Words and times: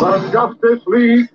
The 0.00 0.30
Justice 0.32 0.84
League. 0.88 1.28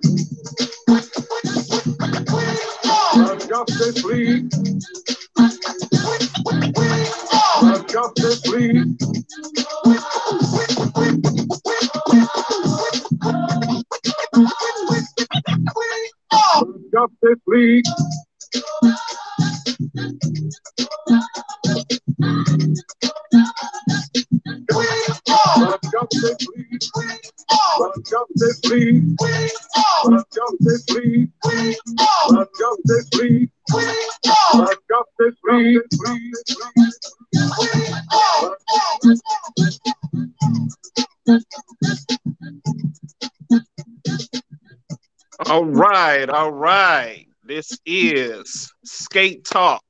Right, 46.27 46.35
all 46.37 46.51
right. 46.51 47.27
This 47.43 47.77
is 47.85 48.71
Skate 48.85 49.43
Talk, 49.43 49.83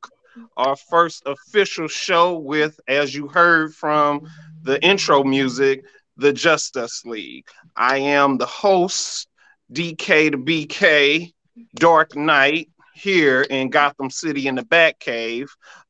our 0.57 0.75
first 0.75 1.23
official 1.25 1.87
show 1.87 2.39
with, 2.39 2.79
as 2.87 3.13
you 3.13 3.27
heard 3.27 3.75
from 3.75 4.27
the 4.63 4.83
intro 4.83 5.23
music, 5.23 5.85
the 6.17 6.33
Justice 6.33 7.03
League. 7.05 7.45
I 7.75 7.97
am 7.97 8.37
the 8.37 8.47
host, 8.47 9.27
DK 9.71 10.31
to 10.31 10.37
BK, 10.37 11.33
Dark 11.75 12.15
Knight, 12.15 12.69
here 12.95 13.41
in 13.41 13.69
Gotham 13.69 14.09
City 14.09 14.47
in 14.47 14.55
the 14.55 14.63
Batcave. 14.63 15.49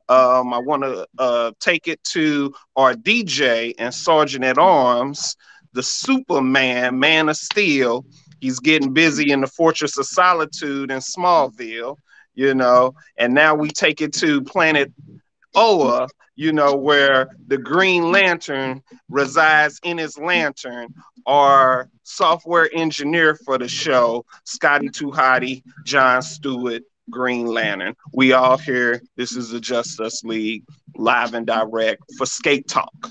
Um, 0.10 0.54
I 0.54 0.60
want 0.60 0.84
to 0.84 1.08
uh, 1.18 1.52
take 1.62 1.88
it 1.88 2.04
to 2.06 2.54
our 2.76 2.94
DJ 2.94 3.74
and 3.78 3.94
Sergeant 3.94 4.44
at 4.44 4.58
Arms, 4.58 5.38
the 5.72 5.84
Superman, 5.84 7.00
Man 7.00 7.30
of 7.30 7.38
Steel. 7.38 8.06
He's 8.44 8.60
getting 8.60 8.92
busy 8.92 9.32
in 9.32 9.40
the 9.40 9.48
Fortress 9.48 9.98
of 9.98 10.06
Solitude 10.06 10.92
in 10.92 11.00
Smallville, 11.00 11.96
you 12.36 12.54
know, 12.54 12.94
and 13.18 13.34
now 13.34 13.56
we 13.56 13.70
take 13.70 14.02
it 14.02 14.12
to 14.16 14.42
Planet 14.42 14.92
Oa, 15.56 16.10
you 16.36 16.52
know, 16.52 16.76
where 16.76 17.30
the 17.48 17.58
Green 17.58 18.12
Lantern 18.12 18.84
resides 19.08 19.80
in 19.86 19.98
his 19.98 20.18
lantern. 20.18 20.90
Our 21.26 21.90
software 22.04 22.70
engineer 22.74 23.36
for 23.46 23.58
the 23.58 23.70
show, 23.70 24.26
Scotty 24.44 24.90
Tuhati, 24.90 25.64
John 25.86 26.22
Stewart, 26.22 26.84
Green 27.10 27.46
Lantern. 27.46 27.96
We 28.12 28.34
all 28.34 28.58
here. 28.58 29.02
This 29.16 29.38
is 29.38 29.52
the 29.52 29.62
Justice 29.62 30.22
League 30.26 30.66
live 30.98 31.34
and 31.34 31.48
direct 31.48 32.02
for 32.18 32.26
Skate 32.26 32.68
Talk. 32.68 33.08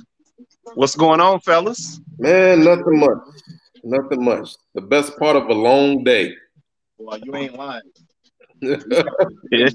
What's 0.74 0.94
going 0.94 1.22
on, 1.22 1.40
fellas? 1.40 2.02
Man, 2.18 2.64
nothing 2.64 2.98
much. 2.98 3.16
Nothing 3.84 4.24
much. 4.24 4.56
The 4.74 4.80
best 4.80 5.18
part 5.18 5.36
of 5.36 5.48
a 5.48 5.54
long 5.54 6.04
day. 6.04 6.34
Well, 6.98 7.18
you 7.18 7.34
ain't 7.34 7.54
lying. 7.54 7.82
Yeah. 8.60 8.76
You 9.50 9.68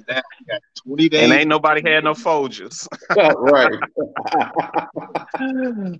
20 0.86 1.10
days. 1.10 1.24
And 1.24 1.34
ain't 1.34 1.50
nobody 1.50 1.82
had 1.88 2.04
no 2.04 2.14
Folgers. 2.14 2.88
right. 3.16 3.80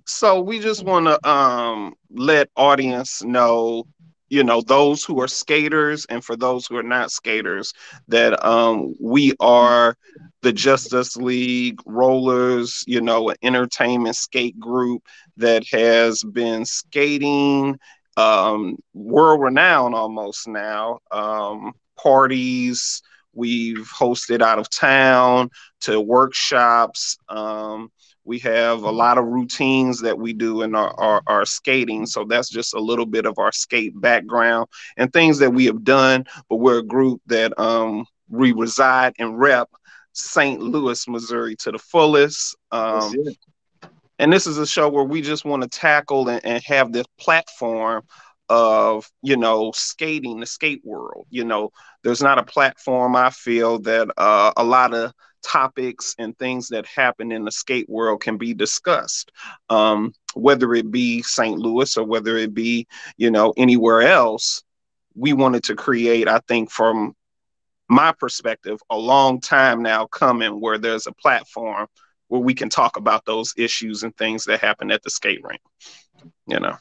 so 0.06 0.40
we 0.40 0.58
just 0.58 0.84
want 0.84 1.06
to 1.06 1.28
um 1.28 1.94
let 2.10 2.48
audience 2.56 3.22
know 3.22 3.84
you 4.30 4.42
know 4.42 4.60
those 4.60 5.04
who 5.04 5.20
are 5.20 5.28
skaters 5.28 6.06
and 6.06 6.24
for 6.24 6.36
those 6.36 6.66
who 6.66 6.76
are 6.76 6.82
not 6.82 7.10
skaters 7.10 7.72
that 8.08 8.44
um 8.44 8.94
we 9.00 9.34
are 9.40 9.96
the 10.42 10.52
justice 10.52 11.16
league 11.16 11.80
rollers 11.86 12.84
you 12.86 13.00
know 13.00 13.30
an 13.30 13.36
entertainment 13.42 14.16
skate 14.16 14.58
group 14.58 15.02
that 15.36 15.64
has 15.70 16.22
been 16.22 16.64
skating 16.64 17.78
um 18.18 18.76
world 18.94 19.40
renowned 19.40 19.94
almost 19.94 20.48
now 20.48 20.98
um 21.10 21.72
parties 21.96 23.00
we've 23.32 23.88
hosted 23.88 24.42
out 24.42 24.58
of 24.58 24.68
town 24.68 25.48
to 25.80 26.00
workshops 26.00 27.16
um 27.28 27.90
we 28.28 28.38
have 28.40 28.82
a 28.82 28.90
lot 28.90 29.16
of 29.16 29.24
routines 29.24 30.02
that 30.02 30.18
we 30.18 30.34
do 30.34 30.60
in 30.60 30.74
our, 30.74 30.92
our, 31.00 31.22
our, 31.26 31.46
skating. 31.46 32.04
So 32.04 32.24
that's 32.24 32.50
just 32.50 32.74
a 32.74 32.78
little 32.78 33.06
bit 33.06 33.24
of 33.24 33.38
our 33.38 33.50
skate 33.52 33.98
background 33.98 34.68
and 34.98 35.10
things 35.10 35.38
that 35.38 35.50
we 35.50 35.64
have 35.64 35.82
done. 35.82 36.26
But 36.50 36.56
we're 36.56 36.80
a 36.80 36.82
group 36.82 37.22
that 37.26 37.58
um, 37.58 38.04
we 38.28 38.52
reside 38.52 39.14
and 39.18 39.38
rep 39.38 39.70
St. 40.12 40.60
Louis, 40.60 41.08
Missouri 41.08 41.56
to 41.60 41.72
the 41.72 41.78
fullest. 41.78 42.54
Um, 42.70 43.14
and 44.18 44.32
this 44.32 44.46
is 44.46 44.58
a 44.58 44.66
show 44.66 44.88
where 44.88 45.04
we 45.04 45.22
just 45.22 45.44
want 45.44 45.62
to 45.62 45.68
tackle 45.68 46.28
and, 46.28 46.44
and 46.44 46.62
have 46.64 46.92
this 46.92 47.06
platform 47.18 48.02
of 48.48 49.10
you 49.22 49.36
know 49.36 49.72
skating 49.74 50.40
the 50.40 50.46
skate 50.46 50.80
world 50.84 51.26
you 51.30 51.44
know? 51.44 51.70
There's 52.02 52.22
not 52.22 52.38
a 52.38 52.44
platform 52.44 53.16
i 53.16 53.30
feel 53.30 53.78
that 53.80 54.08
uh, 54.16 54.52
a 54.56 54.64
lot 54.64 54.94
of 54.94 55.12
topics 55.42 56.14
and 56.18 56.36
things 56.38 56.68
that 56.68 56.86
happen 56.86 57.30
in 57.32 57.44
the 57.44 57.52
skate 57.52 57.88
world 57.88 58.20
can 58.20 58.36
be 58.36 58.54
discussed. 58.54 59.30
Um, 59.70 60.12
whether 60.34 60.74
it 60.74 60.90
be 60.90 61.22
st 61.22 61.58
louis 61.58 61.96
or 61.96 62.04
whether 62.04 62.36
it 62.36 62.54
be 62.54 62.86
you 63.16 63.30
know 63.30 63.52
anywhere 63.56 64.02
else 64.02 64.62
we 65.14 65.32
wanted 65.32 65.64
to 65.64 65.74
create 65.74 66.28
i 66.28 66.38
think 66.46 66.70
from 66.70 67.14
my 67.88 68.12
perspective 68.12 68.78
a 68.90 68.96
long 68.96 69.40
time 69.40 69.82
now 69.82 70.06
coming 70.06 70.60
where 70.60 70.78
there's 70.78 71.06
a 71.06 71.12
platform 71.12 71.86
where 72.28 72.40
we 72.40 72.54
can 72.54 72.68
talk 72.68 72.96
about 72.96 73.24
those 73.24 73.52
issues 73.56 74.02
and 74.02 74.16
things 74.16 74.44
that 74.44 74.60
happen 74.60 74.90
at 74.90 75.02
the 75.02 75.10
skate 75.10 75.42
rink 75.42 75.60
you 76.46 76.58
know? 76.60 76.76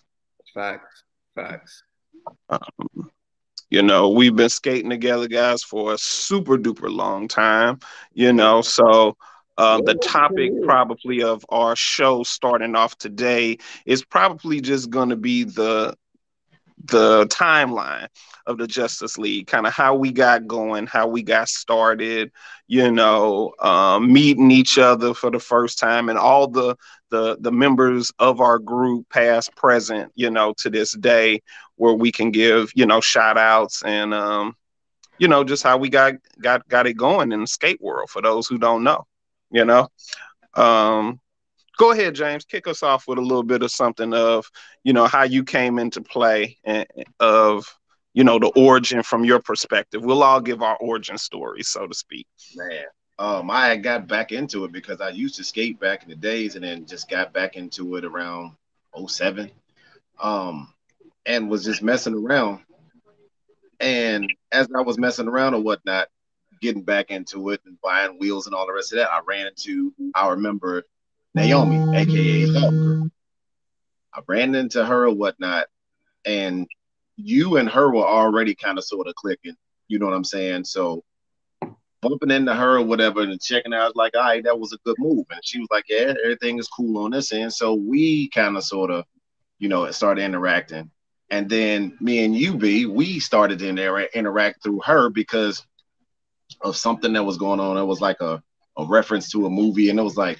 Facts 0.53 1.03
facts. 1.37 1.83
Um, 2.49 3.11
you 3.69 3.81
know, 3.81 4.09
we've 4.09 4.35
been 4.35 4.49
skating 4.49 4.89
together, 4.89 5.27
guys, 5.27 5.63
for 5.63 5.93
a 5.93 5.97
super 5.97 6.57
duper 6.57 6.89
long 6.89 7.27
time. 7.27 7.79
You 8.13 8.33
know, 8.33 8.61
so 8.61 9.17
uh, 9.57 9.81
the 9.81 9.95
topic 9.95 10.51
probably 10.63 11.21
of 11.21 11.45
our 11.49 11.75
show 11.75 12.23
starting 12.23 12.75
off 12.75 12.97
today 12.97 13.57
is 13.85 14.03
probably 14.03 14.61
just 14.61 14.89
going 14.89 15.09
to 15.09 15.15
be 15.15 15.43
the 15.43 15.95
the 16.85 17.25
timeline 17.27 18.07
of 18.45 18.57
the 18.57 18.67
Justice 18.67 19.17
League, 19.17 19.47
kind 19.47 19.67
of 19.67 19.73
how 19.73 19.95
we 19.95 20.11
got 20.11 20.47
going, 20.47 20.87
how 20.87 21.07
we 21.07 21.23
got 21.23 21.49
started, 21.49 22.31
you 22.67 22.91
know, 22.91 23.53
um, 23.59 24.11
meeting 24.11 24.51
each 24.51 24.77
other 24.77 25.13
for 25.13 25.29
the 25.31 25.39
first 25.39 25.79
time, 25.79 26.09
and 26.09 26.17
all 26.17 26.47
the 26.47 26.75
the 27.09 27.37
the 27.39 27.51
members 27.51 28.11
of 28.19 28.41
our 28.41 28.59
group, 28.59 29.07
past, 29.09 29.55
present, 29.55 30.11
you 30.15 30.29
know, 30.29 30.53
to 30.59 30.69
this 30.69 30.93
day, 30.93 31.41
where 31.75 31.93
we 31.93 32.11
can 32.11 32.31
give 32.31 32.71
you 32.75 32.85
know 32.85 33.01
shout 33.01 33.37
outs 33.37 33.83
and 33.83 34.13
um, 34.13 34.55
you 35.17 35.27
know 35.27 35.43
just 35.43 35.63
how 35.63 35.77
we 35.77 35.89
got 35.89 36.13
got 36.41 36.67
got 36.67 36.87
it 36.87 36.93
going 36.93 37.31
in 37.31 37.41
the 37.41 37.47
skate 37.47 37.81
world 37.81 38.09
for 38.09 38.21
those 38.21 38.47
who 38.47 38.57
don't 38.57 38.83
know, 38.83 39.05
you 39.51 39.65
know. 39.65 39.87
Um, 40.53 41.19
go 41.77 41.91
ahead, 41.91 42.15
James. 42.15 42.45
Kick 42.45 42.67
us 42.67 42.83
off 42.83 43.07
with 43.07 43.17
a 43.17 43.21
little 43.21 43.43
bit 43.43 43.63
of 43.63 43.71
something 43.71 44.13
of, 44.13 44.49
you 44.83 44.93
know, 44.93 45.05
how 45.05 45.23
you 45.23 45.43
came 45.43 45.79
into 45.79 46.01
play 46.01 46.57
and 46.63 46.85
of, 47.19 47.65
you 48.13 48.23
know, 48.23 48.39
the 48.39 48.51
origin 48.55 49.03
from 49.03 49.23
your 49.23 49.39
perspective. 49.39 50.03
We'll 50.03 50.23
all 50.23 50.41
give 50.41 50.61
our 50.61 50.77
origin 50.77 51.17
stories, 51.17 51.69
so 51.69 51.87
to 51.87 51.93
speak. 51.93 52.27
Man, 52.55 52.83
um, 53.19 53.49
I 53.51 53.77
got 53.77 54.07
back 54.07 54.31
into 54.31 54.65
it 54.65 54.71
because 54.71 55.01
I 55.01 55.09
used 55.09 55.35
to 55.35 55.43
skate 55.43 55.79
back 55.79 56.03
in 56.03 56.09
the 56.09 56.15
days 56.15 56.55
and 56.55 56.63
then 56.63 56.85
just 56.85 57.09
got 57.09 57.33
back 57.33 57.55
into 57.55 57.95
it 57.95 58.05
around 58.05 58.53
07. 59.07 59.51
Um, 60.19 60.73
and 61.27 61.49
was 61.49 61.65
just 61.65 61.83
messing 61.83 62.15
around. 62.15 62.61
And 63.79 64.31
as 64.51 64.67
I 64.75 64.81
was 64.81 64.97
messing 64.97 65.27
around 65.27 65.53
or 65.53 65.61
whatnot, 65.61 66.07
getting 66.61 66.81
back 66.81 67.11
into 67.11 67.49
it 67.49 67.61
and 67.65 67.79
buying 67.81 68.17
wheels 68.17 68.47
and 68.47 68.55
all 68.55 68.65
the 68.65 68.73
rest 68.73 68.93
of 68.93 68.97
that, 68.97 69.11
I 69.11 69.19
ran 69.27 69.45
into 69.45 69.93
our 70.15 70.35
member 70.35 70.83
Naomi, 71.37 71.95
aka. 71.95 73.09
I 74.11 74.21
ran 74.27 74.55
into 74.55 74.83
her 74.83 75.05
or 75.05 75.13
whatnot, 75.13 75.67
and 76.25 76.65
you 77.15 77.57
and 77.57 77.69
her 77.69 77.91
were 77.91 78.07
already 78.07 78.55
kind 78.55 78.79
of 78.79 78.83
sort 78.83 79.05
of 79.05 79.13
clicking. 79.13 79.55
You 79.87 79.99
know 79.99 80.07
what 80.07 80.15
I'm 80.15 80.23
saying? 80.23 80.63
So 80.63 81.03
bumping 82.01 82.31
into 82.31 82.55
her 82.55 82.77
or 82.77 82.81
whatever 82.81 83.21
and 83.21 83.39
checking 83.39 83.71
out, 83.71 83.81
I 83.81 83.85
was 83.85 83.95
like, 83.95 84.15
all 84.15 84.23
right, 84.23 84.43
that 84.43 84.59
was 84.59 84.73
a 84.73 84.79
good 84.83 84.95
move. 84.97 85.27
And 85.29 85.39
she 85.43 85.59
was 85.59 85.67
like, 85.69 85.85
yeah, 85.87 86.15
everything 86.23 86.57
is 86.57 86.67
cool 86.67 87.03
on 87.03 87.11
this 87.11 87.31
end. 87.31 87.53
So 87.53 87.75
we 87.75 88.29
kind 88.29 88.57
of 88.57 88.63
sort 88.63 88.89
of, 88.89 89.05
you 89.59 89.69
know, 89.69 89.89
started 89.91 90.23
interacting. 90.23 90.89
And 91.29 91.47
then 91.47 91.95
me 92.01 92.25
and 92.25 92.35
you, 92.35 92.55
UB, 92.55 92.95
we 92.95 93.19
started 93.19 93.59
to 93.59 93.67
inter- 93.67 94.09
interact 94.15 94.63
through 94.63 94.81
her 94.85 95.11
because 95.11 95.63
of 96.61 96.75
something 96.75 97.13
that 97.13 97.23
was 97.23 97.37
going 97.37 97.59
on. 97.59 97.77
It 97.77 97.85
was 97.85 98.01
like 98.01 98.21
a, 98.21 98.41
a 98.75 98.85
reference 98.85 99.29
to 99.31 99.45
a 99.45 99.49
movie, 99.51 99.91
and 99.91 99.99
it 99.99 100.03
was 100.03 100.17
like, 100.17 100.39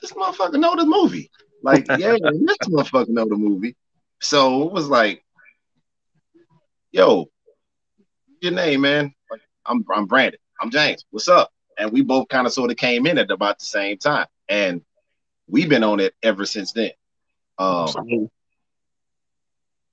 this 0.00 0.12
motherfucker 0.12 0.58
know 0.58 0.76
the 0.76 0.86
movie. 0.86 1.30
Like, 1.62 1.86
yeah, 1.98 2.16
this 2.22 2.58
motherfucker 2.68 3.08
know 3.08 3.26
the 3.26 3.36
movie. 3.36 3.76
So 4.20 4.62
it 4.64 4.72
was 4.72 4.88
like, 4.88 5.24
yo, 6.92 7.26
your 8.40 8.52
name, 8.52 8.82
man? 8.82 9.14
Like, 9.30 9.40
I'm 9.66 9.84
I'm 9.94 10.06
Brandon. 10.06 10.40
I'm 10.60 10.70
James. 10.70 11.04
What's 11.10 11.28
up? 11.28 11.52
And 11.78 11.92
we 11.92 12.02
both 12.02 12.28
kind 12.28 12.46
of 12.46 12.52
sort 12.52 12.70
of 12.70 12.76
came 12.76 13.06
in 13.06 13.18
at 13.18 13.30
about 13.30 13.58
the 13.58 13.64
same 13.64 13.96
time, 13.96 14.26
and 14.48 14.82
we've 15.48 15.68
been 15.68 15.84
on 15.84 16.00
it 16.00 16.14
ever 16.22 16.44
since 16.44 16.72
then. 16.72 16.90
Um, 17.58 17.82
Absolutely. 17.82 18.30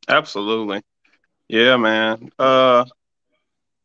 Absolutely. 0.08 0.82
Yeah, 1.50 1.78
man. 1.78 2.30
Uh 2.40 2.86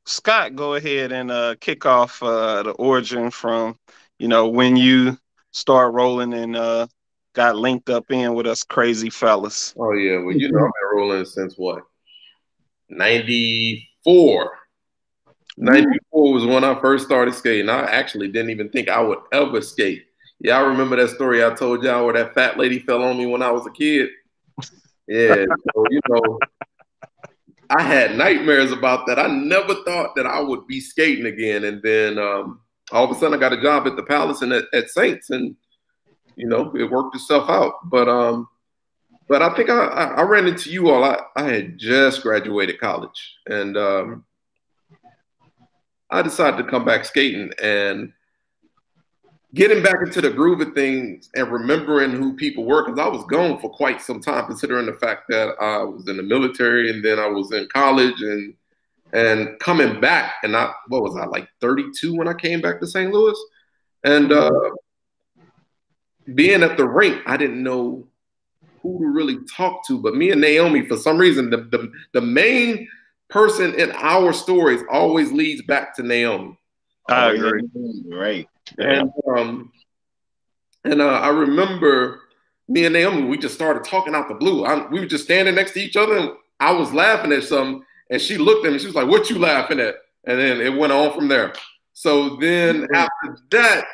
Scott, 0.04 0.56
go 0.56 0.74
ahead 0.74 1.12
and 1.12 1.30
uh 1.30 1.54
kick 1.60 1.86
off 1.86 2.22
uh 2.22 2.62
the 2.62 2.70
origin 2.72 3.30
from, 3.30 3.76
you 4.18 4.28
know, 4.28 4.48
when 4.48 4.76
you 4.76 5.18
start 5.52 5.94
rolling 5.94 6.34
and 6.34 6.56
uh 6.56 6.86
got 7.34 7.56
linked 7.56 7.88
up 7.88 8.10
in 8.10 8.34
with 8.34 8.46
us 8.46 8.62
crazy 8.64 9.10
fellas. 9.10 9.74
Oh 9.78 9.92
yeah, 9.92 10.18
well 10.18 10.36
you 10.36 10.50
know 10.50 10.58
I've 10.58 10.64
been 10.64 10.98
rolling 10.98 11.24
since 11.24 11.54
what? 11.56 11.84
94. 12.88 14.58
94 15.56 16.32
was 16.32 16.44
when 16.44 16.64
I 16.64 16.78
first 16.80 17.06
started 17.06 17.34
skating. 17.34 17.68
I 17.68 17.84
actually 17.84 18.28
didn't 18.28 18.50
even 18.50 18.68
think 18.70 18.88
I 18.88 19.00
would 19.00 19.18
ever 19.32 19.60
skate. 19.60 20.04
Y'all 20.40 20.66
remember 20.66 20.96
that 20.96 21.14
story 21.14 21.44
I 21.44 21.50
told 21.50 21.84
y'all 21.84 22.04
where 22.04 22.14
that 22.14 22.34
fat 22.34 22.58
lady 22.58 22.80
fell 22.80 23.02
on 23.02 23.16
me 23.16 23.26
when 23.26 23.42
I 23.42 23.50
was 23.50 23.66
a 23.66 23.70
kid. 23.70 24.10
Yeah, 25.06 25.44
so 25.74 25.84
you 25.90 26.00
know, 26.08 26.38
I 27.70 27.82
had 27.82 28.16
nightmares 28.16 28.72
about 28.72 29.06
that. 29.06 29.18
I 29.18 29.28
never 29.28 29.74
thought 29.84 30.14
that 30.16 30.26
I 30.26 30.40
would 30.40 30.66
be 30.66 30.80
skating 30.80 31.26
again. 31.26 31.64
And 31.64 31.82
then 31.82 32.18
um, 32.18 32.60
all 32.92 33.04
of 33.04 33.10
a 33.10 33.14
sudden 33.14 33.34
I 33.34 33.40
got 33.40 33.52
a 33.52 33.60
job 33.60 33.86
at 33.86 33.96
the 33.96 34.02
Palace 34.02 34.42
and 34.42 34.52
at, 34.52 34.64
at 34.72 34.90
Saints 34.90 35.30
and 35.30 35.56
you 36.36 36.46
know, 36.46 36.72
it 36.74 36.90
worked 36.90 37.14
itself 37.14 37.48
out. 37.50 37.74
But 37.90 38.08
um, 38.08 38.48
but 39.28 39.42
I 39.42 39.54
think 39.54 39.70
I, 39.70 39.86
I 39.86 40.22
ran 40.22 40.46
into 40.46 40.70
you 40.70 40.90
all. 40.90 41.04
I, 41.04 41.18
I 41.36 41.44
had 41.44 41.78
just 41.78 42.22
graduated 42.22 42.80
college 42.80 43.36
and 43.46 43.76
um, 43.76 44.24
I 46.10 46.22
decided 46.22 46.58
to 46.58 46.70
come 46.70 46.84
back 46.84 47.04
skating 47.04 47.50
and 47.62 48.12
getting 49.54 49.82
back 49.82 49.96
into 50.02 50.20
the 50.20 50.30
groove 50.30 50.60
of 50.60 50.74
things 50.74 51.30
and 51.34 51.50
remembering 51.50 52.10
who 52.10 52.34
people 52.34 52.64
were 52.64 52.84
because 52.84 52.98
I 52.98 53.08
was 53.08 53.24
gone 53.24 53.60
for 53.60 53.70
quite 53.70 54.02
some 54.02 54.20
time, 54.20 54.46
considering 54.46 54.86
the 54.86 54.94
fact 54.94 55.24
that 55.28 55.54
I 55.60 55.82
was 55.82 56.08
in 56.08 56.16
the 56.16 56.22
military 56.22 56.90
and 56.90 57.04
then 57.04 57.18
I 57.18 57.26
was 57.26 57.52
in 57.52 57.68
college 57.72 58.20
and 58.20 58.54
and 59.12 59.58
coming 59.58 60.00
back 60.00 60.34
and 60.42 60.56
I 60.56 60.72
what 60.88 61.02
was 61.02 61.16
I 61.16 61.26
like 61.26 61.48
32 61.60 62.16
when 62.16 62.28
I 62.28 62.34
came 62.34 62.60
back 62.60 62.80
to 62.80 62.86
St. 62.86 63.12
Louis 63.12 63.38
and 64.04 64.32
uh, 64.32 64.50
being 66.34 66.62
at 66.62 66.76
the 66.76 66.88
rink, 66.88 67.22
I 67.26 67.36
didn't 67.36 67.62
know 67.62 68.06
who 68.80 68.98
to 68.98 69.06
really 69.06 69.38
talk 69.56 69.86
to. 69.86 70.00
But 70.00 70.16
me 70.16 70.30
and 70.30 70.40
Naomi, 70.40 70.86
for 70.86 70.96
some 70.96 71.18
reason, 71.18 71.50
the 71.50 71.58
the, 71.58 71.90
the 72.12 72.20
main 72.20 72.88
person 73.28 73.74
in 73.74 73.92
our 73.92 74.32
stories 74.32 74.82
always 74.90 75.32
leads 75.32 75.62
back 75.62 75.94
to 75.96 76.02
Naomi. 76.02 76.58
I 77.08 77.32
agree. 77.32 77.62
Right. 78.10 78.48
And 78.78 79.10
um, 79.36 79.72
and 80.84 81.00
uh, 81.00 81.06
I 81.06 81.28
remember 81.28 82.20
me 82.68 82.84
and 82.84 82.92
Naomi, 82.92 83.24
we 83.24 83.38
just 83.38 83.54
started 83.54 83.84
talking 83.84 84.14
out 84.14 84.28
the 84.28 84.34
blue. 84.34 84.64
I, 84.64 84.88
we 84.88 85.00
were 85.00 85.06
just 85.06 85.24
standing 85.24 85.54
next 85.54 85.72
to 85.72 85.80
each 85.80 85.96
other, 85.96 86.16
and 86.16 86.30
I 86.60 86.72
was 86.72 86.92
laughing 86.92 87.32
at 87.32 87.44
something, 87.44 87.84
and 88.12 88.20
she 88.20 88.36
looked 88.36 88.66
at 88.66 88.72
me. 88.72 88.78
She 88.78 88.86
was 88.86 88.94
like, 88.94 89.08
"What 89.08 89.30
you 89.30 89.38
laughing 89.38 89.80
at?" 89.80 89.96
And 90.24 90.38
then 90.38 90.60
it 90.60 90.76
went 90.76 90.92
on 90.92 91.12
from 91.12 91.28
there. 91.28 91.54
So 91.94 92.36
then 92.36 92.86
after 92.94 93.38
that, 93.50 93.86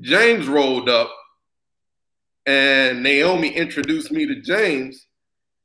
James 0.00 0.48
rolled 0.48 0.88
up, 0.88 1.12
and 2.46 3.02
Naomi 3.02 3.50
introduced 3.50 4.10
me 4.10 4.26
to 4.26 4.40
James, 4.40 5.06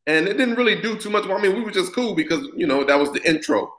and 0.06 0.27
it 0.27 0.38
didn't 0.38 0.56
really 0.56 0.81
do 0.81 0.97
too 0.97 1.09
much. 1.09 1.25
I 1.25 1.41
mean, 1.41 1.56
we 1.56 1.62
were 1.62 1.71
just 1.71 1.95
cool 1.95 2.13
because 2.13 2.45
you 2.56 2.68
know 2.68 2.83
that 2.83 3.00
was 3.00 3.12
the 3.13 3.27
intro. 3.27 3.74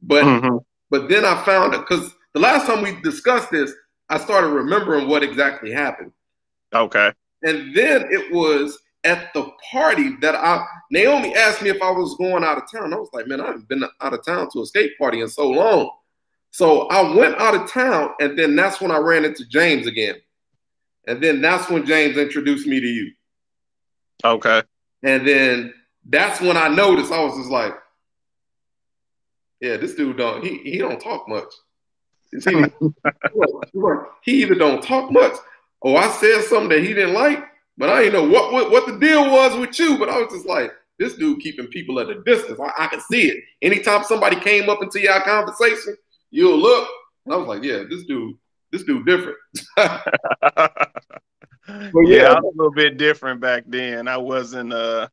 But 0.00 0.24
Mhm. 0.24 0.64
but 0.90 1.08
then 1.10 1.24
I 1.24 1.44
found 1.44 1.74
it 1.74 1.80
because 1.80 2.14
the 2.32 2.40
last 2.40 2.66
time 2.66 2.82
we 2.82 2.98
discussed 3.02 3.50
this, 3.50 3.72
I 4.08 4.18
started 4.18 4.48
remembering 4.48 5.06
what 5.06 5.22
exactly 5.22 5.70
happened. 5.70 6.12
Okay. 6.74 7.12
And 7.42 7.74
then 7.74 8.08
it 8.10 8.32
was 8.32 8.78
at 9.04 9.32
the 9.34 9.50
party 9.70 10.16
that 10.20 10.34
I 10.34 10.64
Naomi 10.90 11.34
asked 11.34 11.62
me 11.62 11.70
if 11.70 11.82
I 11.82 11.90
was 11.90 12.14
going 12.16 12.44
out 12.44 12.58
of 12.58 12.70
town. 12.70 12.92
I 12.92 12.96
was 12.96 13.10
like, 13.12 13.26
man, 13.26 13.40
I 13.40 13.46
haven't 13.46 13.68
been 13.68 13.84
out 14.00 14.14
of 14.14 14.24
town 14.24 14.48
to 14.52 14.62
a 14.62 14.66
skate 14.66 14.96
party 14.98 15.20
in 15.20 15.28
so 15.28 15.48
long. 15.48 15.90
So 16.50 16.88
I 16.88 17.14
went 17.14 17.36
out 17.36 17.54
of 17.54 17.70
town, 17.70 18.10
and 18.20 18.38
then 18.38 18.56
that's 18.56 18.80
when 18.80 18.90
I 18.90 18.98
ran 18.98 19.24
into 19.24 19.46
James 19.46 19.86
again. 19.86 20.16
And 21.06 21.22
then 21.22 21.40
that's 21.40 21.70
when 21.70 21.86
James 21.86 22.16
introduced 22.16 22.66
me 22.66 22.80
to 22.80 22.86
you. 22.86 23.12
Okay. 24.24 24.62
And 25.02 25.26
then 25.26 25.74
that's 26.08 26.40
when 26.40 26.56
I 26.56 26.68
noticed 26.68 27.12
I 27.12 27.22
was 27.22 27.36
just 27.36 27.50
like, 27.50 27.74
yeah, 29.60 29.76
this 29.76 29.94
dude 29.94 30.16
don't 30.16 30.44
he 30.44 30.58
he 30.58 30.78
don't 30.78 31.00
talk 31.00 31.28
much. 31.28 31.52
Either- 32.46 32.72
he 34.22 34.42
either 34.42 34.54
don't 34.54 34.82
talk 34.82 35.10
much 35.10 35.34
or 35.80 35.98
I 35.98 36.08
said 36.08 36.42
something 36.44 36.68
that 36.68 36.86
he 36.86 36.94
didn't 36.94 37.14
like, 37.14 37.42
but 37.78 37.88
I 37.88 38.02
didn't 38.02 38.14
know 38.14 38.28
what, 38.28 38.52
what 38.52 38.70
what 38.70 38.86
the 38.86 38.98
deal 38.98 39.30
was 39.30 39.56
with 39.56 39.78
you. 39.78 39.96
But 39.98 40.08
I 40.10 40.18
was 40.18 40.32
just 40.32 40.46
like, 40.46 40.72
this 40.98 41.14
dude 41.14 41.40
keeping 41.40 41.68
people 41.68 42.00
at 42.00 42.10
a 42.10 42.22
distance. 42.24 42.58
I, 42.60 42.72
I 42.84 42.86
can 42.88 43.00
see 43.00 43.28
it. 43.28 43.44
Anytime 43.62 44.04
somebody 44.04 44.38
came 44.40 44.68
up 44.68 44.82
into 44.82 45.00
your 45.00 45.20
conversation, 45.20 45.96
you'll 46.30 46.58
look. 46.58 46.88
And 47.24 47.34
I 47.34 47.38
was 47.38 47.46
like, 47.46 47.62
yeah, 47.62 47.84
this 47.88 48.04
dude, 48.04 48.36
this 48.72 48.82
dude 48.82 49.06
different. 49.06 49.36
yeah, 49.78 50.74
I 51.68 52.40
was 52.40 52.52
a 52.54 52.56
little 52.56 52.72
bit 52.72 52.98
different 52.98 53.40
back 53.40 53.64
then. 53.66 54.08
I 54.08 54.16
wasn't 54.16 54.72
uh 54.72 55.08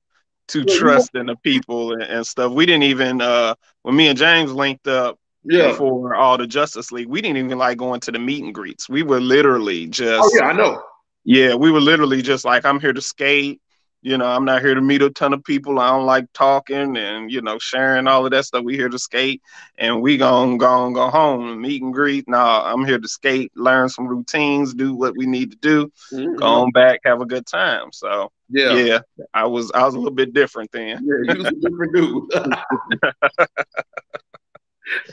too 0.47 0.63
Yeah, 0.65 0.77
trusting 0.77 1.29
of 1.29 1.41
people 1.43 1.93
and, 1.93 2.03
and 2.03 2.27
stuff. 2.27 2.51
We 2.51 2.65
didn't 2.65 2.83
even 2.83 3.21
uh 3.21 3.53
when 3.83 3.95
me 3.95 4.07
and 4.07 4.17
James 4.17 4.51
linked 4.51 4.87
up 4.87 5.19
Yeah. 5.43 5.67
before 5.67 6.15
all 6.15 6.37
the 6.37 6.47
Justice 6.47 6.91
League, 6.91 7.07
we 7.07 7.21
didn't 7.21 7.37
even 7.37 7.57
like 7.59 7.77
going 7.77 7.99
to 8.01 8.11
the 8.11 8.19
meet 8.19 8.43
and 8.43 8.53
greets. 8.55 8.89
We 8.89 9.03
were 9.03 9.21
literally 9.21 9.85
just 9.87 10.25
Oh 10.25 10.37
yeah, 10.39 10.47
I 10.47 10.53
know. 10.53 10.81
Yeah, 11.25 11.55
we 11.55 11.71
were 11.71 11.81
literally 11.81 12.21
just 12.21 12.45
like, 12.45 12.65
I'm 12.65 12.79
here 12.79 12.93
to 12.93 13.01
skate. 13.01 13.61
You 14.01 14.19
know, 14.19 14.25
I'm 14.27 14.45
not 14.45 14.61
here 14.61 14.75
to 14.75 14.81
meet 14.81 15.01
a 15.01 15.09
ton 15.09 15.33
of 15.33 15.43
people. 15.43 15.79
I 15.79 15.89
don't 15.89 16.05
like 16.05 16.31
talking 16.33 16.95
and 16.95 17.31
you 17.31 17.41
know 17.41 17.57
sharing 17.57 18.07
all 18.07 18.23
of 18.23 18.31
that 18.31 18.45
stuff. 18.45 18.63
We 18.63 18.75
here 18.75 18.87
to 18.89 18.99
skate, 18.99 19.41
and 19.79 19.99
we 19.99 20.17
gonna 20.17 20.57
go 20.57 20.91
go 20.91 21.09
home, 21.09 21.59
meet 21.59 21.81
and 21.81 21.91
greet. 21.91 22.27
Nah, 22.29 22.71
I'm 22.71 22.85
here 22.85 22.99
to 22.99 23.07
skate, 23.07 23.51
learn 23.55 23.89
some 23.89 24.07
routines, 24.07 24.75
do 24.75 24.93
what 24.93 25.15
we 25.17 25.25
need 25.25 25.49
to 25.51 25.57
do, 25.57 25.91
Mhm. 26.13 26.37
go 26.37 26.45
on 26.45 26.71
back, 26.71 26.99
have 27.03 27.19
a 27.21 27.25
good 27.25 27.47
time. 27.47 27.91
So 27.93 28.31
Yeah. 28.49 28.75
yeah, 28.75 28.99
I 29.33 29.45
was 29.47 29.71
I 29.73 29.83
was 29.85 29.95
a 29.95 29.97
little 29.97 30.13
bit 30.13 30.33
different 30.33 30.71
then. 30.71 31.03
Yeah, 31.03 31.31
he 31.33 31.37
was 31.39 31.47
a 31.47 31.55
different 31.55 31.93
dude. 31.95 32.29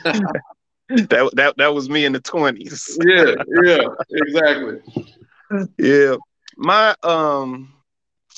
That 0.89 1.29
that 1.33 1.57
that 1.57 1.73
was 1.73 1.89
me 1.89 2.05
in 2.05 2.11
the 2.11 2.19
twenties. 2.19 2.97
yeah, 3.07 3.33
yeah, 3.63 3.87
exactly. 4.11 4.79
Yeah. 5.77 6.15
My 6.57 6.95
um 7.03 7.73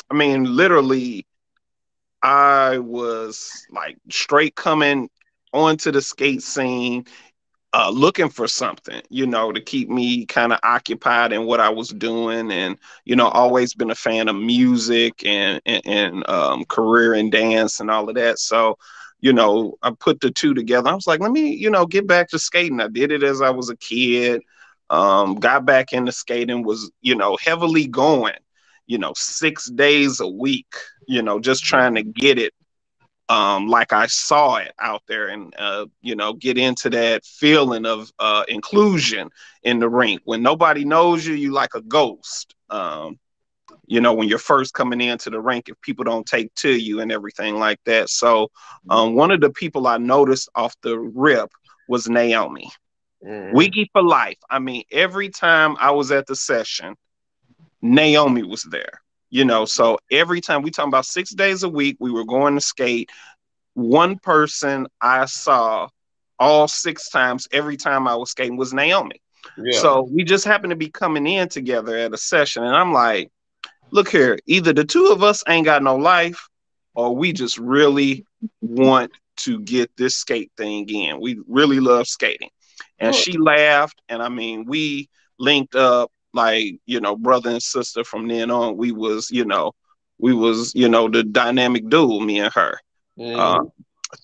I 0.09 0.15
mean 0.15 0.45
literally 0.55 1.25
I 2.21 2.79
was 2.79 3.67
like 3.71 3.97
straight 4.11 4.55
coming 4.55 5.09
onto 5.53 5.91
the 5.91 6.01
skate 6.01 6.41
scene 6.41 7.05
uh 7.73 7.89
looking 7.91 8.29
for 8.29 8.47
something, 8.47 9.01
you 9.09 9.27
know, 9.27 9.51
to 9.51 9.61
keep 9.61 9.89
me 9.89 10.25
kind 10.25 10.53
of 10.53 10.59
occupied 10.63 11.33
in 11.33 11.45
what 11.45 11.59
I 11.59 11.69
was 11.69 11.89
doing 11.89 12.51
and 12.51 12.77
you 13.05 13.15
know, 13.15 13.27
always 13.29 13.73
been 13.73 13.91
a 13.91 13.95
fan 13.95 14.29
of 14.29 14.35
music 14.35 15.25
and 15.25 15.61
and, 15.65 15.81
and 15.85 16.29
um 16.29 16.65
career 16.65 17.13
in 17.15 17.29
dance 17.29 17.79
and 17.79 17.91
all 17.91 18.09
of 18.09 18.15
that. 18.15 18.39
So 18.39 18.77
you 19.21 19.33
know, 19.33 19.75
I 19.83 19.91
put 19.99 20.21
the 20.21 20.31
two 20.31 20.53
together. 20.53 20.89
I 20.89 20.95
was 20.95 21.07
like, 21.07 21.21
let 21.21 21.31
me, 21.31 21.49
you 21.55 21.69
know, 21.71 21.85
get 21.85 22.07
back 22.07 22.29
to 22.29 22.39
skating. 22.39 22.79
I 22.81 22.87
did 22.87 23.11
it 23.11 23.23
as 23.23 23.41
I 23.41 23.49
was 23.49 23.69
a 23.69 23.77
kid 23.77 24.41
um, 24.89 25.35
got 25.35 25.65
back 25.65 25.93
into 25.93 26.11
skating, 26.11 26.63
was, 26.63 26.91
you 27.01 27.15
know, 27.15 27.37
heavily 27.41 27.87
going, 27.87 28.35
you 28.87 28.97
know, 28.97 29.13
six 29.15 29.69
days 29.71 30.19
a 30.19 30.27
week, 30.27 30.73
you 31.07 31.21
know, 31.21 31.39
just 31.39 31.63
trying 31.63 31.95
to 31.95 32.03
get 32.03 32.37
it 32.37 32.53
um, 33.29 33.67
like 33.67 33.91
I 33.91 34.05
saw 34.07 34.57
it 34.57 34.71
out 34.79 35.01
there 35.07 35.27
and, 35.27 35.53
uh, 35.57 35.87
you 36.01 36.15
know, 36.15 36.33
get 36.33 36.57
into 36.57 36.89
that 36.91 37.25
feeling 37.25 37.85
of 37.85 38.11
uh, 38.19 38.43
inclusion 38.47 39.29
in 39.63 39.79
the 39.79 39.89
rink. 39.89 40.21
When 40.25 40.43
nobody 40.43 40.85
knows 40.85 41.25
you, 41.25 41.33
you 41.33 41.51
like 41.51 41.73
a 41.73 41.81
ghost. 41.81 42.53
Um, 42.69 43.19
you 43.87 44.01
know, 44.01 44.13
when 44.13 44.27
you're 44.27 44.37
first 44.37 44.73
coming 44.73 45.01
into 45.01 45.29
the 45.29 45.39
rink, 45.39 45.69
if 45.69 45.79
people 45.81 46.03
don't 46.03 46.25
take 46.25 46.53
to 46.55 46.69
you 46.69 46.99
and 47.01 47.11
everything 47.11 47.57
like 47.57 47.79
that. 47.85 48.09
So, 48.09 48.49
um, 48.89 49.15
one 49.15 49.31
of 49.31 49.41
the 49.41 49.51
people 49.51 49.87
I 49.87 49.97
noticed 49.97 50.49
off 50.55 50.75
the 50.81 50.97
rip 50.97 51.51
was 51.87 52.07
Naomi. 52.07 52.69
Mhm. 53.23 53.53
Wiggy 53.53 53.89
for 53.91 54.03
life. 54.03 54.37
I 54.49 54.59
mean, 54.59 54.83
every 54.91 55.29
time 55.29 55.75
I 55.79 55.91
was 55.91 56.11
at 56.11 56.25
the 56.27 56.35
session, 56.35 56.95
Naomi 57.81 58.43
was 58.43 58.63
there. 58.63 59.01
You 59.29 59.43
know, 59.43 59.65
so 59.65 59.97
every 60.11 60.39
time 60.39 60.61
we 60.61 60.71
talking 60.71 60.89
about 60.89 61.05
six 61.05 61.31
days 61.31 61.63
a 61.63 61.69
week, 61.69 61.97
we 61.99 62.11
were 62.11 62.25
going 62.25 62.55
to 62.55 62.61
skate. 62.61 63.09
One 63.73 64.17
person 64.19 64.87
I 65.01 65.25
saw 65.25 65.89
all 66.39 66.67
six 66.67 67.09
times 67.09 67.47
every 67.51 67.75
time 67.75 68.07
I 68.07 68.15
was 68.15 68.31
skating 68.31 68.57
was 68.57 68.73
Naomi. 68.73 69.21
Yeah. 69.57 69.79
So 69.79 70.07
we 70.09 70.23
just 70.23 70.45
happened 70.45 70.71
to 70.71 70.77
be 70.77 70.89
coming 70.89 71.27
in 71.27 71.49
together 71.49 71.97
at 71.97 72.13
a 72.13 72.17
session, 72.17 72.63
and 72.63 72.75
I'm 72.75 72.93
like, 72.93 73.29
look 73.91 74.09
here, 74.09 74.39
either 74.45 74.73
the 74.73 74.85
two 74.85 75.07
of 75.07 75.23
us 75.23 75.43
ain't 75.47 75.65
got 75.65 75.83
no 75.83 75.95
life, 75.95 76.47
or 76.93 77.15
we 77.15 77.33
just 77.33 77.57
really 77.57 78.25
want 78.61 79.11
to 79.37 79.59
get 79.59 79.91
this 79.97 80.15
skate 80.15 80.51
thing 80.57 80.87
in. 80.89 81.19
We 81.19 81.39
really 81.47 81.79
love 81.79 82.07
skating. 82.07 82.49
And 82.99 83.13
Cool. 83.13 83.21
she 83.21 83.37
laughed, 83.37 84.01
and 84.09 84.21
I 84.21 84.29
mean, 84.29 84.65
we 84.65 85.09
linked 85.37 85.75
up 85.75 86.11
like, 86.33 86.75
you 86.85 86.99
know, 87.01 87.15
brother 87.15 87.49
and 87.49 87.61
sister 87.61 88.03
from 88.03 88.27
then 88.27 88.51
on. 88.51 88.77
We 88.77 88.91
was, 88.91 89.29
you 89.31 89.45
know, 89.45 89.73
we 90.17 90.33
was, 90.33 90.73
you 90.75 90.87
know, 90.87 91.09
the 91.09 91.23
dynamic 91.23 91.89
duo, 91.89 92.19
me 92.19 92.39
and 92.39 92.53
her 92.53 92.79
uh, 93.35 93.59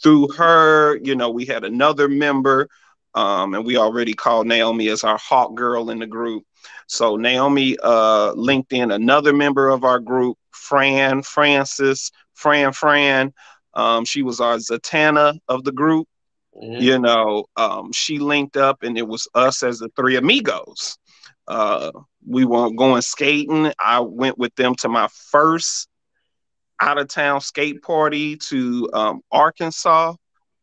through 0.02 0.30
her, 0.38 0.98
you 1.04 1.16
know, 1.16 1.30
we 1.30 1.46
had 1.46 1.64
another 1.64 2.08
member, 2.08 2.68
um, 3.14 3.54
and 3.54 3.66
we 3.66 3.78
already 3.78 4.14
called 4.14 4.48
Naomi 4.48 4.90
as 4.90 5.04
our 5.04 5.18
hawk 5.18 5.56
girl 5.56 5.90
in 5.90 6.00
the 6.00 6.08
group. 6.08 6.44
So 6.88 7.16
Naomi 7.18 7.78
uh, 7.82 8.34
linked 8.34 8.74
in 8.74 8.92
another 8.92 9.34
member 9.34 9.70
of 9.70 9.84
our 9.84 10.00
group, 10.00 10.38
Fran 10.52 11.24
Francis, 11.24 12.12
Fran 12.34 12.74
Fran. 12.74 13.34
Um, 13.74 14.06
she 14.06 14.22
was 14.24 14.40
our 14.40 14.58
Zatanna 14.58 15.40
of 15.48 15.64
the 15.64 15.72
group. 15.72 16.08
Mhm. 16.56 16.82
You 16.82 17.00
know, 17.00 17.46
um, 17.56 17.92
she 17.94 18.20
linked 18.20 18.58
up, 18.58 18.84
and 18.84 18.98
it 18.98 19.08
was 19.08 19.28
us 19.34 19.64
as 19.64 19.80
the 19.80 19.90
three 19.96 20.16
amigos. 20.16 20.98
Uh, 21.48 21.92
we 22.28 22.46
weren't 22.46 22.78
going 22.78 23.02
skating. 23.02 23.72
I 23.80 24.00
went 24.02 24.38
with 24.38 24.56
them 24.56 24.76
to 24.76 24.90
my 24.90 25.08
first 25.32 25.88
out 26.80 26.98
of 26.98 27.08
town 27.08 27.42
skate 27.42 27.82
party 27.82 28.38
to 28.38 28.90
um, 28.94 29.22
Arkansas. 29.32 30.14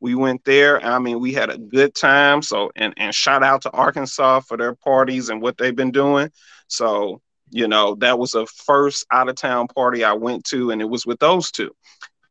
We 0.01 0.15
went 0.15 0.45
there. 0.45 0.85
I 0.85 0.99
mean, 0.99 1.21
we 1.21 1.33
had 1.33 1.51
a 1.51 1.59
good 1.59 1.95
time. 1.95 2.43
So, 2.43 2.71
and 2.77 2.93
and 2.97 3.15
shout 3.15 3.43
out 3.43 3.63
to 3.63 3.71
Arkansas 3.71 4.41
for 4.41 4.57
their 4.57 4.75
parties 4.75 5.29
and 5.29 5.41
what 5.43 5.57
they've 5.59 5.75
been 5.75 5.91
doing. 5.93 6.31
So, 6.69 7.21
you 7.51 7.69
know, 7.69 7.95
that 7.97 8.19
was 8.19 8.35
a 8.35 8.47
first 8.47 9.07
out 9.13 9.29
of 9.29 9.37
town 9.37 9.69
party 9.69 10.05
I 10.05 10.13
went 10.13 10.45
to, 10.47 10.71
and 10.71 10.81
it 10.81 10.89
was 10.89 11.07
with 11.07 11.19
those 11.19 11.51
two. 11.51 11.71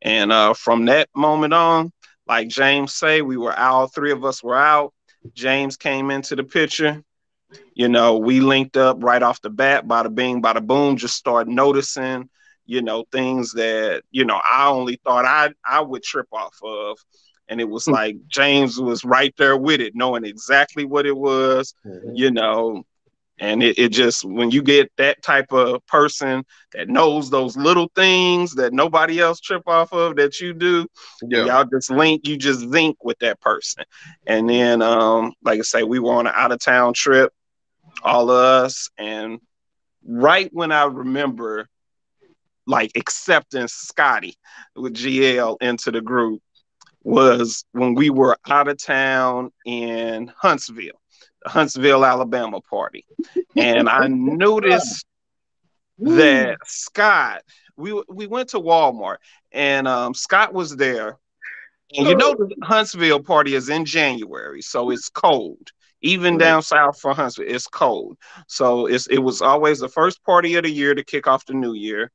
And 0.02 0.32
uh, 0.32 0.54
from 0.54 0.86
that 0.86 1.08
moment 1.14 1.54
on, 1.54 1.92
like 2.28 2.48
James 2.48 2.94
say, 2.94 3.22
we 3.22 3.36
were 3.36 3.58
all 3.58 3.86
Three 3.86 4.12
of 4.12 4.24
us 4.24 4.42
were 4.42 4.56
out. 4.56 4.92
James 5.34 5.76
came 5.76 6.10
into 6.10 6.36
the 6.36 6.44
picture. 6.44 7.02
You 7.74 7.88
know, 7.88 8.18
we 8.18 8.40
linked 8.40 8.76
up 8.76 9.02
right 9.02 9.22
off 9.22 9.40
the 9.40 9.50
bat. 9.50 9.86
Bada 9.86 10.14
bing, 10.14 10.42
bada 10.42 10.64
boom. 10.64 10.96
Just 10.96 11.16
started 11.16 11.50
noticing 11.52 12.28
you 12.66 12.82
know 12.82 13.04
things 13.12 13.52
that 13.52 14.02
you 14.10 14.24
know 14.24 14.40
I 14.44 14.68
only 14.68 14.98
thought 15.04 15.24
I 15.24 15.50
I 15.64 15.80
would 15.80 16.02
trip 16.02 16.26
off 16.32 16.56
of, 16.62 16.98
and 17.48 17.60
it 17.60 17.68
was 17.68 17.88
Hmm. 17.88 17.92
like 17.92 18.16
James 18.28 18.78
was 18.78 19.04
right 19.04 19.34
there 19.38 19.56
with 19.56 19.80
it, 19.80 19.92
knowing 19.94 20.24
exactly 20.24 20.84
what 20.84 21.06
it 21.06 21.16
was, 21.16 21.74
Mhm. 21.84 22.16
you 22.16 22.30
know, 22.30 22.82
and 23.38 23.62
it, 23.62 23.78
it 23.78 23.88
just 23.90 24.24
when 24.24 24.50
you 24.50 24.62
get 24.62 24.90
that 24.96 25.22
type 25.22 25.52
of 25.52 25.84
person 25.86 26.44
that 26.72 26.88
knows 26.88 27.30
those 27.30 27.56
little 27.56 27.90
things 27.94 28.54
that 28.54 28.72
nobody 28.72 29.20
else 29.20 29.40
trip 29.40 29.62
off 29.66 29.92
of 29.92 30.16
that 30.16 30.40
you 30.40 30.52
do, 30.54 30.86
Yeah. 31.22 31.44
y'all 31.44 31.64
just 31.64 31.90
link, 31.90 32.26
you 32.26 32.36
just 32.36 32.60
zinc 32.70 32.96
with 33.02 33.18
that 33.20 33.40
person, 33.40 33.84
and 34.26 34.48
then 34.48 34.82
um 34.82 35.32
like 35.42 35.58
I 35.58 35.62
say, 35.62 35.82
we 35.82 35.98
were 35.98 36.14
on 36.14 36.26
an 36.26 36.32
out 36.36 36.52
of 36.52 36.60
town 36.60 36.94
trip, 36.94 37.32
all 38.02 38.30
of 38.30 38.36
us, 38.36 38.90
and 38.98 39.38
right 40.06 40.48
when 40.52 40.72
I 40.72 40.84
remember 40.84 41.68
like 42.66 42.92
accepting 42.96 43.66
Scotty 43.68 44.34
with 44.76 44.94
GL 44.94 45.56
into 45.60 45.90
the 45.90 46.00
group 46.00 46.40
was 47.08 47.64
when 47.72 47.94
we 47.94 48.10
were 48.10 48.36
out 48.48 48.68
of 48.68 48.76
town 48.76 49.50
in 49.64 50.30
Huntsville, 50.36 51.00
the 51.42 51.48
Huntsville, 51.48 52.04
Alabama 52.04 52.60
party. 52.60 53.06
And 53.56 53.88
I 53.88 54.06
noticed 54.08 55.06
that 55.98 56.58
Scott, 56.66 57.42
we 57.76 58.02
we 58.08 58.26
went 58.26 58.50
to 58.50 58.60
Walmart 58.60 59.16
and 59.52 59.88
um, 59.88 60.14
Scott 60.14 60.52
was 60.52 60.76
there. 60.76 61.18
And 61.96 62.06
you 62.06 62.14
know 62.14 62.34
the 62.34 62.54
Huntsville 62.62 63.22
party 63.22 63.54
is 63.54 63.70
in 63.70 63.86
January, 63.86 64.60
so 64.60 64.90
it's 64.90 65.08
cold. 65.08 65.70
Even 66.02 66.38
down 66.38 66.62
south 66.62 67.00
for 67.00 67.14
Huntsville, 67.14 67.46
it's 67.48 67.66
cold. 67.66 68.18
So 68.46 68.86
it's 68.86 69.06
it 69.06 69.18
was 69.18 69.40
always 69.40 69.80
the 69.80 69.88
first 69.88 70.22
party 70.22 70.56
of 70.56 70.64
the 70.64 70.70
year 70.70 70.94
to 70.94 71.02
kick 71.02 71.26
off 71.26 71.46
the 71.46 71.54
new 71.54 71.72
year. 71.72 72.12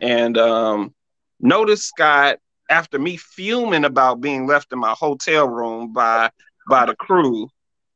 And 0.00 0.36
um 0.36 0.94
notice 1.38 1.84
Scott, 1.84 2.38
after 2.72 2.98
me 2.98 3.16
fuming 3.16 3.84
about 3.84 4.20
being 4.20 4.46
left 4.46 4.72
in 4.72 4.78
my 4.78 4.94
hotel 4.98 5.48
room 5.48 5.92
by 5.92 6.30
by 6.68 6.86
the 6.86 6.96
crew 6.96 7.48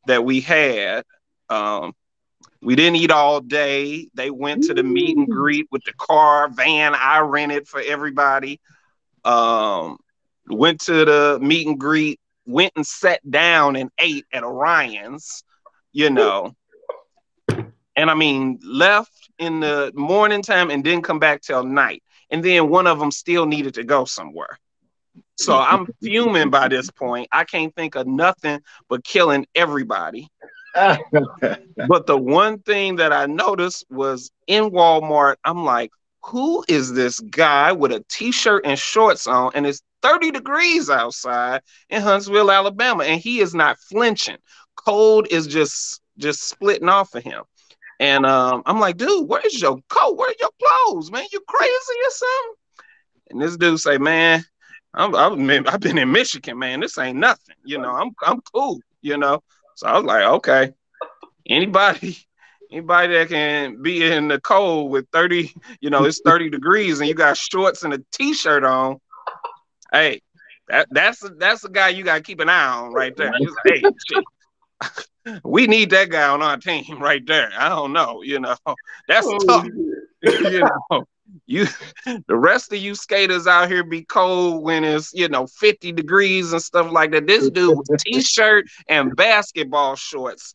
that 0.07 0.25
we 0.25 0.41
had, 0.41 1.05
um, 1.49 1.93
we 2.63 2.77
didn't 2.77 2.97
eat 2.97 3.11
all 3.11 3.41
day. 3.41 4.09
They 4.15 4.31
went 4.31 4.65
to 4.65 4.75
the 4.75 4.83
meet 4.83 5.17
and 5.17 5.29
greet 5.29 5.67
with 5.71 5.83
the 5.85 5.93
car 5.95 6.49
van 6.49 6.95
I 6.95 7.21
rented 7.21 7.67
for 7.69 7.81
everybody. 7.81 8.61
Um, 9.25 9.99
went 10.49 10.81
to 10.83 11.05
the 11.05 11.39
meet 11.41 11.67
and 11.67 11.79
greet, 11.79 12.21
went 12.47 12.73
and 12.77 12.87
sat 12.87 13.21
down 13.29 13.77
and 13.77 13.91
ate 13.99 14.27
at 14.33 14.45
Orion's, 14.45 15.43
you 15.93 16.11
know. 16.11 16.55
And 17.97 18.11
I 18.11 18.15
mean, 18.15 18.61
left 18.63 19.31
in 19.39 19.61
the 19.61 19.91
morning 19.95 20.43
time 20.43 20.71
and 20.71 20.85
didn't 20.85 21.05
come 21.05 21.19
back 21.19 21.41
till 21.41 21.65
night. 21.65 22.03
And 22.31 22.45
then 22.45 22.69
one 22.69 22.87
of 22.87 22.99
them 22.99 23.11
still 23.11 23.47
needed 23.47 23.75
to 23.75 23.85
go 23.85 24.05
somewhere. 24.05 24.59
So 25.37 25.57
I'm 25.57 25.87
fuming 26.03 26.51
by 26.51 26.69
this 26.69 26.91
point. 26.91 27.29
I 27.31 27.45
can't 27.45 27.75
think 27.75 27.95
of 27.95 28.07
nothing 28.07 28.61
but 28.89 29.05
killing 29.05 29.47
everybody. 29.55 30.29
But 31.89 32.07
the 32.07 32.19
one 32.19 32.59
thing 32.61 32.97
that 32.97 33.13
I 33.13 33.27
noticed 33.27 33.85
was 33.91 34.31
in 34.47 34.71
Walmart, 34.71 35.37
I'm 35.45 35.65
like, 35.65 35.91
who 36.25 36.65
is 36.69 36.93
this 36.93 37.21
guy 37.21 37.73
with 37.73 37.93
a 37.93 38.05
t-shirt 38.11 38.67
and 38.67 38.79
shorts 38.79 39.27
on 39.27 39.53
and 39.55 39.67
it's 39.67 39.83
30 40.03 40.33
degrees 40.33 40.91
outside 40.91 41.63
in 41.89 42.03
Huntsville, 42.03 42.51
Alabama, 42.51 43.05
and 43.05 43.21
he 43.21 43.41
is 43.41 43.55
not 43.55 43.79
flinching. 43.79 44.37
Cold 44.77 45.29
is 45.31 45.47
just 45.47 46.01
just 46.19 46.49
splitting 46.49 46.89
off 46.89 47.15
of 47.15 47.23
him. 47.23 47.43
And 48.01 48.27
um, 48.27 48.63
I'm 48.67 48.81
like, 48.81 48.97
dude, 48.97 49.29
where's 49.29 49.61
your 49.61 49.79
coat? 49.89 50.17
Where's 50.17 50.37
your 50.41 50.51
clothes, 50.63 51.11
man? 51.11 51.25
You 51.33 51.41
crazy 51.49 51.73
or 51.73 52.11
something? 52.11 52.55
And 53.31 53.43
this 53.43 53.57
dude 53.57 53.81
say, 53.81 53.99
man, 53.99 54.45
I'm, 54.97 55.15
I'm 55.15 55.69
I've 55.69 55.81
been 55.81 55.99
in 55.99 56.11
Michigan, 56.11 56.59
man. 56.59 56.81
This 56.81 56.99
ain't 56.99 57.19
nothing. 57.19 57.57
You 57.65 57.79
know, 57.79 57.91
I'm 57.91 58.11
I'm 58.23 58.41
cool. 58.53 58.81
You 59.03 59.19
know. 59.19 59.43
So 59.75 59.87
I 59.87 59.97
was 59.97 60.05
like, 60.05 60.25
okay, 60.25 60.73
anybody, 61.49 62.17
anybody 62.71 63.15
that 63.15 63.29
can 63.29 63.83
be 63.83 64.03
in 64.05 64.29
the 64.29 64.41
cold 64.41 64.91
with 64.91 65.07
30, 65.13 65.53
you 65.81 65.91
know, 65.91 66.05
it's 66.05 66.21
30 66.25 66.51
degrees 66.51 66.99
and 67.01 67.09
you 67.09 67.15
got 67.15 67.37
shorts 67.37 67.83
and 67.83 67.93
a 67.93 68.01
t-shirt 68.13 68.65
on. 68.65 68.99
Hey, 69.93 70.23
that 70.69 70.89
that's 70.91 71.23
that's 71.39 71.63
the 71.63 71.69
guy 71.69 71.91
you 71.91 72.05
gotta 72.05 72.23
keep 72.23 72.41
an 72.41 72.49
eye 72.49 72.69
on 72.69 72.93
right 72.93 73.15
there. 73.17 73.33
He's 73.39 73.51
like, 73.67 73.85
hey, 75.25 75.41
we 75.45 75.67
need 75.67 75.91
that 75.91 76.11
guy 76.11 76.29
on 76.29 76.43
our 76.43 76.57
team 76.57 77.01
right 77.01 77.25
there. 77.27 77.51
I 77.57 77.69
don't 77.69 77.93
know, 77.93 78.23
you 78.23 78.41
know, 78.41 78.57
that's 79.07 79.27
Oh, 79.27 79.39
tough. 79.47 79.67
you 80.23 80.65
know, 80.91 81.07
you 81.47 81.67
the 82.27 82.37
rest 82.37 82.73
of 82.73 82.79
you 82.79 82.95
skaters 82.95 83.47
out 83.47 83.69
here 83.69 83.85
be 83.85 84.03
cold 84.03 84.63
when 84.63 84.85
it's 84.85 85.13
you 85.15 85.29
know 85.29 85.47
50 85.47 85.93
degrees 85.93 86.53
and 86.53 86.63
stuff 86.63 86.91
like 86.91 87.13
that. 87.13 87.27
This 87.27 87.51
dude 87.51 87.77
was 87.77 87.89
t-shirt 87.99 88.67
and 88.89 89.15
basketball 89.17 89.97
shorts, 89.97 90.55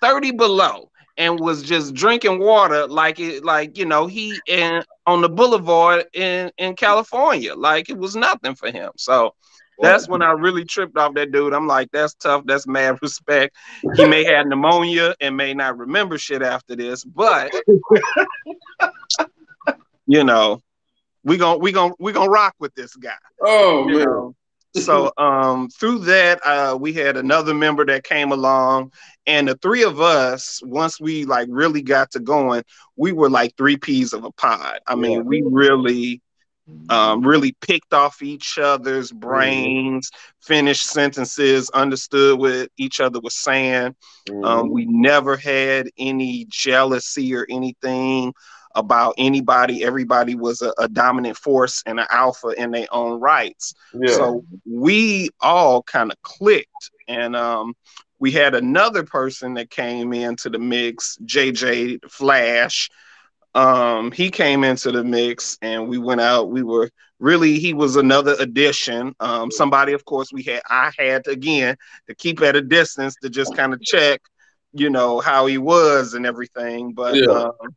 30 0.00 0.32
below, 0.32 0.90
and 1.16 1.38
was 1.38 1.62
just 1.62 1.94
drinking 1.94 2.38
water 2.38 2.86
like 2.86 3.20
it 3.20 3.44
like 3.44 3.76
you 3.76 3.86
know 3.86 4.06
he 4.06 4.38
in 4.46 4.82
on 5.06 5.20
the 5.20 5.28
boulevard 5.28 6.06
in 6.14 6.50
in 6.58 6.76
California, 6.76 7.54
like 7.54 7.88
it 7.88 7.98
was 7.98 8.16
nothing 8.16 8.54
for 8.54 8.70
him. 8.70 8.90
So 8.96 9.34
that's 9.82 10.08
when 10.08 10.20
I 10.20 10.32
really 10.32 10.64
tripped 10.64 10.98
off 10.98 11.14
that 11.14 11.32
dude. 11.32 11.54
I'm 11.54 11.66
like, 11.66 11.90
that's 11.90 12.14
tough. 12.14 12.44
That's 12.44 12.66
mad 12.66 12.98
respect. 13.02 13.56
He 13.94 14.04
may 14.04 14.24
have 14.24 14.46
pneumonia 14.46 15.14
and 15.20 15.36
may 15.36 15.54
not 15.54 15.78
remember 15.78 16.18
shit 16.18 16.42
after 16.42 16.76
this, 16.76 17.04
but 17.04 17.50
you 20.10 20.24
know, 20.24 20.60
we 21.24 21.36
gon' 21.38 21.60
we 21.60 21.72
gon' 21.72 21.92
we 22.00 22.12
gonna 22.12 22.30
rock 22.30 22.54
with 22.58 22.74
this 22.74 22.96
guy. 22.96 23.12
Oh 23.40 23.88
You 23.88 23.98
man. 23.98 24.06
know? 24.06 24.34
So 24.74 25.12
um 25.16 25.68
through 25.68 26.00
that, 26.00 26.40
uh 26.44 26.76
we 26.80 26.92
had 26.92 27.16
another 27.16 27.54
member 27.54 27.84
that 27.86 28.04
came 28.04 28.32
along, 28.32 28.92
and 29.26 29.48
the 29.48 29.54
three 29.56 29.84
of 29.84 30.00
us, 30.00 30.60
once 30.64 31.00
we 31.00 31.24
like 31.24 31.48
really 31.50 31.82
got 31.82 32.10
to 32.12 32.20
going, 32.20 32.62
we 32.96 33.12
were 33.12 33.30
like 33.30 33.56
three 33.56 33.76
peas 33.76 34.12
of 34.12 34.24
a 34.24 34.32
pod. 34.32 34.80
I 34.86 34.96
mean, 34.96 35.24
we 35.26 35.42
really 35.46 36.20
um, 36.88 37.22
really 37.22 37.54
picked 37.60 37.92
off 37.92 38.22
each 38.22 38.58
other's 38.58 39.12
brains, 39.12 40.10
finished 40.40 40.86
sentences, 40.86 41.70
understood 41.70 42.38
what 42.38 42.68
each 42.76 43.00
other 43.00 43.20
was 43.20 43.34
saying. 43.34 43.94
Um, 44.42 44.70
we 44.70 44.86
never 44.86 45.36
had 45.36 45.88
any 45.98 46.46
jealousy 46.48 47.34
or 47.34 47.46
anything. 47.50 48.32
About 48.74 49.14
anybody. 49.18 49.84
Everybody 49.84 50.34
was 50.34 50.62
a, 50.62 50.72
a 50.78 50.88
dominant 50.88 51.36
force 51.36 51.82
and 51.86 51.98
an 52.00 52.06
alpha 52.10 52.48
in 52.48 52.70
their 52.70 52.86
own 52.92 53.20
rights. 53.20 53.74
Yeah. 53.92 54.12
So 54.12 54.44
we 54.64 55.30
all 55.40 55.82
kind 55.82 56.12
of 56.12 56.20
clicked, 56.22 56.90
and 57.08 57.34
um, 57.34 57.74
we 58.18 58.30
had 58.30 58.54
another 58.54 59.02
person 59.02 59.54
that 59.54 59.70
came 59.70 60.12
into 60.12 60.50
the 60.50 60.58
mix, 60.58 61.18
JJ 61.24 62.10
Flash. 62.10 62.90
Um, 63.54 64.12
he 64.12 64.30
came 64.30 64.62
into 64.62 64.92
the 64.92 65.02
mix, 65.02 65.58
and 65.62 65.88
we 65.88 65.98
went 65.98 66.20
out. 66.20 66.50
We 66.50 66.62
were 66.62 66.90
really 67.18 67.58
he 67.58 67.74
was 67.74 67.96
another 67.96 68.34
addition. 68.38 69.14
Um, 69.20 69.50
somebody, 69.50 69.92
of 69.92 70.04
course, 70.04 70.32
we 70.32 70.42
had 70.42 70.62
I 70.68 70.92
had 70.98 71.24
to, 71.24 71.30
again 71.30 71.76
to 72.08 72.14
keep 72.14 72.40
at 72.42 72.56
a 72.56 72.62
distance 72.62 73.14
to 73.22 73.30
just 73.30 73.54
kind 73.54 73.72
of 73.74 73.82
check, 73.82 74.20
you 74.72 74.90
know, 74.90 75.20
how 75.20 75.46
he 75.46 75.58
was 75.58 76.14
and 76.14 76.26
everything. 76.26 76.92
But 76.92 77.16
Yeah. 77.16 77.50
um, 77.60 77.76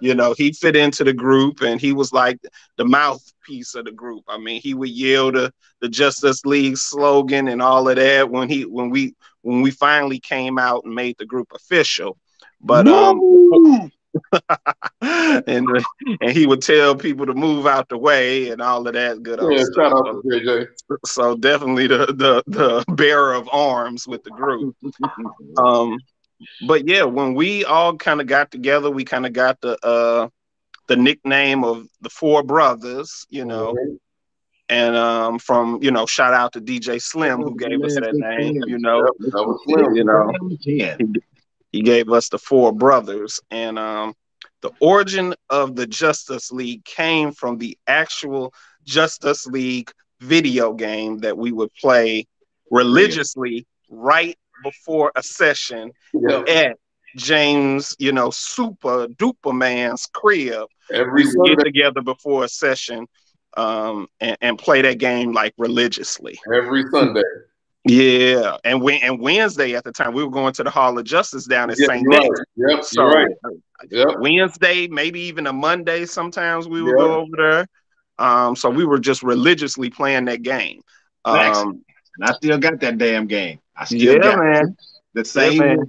you 0.00 0.14
know, 0.14 0.34
he 0.36 0.52
fit 0.52 0.76
into 0.76 1.04
the 1.04 1.12
group, 1.12 1.60
and 1.62 1.80
he 1.80 1.92
was 1.92 2.12
like 2.12 2.38
the 2.76 2.84
mouthpiece 2.84 3.74
of 3.74 3.84
the 3.84 3.92
group. 3.92 4.24
I 4.28 4.38
mean, 4.38 4.60
he 4.60 4.74
would 4.74 4.90
yell 4.90 5.32
the 5.32 5.52
the 5.80 5.88
Justice 5.88 6.44
League 6.44 6.76
slogan 6.76 7.48
and 7.48 7.62
all 7.62 7.88
of 7.88 7.96
that 7.96 8.30
when 8.30 8.48
he 8.48 8.64
when 8.64 8.90
we 8.90 9.14
when 9.42 9.62
we 9.62 9.70
finally 9.70 10.20
came 10.20 10.58
out 10.58 10.84
and 10.84 10.94
made 10.94 11.16
the 11.18 11.26
group 11.26 11.48
official. 11.54 12.16
But 12.60 12.88
um, 12.88 13.20
and 15.00 15.68
and 16.20 16.30
he 16.30 16.46
would 16.46 16.62
tell 16.62 16.94
people 16.96 17.26
to 17.26 17.34
move 17.34 17.66
out 17.66 17.88
the 17.88 17.98
way 17.98 18.50
and 18.50 18.60
all 18.60 18.86
of 18.86 18.94
that 18.94 19.22
good 19.22 19.40
Yeah, 19.40 19.58
stuff. 19.58 19.74
shout 19.76 19.92
out 19.92 20.22
to 20.24 20.28
JJ. 20.28 20.66
So 21.06 21.36
definitely 21.36 21.86
the 21.86 22.06
the 22.06 22.42
the 22.46 22.84
bearer 22.94 23.34
of 23.34 23.48
arms 23.52 24.06
with 24.06 24.22
the 24.24 24.30
group. 24.30 24.76
Um, 25.56 25.98
but 26.66 26.86
yeah, 26.88 27.04
when 27.04 27.34
we 27.34 27.64
all 27.64 27.96
kind 27.96 28.20
of 28.20 28.26
got 28.26 28.50
together, 28.50 28.90
we 28.90 29.04
kind 29.04 29.26
of 29.26 29.32
got 29.32 29.60
the 29.60 29.78
uh 29.84 30.28
the 30.86 30.96
nickname 30.96 31.64
of 31.64 31.86
the 32.02 32.10
four 32.10 32.42
brothers, 32.42 33.26
you 33.30 33.44
know, 33.44 33.74
and 34.68 34.96
um 34.96 35.38
from 35.38 35.78
you 35.82 35.90
know, 35.90 36.06
shout 36.06 36.34
out 36.34 36.52
to 36.52 36.60
DJ 36.60 37.00
Slim 37.00 37.40
who 37.40 37.56
gave 37.56 37.82
us 37.82 37.94
that 37.94 38.14
name, 38.14 38.62
you 38.66 38.78
know, 38.78 38.98
Yep, 39.04 39.32
that 39.32 39.44
was 39.44 39.60
Slim. 39.64 39.94
you 39.94 40.04
know. 40.04 40.32
Yeah. 40.64 40.96
he 41.72 41.82
gave 41.82 42.10
us 42.10 42.28
the 42.28 42.38
four 42.38 42.72
brothers 42.72 43.40
and 43.50 43.78
um 43.78 44.14
the 44.62 44.70
origin 44.80 45.34
of 45.50 45.76
the 45.76 45.86
justice 45.86 46.50
league 46.50 46.84
came 46.84 47.32
from 47.32 47.58
the 47.58 47.76
actual 47.86 48.52
justice 48.84 49.46
league 49.46 49.90
video 50.20 50.72
game 50.72 51.18
that 51.18 51.36
we 51.36 51.52
would 51.52 51.70
play 51.74 52.26
religiously 52.70 53.66
right 53.90 54.36
before 54.64 55.12
a 55.14 55.22
session 55.22 55.92
Yeah. 56.12 56.42
at 56.48 56.76
james 57.16 57.94
you 58.00 58.10
know 58.10 58.30
super 58.30 59.06
duper 59.06 59.56
man's 59.56 60.06
crib 60.12 60.66
Every 60.92 61.24
we 61.24 61.32
would 61.36 61.58
get 61.58 61.64
together 61.64 62.00
before 62.02 62.42
a 62.44 62.48
session 62.48 63.06
um 63.56 64.08
and, 64.18 64.36
and 64.40 64.58
play 64.58 64.82
that 64.82 64.98
game 64.98 65.30
like 65.32 65.54
religiously 65.56 66.36
every 66.52 66.82
Sunday. 66.90 67.22
yeah 67.84 68.56
and 68.64 68.82
when 68.82 69.00
and 69.02 69.20
wednesday 69.20 69.74
at 69.76 69.84
the 69.84 69.92
time 69.92 70.12
we 70.12 70.24
were 70.24 70.30
going 70.30 70.52
to 70.54 70.64
the 70.64 70.70
hall 70.70 70.98
of 70.98 71.04
justice 71.04 71.44
down 71.46 71.70
at 71.70 71.78
Yeah, 71.78 71.86
st 71.86 72.02
you're 72.02 72.10
nick 72.10 72.30
right. 72.30 72.46
Yep, 72.56 72.84
so 72.84 73.02
you're 73.02 73.14
right. 73.14 73.28
Yep. 73.90 74.08
Wednesday, 74.20 74.88
maybe 74.88 75.20
even 75.20 75.46
a 75.46 75.52
Monday, 75.52 76.06
sometimes 76.06 76.66
we 76.66 76.80
would 76.82 76.92
Yeah. 76.98 77.04
go 77.04 77.14
over 77.20 77.36
there. 77.36 77.66
Um, 78.18 78.56
so 78.56 78.70
we 78.70 78.84
were 78.86 78.98
just 78.98 79.22
religiously 79.22 79.90
playing 79.90 80.24
that 80.26 80.42
game. 80.42 80.80
Facts. 81.26 81.58
Um, 81.58 81.84
And 82.16 82.24
I 82.28 82.32
still 82.32 82.58
got 82.58 82.80
that 82.80 82.98
damn 82.98 83.26
game. 83.26 83.60
I 83.76 83.84
still 83.84 84.16
yeah, 84.16 84.18
got 84.18 84.38
man. 84.38 84.76
the 85.14 85.24
same. 85.24 85.56
man. 85.58 85.86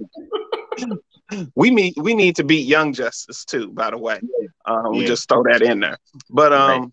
We 1.56 1.70
need 1.70 1.94
we 1.96 2.14
need 2.14 2.36
to 2.36 2.44
beat 2.44 2.66
Young 2.66 2.92
Justice 2.92 3.44
too. 3.44 3.70
By 3.70 3.90
the 3.90 3.98
way, 3.98 4.22
uh, 4.64 4.90
we 4.90 5.02
Yeah. 5.02 5.06
just 5.06 5.28
throw 5.28 5.42
that 5.44 5.62
in 5.62 5.80
there. 5.80 5.98
But 6.30 6.52
um, 6.52 6.92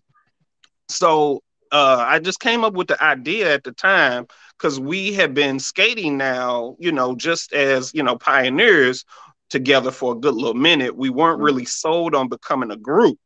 so 0.88 1.40
uh, 1.72 2.04
I 2.06 2.18
just 2.18 2.40
came 2.40 2.64
up 2.64 2.74
with 2.74 2.88
the 2.88 3.02
idea 3.02 3.52
at 3.54 3.64
the 3.64 3.72
time 3.72 4.26
because 4.58 4.78
we 4.80 5.12
had 5.14 5.34
been 5.34 5.58
skating 5.58 6.16
now, 6.16 6.76
you 6.78 6.92
know, 6.92 7.14
just 7.14 7.52
as 7.52 7.92
you 7.94 8.02
know, 8.02 8.16
pioneers 8.16 9.04
together 9.50 9.90
for 9.90 10.12
a 10.12 10.16
good 10.18 10.34
little 10.34 10.54
minute. 10.54 10.96
We 10.96 11.10
weren't 11.10 11.40
really 11.40 11.64
sold 11.64 12.14
on 12.14 12.28
becoming 12.28 12.70
a 12.70 12.76
group 12.76 13.18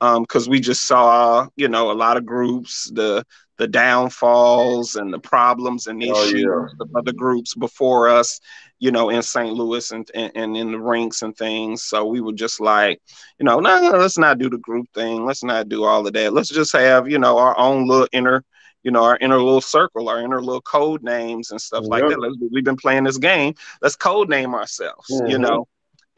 because 0.00 0.48
we 0.48 0.60
just 0.60 0.86
saw, 0.86 1.46
you 1.56 1.68
know, 1.68 1.90
a 1.90 1.94
lot 1.94 2.16
of 2.16 2.26
groups, 2.26 2.90
the 2.92 3.24
the 3.58 3.66
downfalls 3.68 4.94
and 4.96 5.12
the 5.12 5.18
problems 5.18 5.86
and 5.86 6.02
Oh, 6.04 6.24
issues 6.24 6.44
yeah. 6.44 6.66
of 6.80 6.88
other 6.94 7.12
groups 7.12 7.54
before 7.54 8.08
us, 8.08 8.40
you 8.78 8.90
know, 8.90 9.10
in 9.10 9.22
St. 9.22 9.54
Louis 9.54 9.90
and, 9.92 10.08
and, 10.14 10.32
and 10.34 10.56
in 10.56 10.72
the 10.72 10.78
rinks 10.78 11.22
and 11.22 11.36
things. 11.36 11.84
So 11.84 12.04
we 12.06 12.20
were 12.20 12.32
just 12.32 12.60
like, 12.60 13.00
you 13.38 13.44
know, 13.44 13.60
no, 13.60 13.80
no, 13.90 13.98
let's 13.98 14.18
not 14.18 14.38
do 14.38 14.48
the 14.50 14.58
group 14.58 14.86
thing. 14.94 15.24
Let's 15.24 15.44
not 15.44 15.68
do 15.68 15.84
all 15.84 16.06
of 16.06 16.12
that. 16.12 16.32
Let's 16.32 16.48
just 16.48 16.72
have, 16.72 17.08
you 17.08 17.18
know, 17.18 17.38
our 17.38 17.56
own 17.58 17.86
little 17.88 18.08
inner, 18.12 18.42
you 18.82 18.90
know, 18.90 19.04
our 19.04 19.16
inner 19.20 19.38
little 19.38 19.60
circle, 19.60 20.08
our 20.08 20.20
inner 20.20 20.42
little 20.42 20.62
code 20.62 21.02
names 21.02 21.50
and 21.50 21.60
stuff 21.60 21.88
like 21.88 22.06
that. 22.06 22.18
Let's, 22.18 22.36
we've 22.52 22.64
been 22.64 22.76
playing 22.76 23.04
this 23.04 23.18
game. 23.18 23.54
Let's 23.80 23.96
code 23.96 24.28
name 24.28 24.54
ourselves, 24.54 25.22
you 25.24 25.38
Mhm. 25.38 25.38
know. 25.38 25.66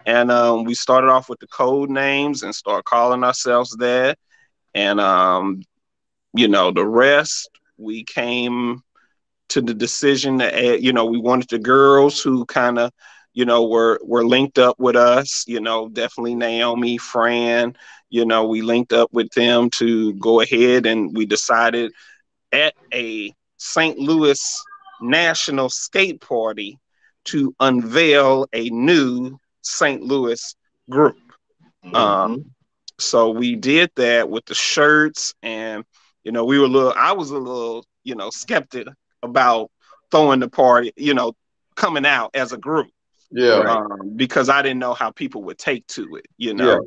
And 0.06 0.30
um, 0.30 0.64
we 0.64 0.74
started 0.74 1.08
off 1.08 1.28
with 1.28 1.40
the 1.40 1.46
code 1.46 1.90
names 1.90 2.42
and 2.42 2.54
start 2.54 2.84
calling 2.84 3.24
ourselves 3.24 3.76
that. 3.78 4.18
And 4.74 5.00
um, 5.00 5.62
you 6.34 6.48
know, 6.48 6.70
the 6.72 6.86
rest 6.86 7.48
we 7.78 8.04
came 8.04 8.82
to 9.50 9.60
the 9.60 9.74
decision 9.74 10.38
that 10.38 10.54
add, 10.54 10.82
you 10.82 10.92
know 10.92 11.06
we 11.06 11.18
wanted 11.18 11.48
the 11.50 11.58
girls 11.58 12.20
who 12.20 12.44
kind 12.46 12.78
of 12.78 12.90
you 13.34 13.44
know 13.44 13.64
were 13.66 13.98
were 14.04 14.24
linked 14.24 14.58
up 14.58 14.76
with 14.78 14.96
us 14.96 15.44
you 15.46 15.60
know 15.60 15.88
definitely 15.88 16.34
naomi 16.34 16.98
fran 16.98 17.74
you 18.10 18.24
know 18.24 18.46
we 18.46 18.62
linked 18.62 18.92
up 18.92 19.08
with 19.12 19.30
them 19.32 19.70
to 19.70 20.12
go 20.14 20.40
ahead 20.40 20.86
and 20.86 21.16
we 21.16 21.26
decided 21.26 21.92
at 22.52 22.74
a 22.92 23.32
st 23.56 23.98
louis 23.98 24.62
national 25.00 25.68
skate 25.68 26.20
party 26.20 26.78
to 27.24 27.54
unveil 27.60 28.46
a 28.52 28.68
new 28.70 29.36
st 29.62 30.02
louis 30.02 30.54
group 30.90 31.16
Mhm. 31.84 32.16
um, 32.16 32.44
so 32.98 33.30
we 33.30 33.56
did 33.56 33.90
that 33.96 34.28
with 34.28 34.44
the 34.46 34.54
shirts, 34.54 35.34
and 35.42 35.84
you 36.24 36.32
know, 36.32 36.44
we 36.44 36.58
were 36.58 36.66
a 36.66 36.68
little. 36.68 36.94
I 36.96 37.12
was 37.12 37.30
a 37.30 37.38
little, 37.38 37.84
you 38.04 38.16
know, 38.16 38.30
skeptic 38.30 38.88
about 39.22 39.70
throwing 40.10 40.40
the 40.40 40.48
party, 40.48 40.92
you 40.96 41.14
know, 41.14 41.34
coming 41.76 42.06
out 42.06 42.30
as 42.34 42.52
a 42.52 42.58
group 42.58 42.88
Yeah. 43.30 43.64
um, 43.66 44.12
because 44.16 44.48
I 44.48 44.62
didn't 44.62 44.80
know 44.80 44.94
how 44.94 45.10
people 45.10 45.44
would 45.44 45.58
take 45.58 45.86
to 45.88 46.16
it. 46.16 46.26
You 46.38 46.54
know, 46.54 46.64
Yeah. 46.64 46.78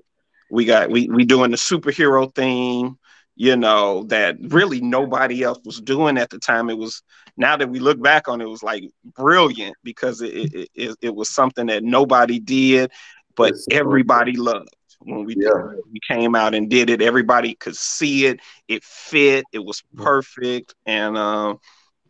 we 0.49 0.65
got 0.65 0.89
we 0.89 1.09
we 1.09 1.25
doing 1.25 1.51
the 1.51 1.57
superhero 1.57 2.33
thing. 2.33 2.97
You 3.35 3.55
know 3.55 4.03
that 4.05 4.37
really 4.41 4.81
nobody 4.81 5.43
else 5.43 5.59
was 5.65 5.79
doing 5.81 6.17
at 6.17 6.29
the 6.29 6.39
time. 6.39 6.69
It 6.69 6.77
was 6.77 7.03
now 7.37 7.57
that 7.57 7.69
we 7.69 7.79
look 7.79 8.01
back 8.01 8.27
on 8.27 8.41
it, 8.41 8.45
it 8.45 8.49
was 8.49 8.63
like 8.63 8.83
brilliant 9.15 9.75
because 9.83 10.21
it 10.21 10.33
it, 10.33 10.69
it, 10.75 10.95
it 11.01 11.15
was 11.15 11.29
something 11.29 11.67
that 11.67 11.83
nobody 11.83 12.39
did, 12.39 12.91
but 13.35 13.55
everybody 13.69 14.35
loved 14.37 14.69
when 14.99 15.25
we 15.25 15.35
Yeah. 15.37 15.73
we 15.91 15.99
came 16.07 16.35
out 16.35 16.53
and 16.55 16.69
did 16.69 16.89
it. 16.89 17.01
Everybody 17.01 17.55
could 17.55 17.75
see 17.75 18.25
it. 18.25 18.39
It 18.67 18.83
fit. 18.83 19.45
It 19.53 19.59
was 19.63 19.83
perfect, 19.95 20.73
and 20.85 21.17
um, 21.17 21.59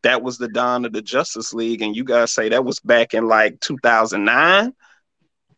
that 0.04 0.22
was 0.22 0.38
the 0.38 0.48
dawn 0.48 0.86
of 0.86 0.94
the 0.94 1.02
Justice 1.02 1.54
League. 1.54 1.82
And 1.82 1.96
you 1.96 2.04
guys 2.04 2.32
say 2.32 2.50
that 2.50 2.64
was 2.66 2.80
back 2.80 3.14
in 3.14 3.28
like 3.28 3.60
2009. 3.62 4.74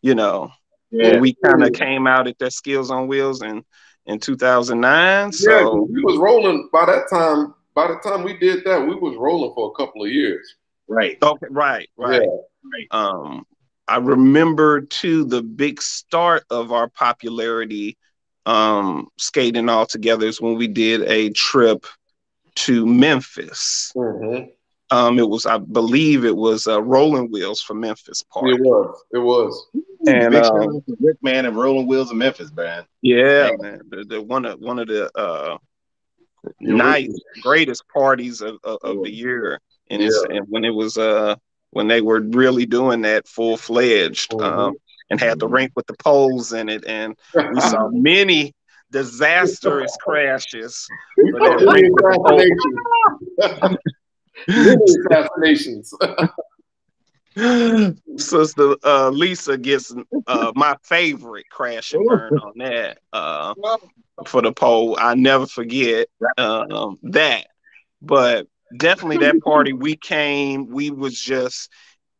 You 0.02 0.14
know, 0.14 0.50
Yeah. 0.90 1.12
when 1.12 1.20
we 1.20 1.34
kind 1.44 1.62
of 1.62 1.72
came 1.72 2.06
out 2.06 2.26
at 2.26 2.38
that 2.38 2.52
Skills 2.52 2.90
on 2.90 3.06
Wheels 3.06 3.42
in 3.42 3.64
in 4.06 4.18
2009. 4.18 5.26
yeah, 5.26 5.30
So 5.30 5.82
we 5.92 6.02
was 6.02 6.16
rolling 6.18 6.68
by 6.72 6.86
that 6.86 7.08
time. 7.10 7.54
By 7.74 7.86
the 7.86 7.96
time 8.02 8.24
we 8.24 8.36
did 8.36 8.64
that, 8.64 8.80
we 8.80 8.94
was 8.96 9.14
rolling 9.16 9.52
for 9.54 9.70
a 9.70 9.74
couple 9.76 10.02
of 10.04 10.10
years. 10.10 10.56
Right. 10.88 11.16
okay, 11.22 11.46
right, 11.50 11.88
right. 11.96 12.20
Right. 12.20 12.86
Um, 12.90 13.46
I 13.90 13.96
remember 13.96 14.82
too 14.82 15.24
the 15.24 15.42
big 15.42 15.82
start 15.82 16.44
of 16.48 16.72
our 16.72 16.88
popularity 16.88 17.98
um 18.46 19.08
skating 19.18 19.68
all 19.68 19.84
together 19.84 20.26
is 20.26 20.40
when 20.40 20.56
we 20.56 20.66
did 20.66 21.02
a 21.02 21.30
trip 21.30 21.84
to 22.54 22.86
Memphis. 22.86 23.92
Mm-hmm. 23.96 24.50
Um, 24.92 25.18
it 25.20 25.28
was, 25.28 25.46
I 25.46 25.58
believe, 25.58 26.24
it 26.24 26.34
was 26.34 26.66
uh, 26.66 26.82
Rolling 26.82 27.30
Wheels 27.30 27.62
for 27.62 27.74
Memphis 27.74 28.24
Park. 28.24 28.46
It 28.48 28.60
was. 28.60 29.04
It 29.12 29.18
was. 29.18 29.66
And, 30.06 30.34
um, 30.34 30.82
Rick 30.98 31.18
Man 31.22 31.46
and 31.46 31.56
Rolling 31.56 31.86
Wheels 31.86 32.10
of 32.10 32.16
Memphis, 32.16 32.50
man. 32.52 32.84
Yeah, 33.00 33.50
man. 33.60 33.82
The, 33.88 34.04
the 34.04 34.20
one 34.20 34.44
of 34.44 34.58
one 34.58 34.80
of 34.80 34.88
the 34.88 35.08
uh, 35.16 35.58
nice, 36.60 37.14
greatest 37.40 37.84
parties 37.86 38.40
of, 38.40 38.58
of, 38.64 38.78
of 38.82 39.04
the 39.04 39.12
year, 39.12 39.60
and 39.90 40.02
it's 40.02 40.24
and 40.28 40.46
when 40.48 40.64
it 40.64 40.74
was 40.74 40.98
uh 40.98 41.36
when 41.70 41.88
they 41.88 42.00
were 42.00 42.20
really 42.20 42.66
doing 42.66 43.02
that 43.02 43.26
full 43.28 43.56
fledged, 43.56 44.30
Mhm. 44.32 44.42
um, 44.42 44.76
and 45.10 45.20
had 45.20 45.38
the 45.38 45.48
rink 45.48 45.72
with 45.76 45.86
the 45.86 45.94
poles 45.94 46.52
in 46.52 46.68
it, 46.68 46.84
and 46.86 47.16
we 47.52 47.60
saw 47.60 47.88
many 47.92 48.52
disastrous 48.90 49.96
crashes. 50.00 50.86
But 51.16 51.42
that 51.42 51.60
Many 51.60 51.82
rink 51.82 51.94
with 51.94 52.04
the 52.04 52.18
poles- 52.24 52.42
assassinations. 53.38 53.78
Many 54.48 54.84
assassinations. 55.06 55.94
Sister 58.16 58.74
uh, 58.84 59.10
Lisa 59.10 59.56
gets 59.56 59.94
uh, 60.26 60.52
my 60.54 60.76
favorite 60.82 61.46
crash 61.50 61.92
and 61.92 62.06
burn 62.06 62.36
on 62.36 62.52
that 62.56 62.98
uh, 63.12 63.54
for 64.26 64.42
the 64.42 64.52
pole. 64.52 64.96
I 64.98 65.14
never 65.14 65.46
forget 65.46 66.08
um, 66.36 66.98
that. 67.04 67.46
But 68.02 68.46
definitely 68.76 69.18
that 69.18 69.40
party 69.42 69.72
we 69.72 69.96
came, 69.96 70.66
we 70.68 70.90
was 70.90 71.18
just 71.20 71.70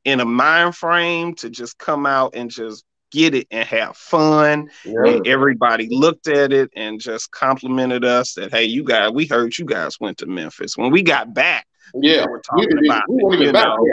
in 0.04 0.20
a 0.20 0.24
mind 0.24 0.74
frame 0.76 1.34
to 1.36 1.50
just 1.50 1.78
come 1.78 2.06
out 2.06 2.34
and 2.34 2.50
just 2.50 2.84
get 3.12 3.34
it 3.34 3.46
and 3.50 3.66
have 3.68 3.96
fun. 3.96 4.70
Yeah. 4.84 4.94
And 5.04 5.26
everybody 5.26 5.88
looked 5.90 6.28
at 6.28 6.52
it 6.52 6.70
and 6.76 7.00
just 7.00 7.30
complimented 7.32 8.04
us 8.04 8.34
that, 8.34 8.52
hey, 8.52 8.64
you 8.64 8.84
guys, 8.84 9.10
we 9.12 9.26
heard 9.26 9.58
you 9.58 9.64
guys 9.64 9.98
went 10.00 10.18
to 10.18 10.26
Memphis. 10.26 10.76
When 10.76 10.90
we 10.90 11.02
got 11.02 11.34
back, 11.34 11.66
Yeah. 11.94 12.24
we 12.26 12.32
were 12.32 12.40
talking 12.40 12.68
We- 12.76 12.80
we- 12.82 12.88
about 12.88 13.02
we 13.08 13.16
it, 13.16 13.24
weren't 13.24 13.34
even 13.34 13.46
you 13.48 13.52
back 13.52 13.64
know. 13.66 13.86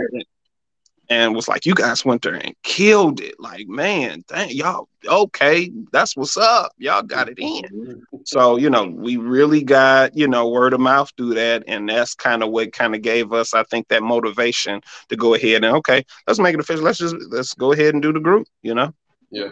And 1.10 1.36
was 1.36 1.48
like, 1.48 1.65
you 1.65 1.74
guys 1.74 2.04
went 2.04 2.22
there 2.22 2.34
and 2.34 2.54
killed 2.63 3.22
it. 3.22 3.36
Like, 3.39 3.67
man, 3.67 4.24
dang, 4.28 4.50
y'all, 4.52 4.89
okay, 5.06 5.72
that's 5.91 6.17
what's 6.17 6.38
up. 6.38 6.74
Y'all 6.78 7.02
got 7.02 7.30
it 7.30 7.39
in. 7.39 8.04
So, 8.26 8.58
you 8.58 8.70
know, 8.70 8.86
we 8.86 9.17
really 9.17 9.63
got, 9.63 10.15
you 10.17 10.28
know, 10.28 10.50
word 10.50 10.74
of 10.74 10.80
mouth 10.80 11.12
through 11.15 11.36
that. 11.36 11.63
And 11.67 11.88
that's 11.88 12.13
kind 12.13 12.43
of 12.43 12.50
what 12.50 12.74
kind 12.74 12.93
of 12.93 13.02
gave 13.02 13.32
us, 13.32 13.54
I 13.54 13.63
think, 13.63 13.88
that 13.88 14.04
motivation 14.04 14.82
to 15.10 15.15
go 15.15 15.34
ahead 15.34 15.63
and, 15.63 15.78
okay, 15.78 16.06
let's 16.28 16.39
make 16.39 16.54
it 16.54 16.60
official. 16.60 16.84
Let's 16.84 17.00
just, 17.00 17.15
let's 17.30 17.54
go 17.54 17.72
ahead 17.72 17.93
and 17.93 18.02
do 18.02 18.12
the 18.12 18.20
group, 18.20 18.48
you 18.62 18.74
know? 18.74 18.93
Yeah. 19.32 19.50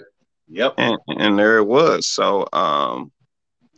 Yep. 0.50 0.76
and, 0.78 0.98
and 1.08 1.40
there 1.40 1.58
it 1.58 1.66
was. 1.66 2.06
So 2.06 2.48
um, 2.54 3.12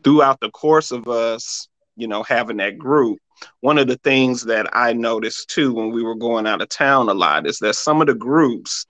throughout 0.03 0.39
the 0.39 0.49
course 0.51 0.91
of 0.91 1.07
us, 1.07 1.67
you 1.95 2.07
know, 2.07 2.23
having 2.23 2.57
that 2.57 2.77
group, 2.77 3.19
one 3.61 3.77
of 3.77 3.87
the 3.87 3.97
things 3.97 4.43
that 4.43 4.67
I 4.73 4.93
noticed 4.93 5.49
too 5.49 5.73
when 5.73 5.91
we 5.91 6.03
were 6.03 6.15
going 6.15 6.47
out 6.47 6.61
of 6.61 6.69
town 6.69 7.09
a 7.09 7.13
lot 7.13 7.47
is 7.47 7.59
that 7.59 7.75
some 7.75 8.01
of 8.01 8.07
the 8.07 8.15
groups 8.15 8.85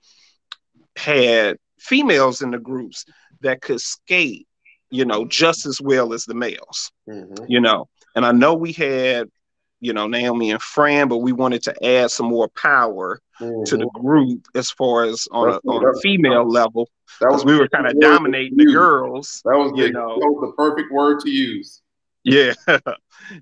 had 0.96 1.56
females 1.78 2.42
in 2.42 2.50
the 2.50 2.58
groups 2.58 3.04
that 3.40 3.60
could 3.60 3.80
skate, 3.80 4.46
you 4.90 5.04
know, 5.04 5.24
just 5.24 5.66
as 5.66 5.80
well 5.80 6.12
as 6.12 6.24
the 6.24 6.34
males, 6.34 6.90
Mhm. 7.08 7.46
you 7.48 7.60
know. 7.60 7.88
And 8.14 8.26
I 8.26 8.32
know 8.32 8.54
we 8.54 8.72
had, 8.72 9.28
you 9.80 9.92
know, 9.92 10.08
Naomi 10.08 10.50
and 10.50 10.60
Fran, 10.60 11.08
but 11.08 11.18
we 11.18 11.32
wanted 11.32 11.62
to 11.64 11.84
add 11.86 12.10
some 12.10 12.26
more 12.26 12.48
power 12.48 13.20
to 13.66 13.76
the 13.76 13.84
Mhm. 13.86 13.92
group 14.02 14.46
as 14.56 14.70
far 14.72 15.04
as 15.04 15.28
on 15.30 15.50
a, 15.50 15.60
on 15.70 15.86
a 15.86 16.00
female 16.00 16.48
level 16.48 16.88
That 17.20 17.28
because 17.28 17.44
we 17.44 17.56
were 17.56 17.68
kind 17.68 17.86
of 17.86 18.00
dominating 18.00 18.56
the 18.56 18.64
girls. 18.66 19.40
That 19.44 19.56
was, 19.56 19.70
you 19.76 19.84
the, 19.84 19.90
know. 19.92 20.18
that 20.18 20.26
was 20.28 20.50
the 20.50 20.56
perfect 20.56 20.90
word 20.90 21.20
to 21.20 21.30
use. 21.30 21.80
Yeah, 22.24 22.52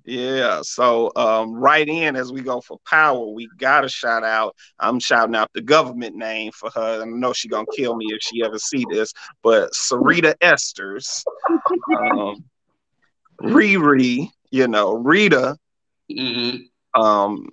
yeah. 0.04 0.60
So 0.62 1.10
um, 1.16 1.54
right 1.54 1.88
in 1.88 2.16
as 2.16 2.32
we 2.32 2.40
go 2.42 2.60
for 2.60 2.78
power, 2.86 3.26
we 3.26 3.48
got 3.58 3.82
to 3.82 3.88
shout 3.88 4.24
out. 4.24 4.54
I'm 4.78 5.00
shouting 5.00 5.34
out 5.34 5.50
the 5.54 5.62
government 5.62 6.16
name 6.16 6.52
for 6.52 6.70
her. 6.70 7.02
I 7.02 7.04
know 7.04 7.32
she 7.32 7.48
gonna 7.48 7.66
kill 7.74 7.96
me 7.96 8.06
if 8.10 8.18
she 8.22 8.44
ever 8.44 8.58
see 8.58 8.84
this, 8.90 9.12
but 9.42 9.72
Sarita 9.72 10.34
Esters, 10.38 11.24
um, 12.00 12.44
Riri, 13.42 14.28
you 14.50 14.68
know 14.68 14.94
Rita. 14.94 15.56
Mm-hmm. 16.10 17.00
Um, 17.00 17.48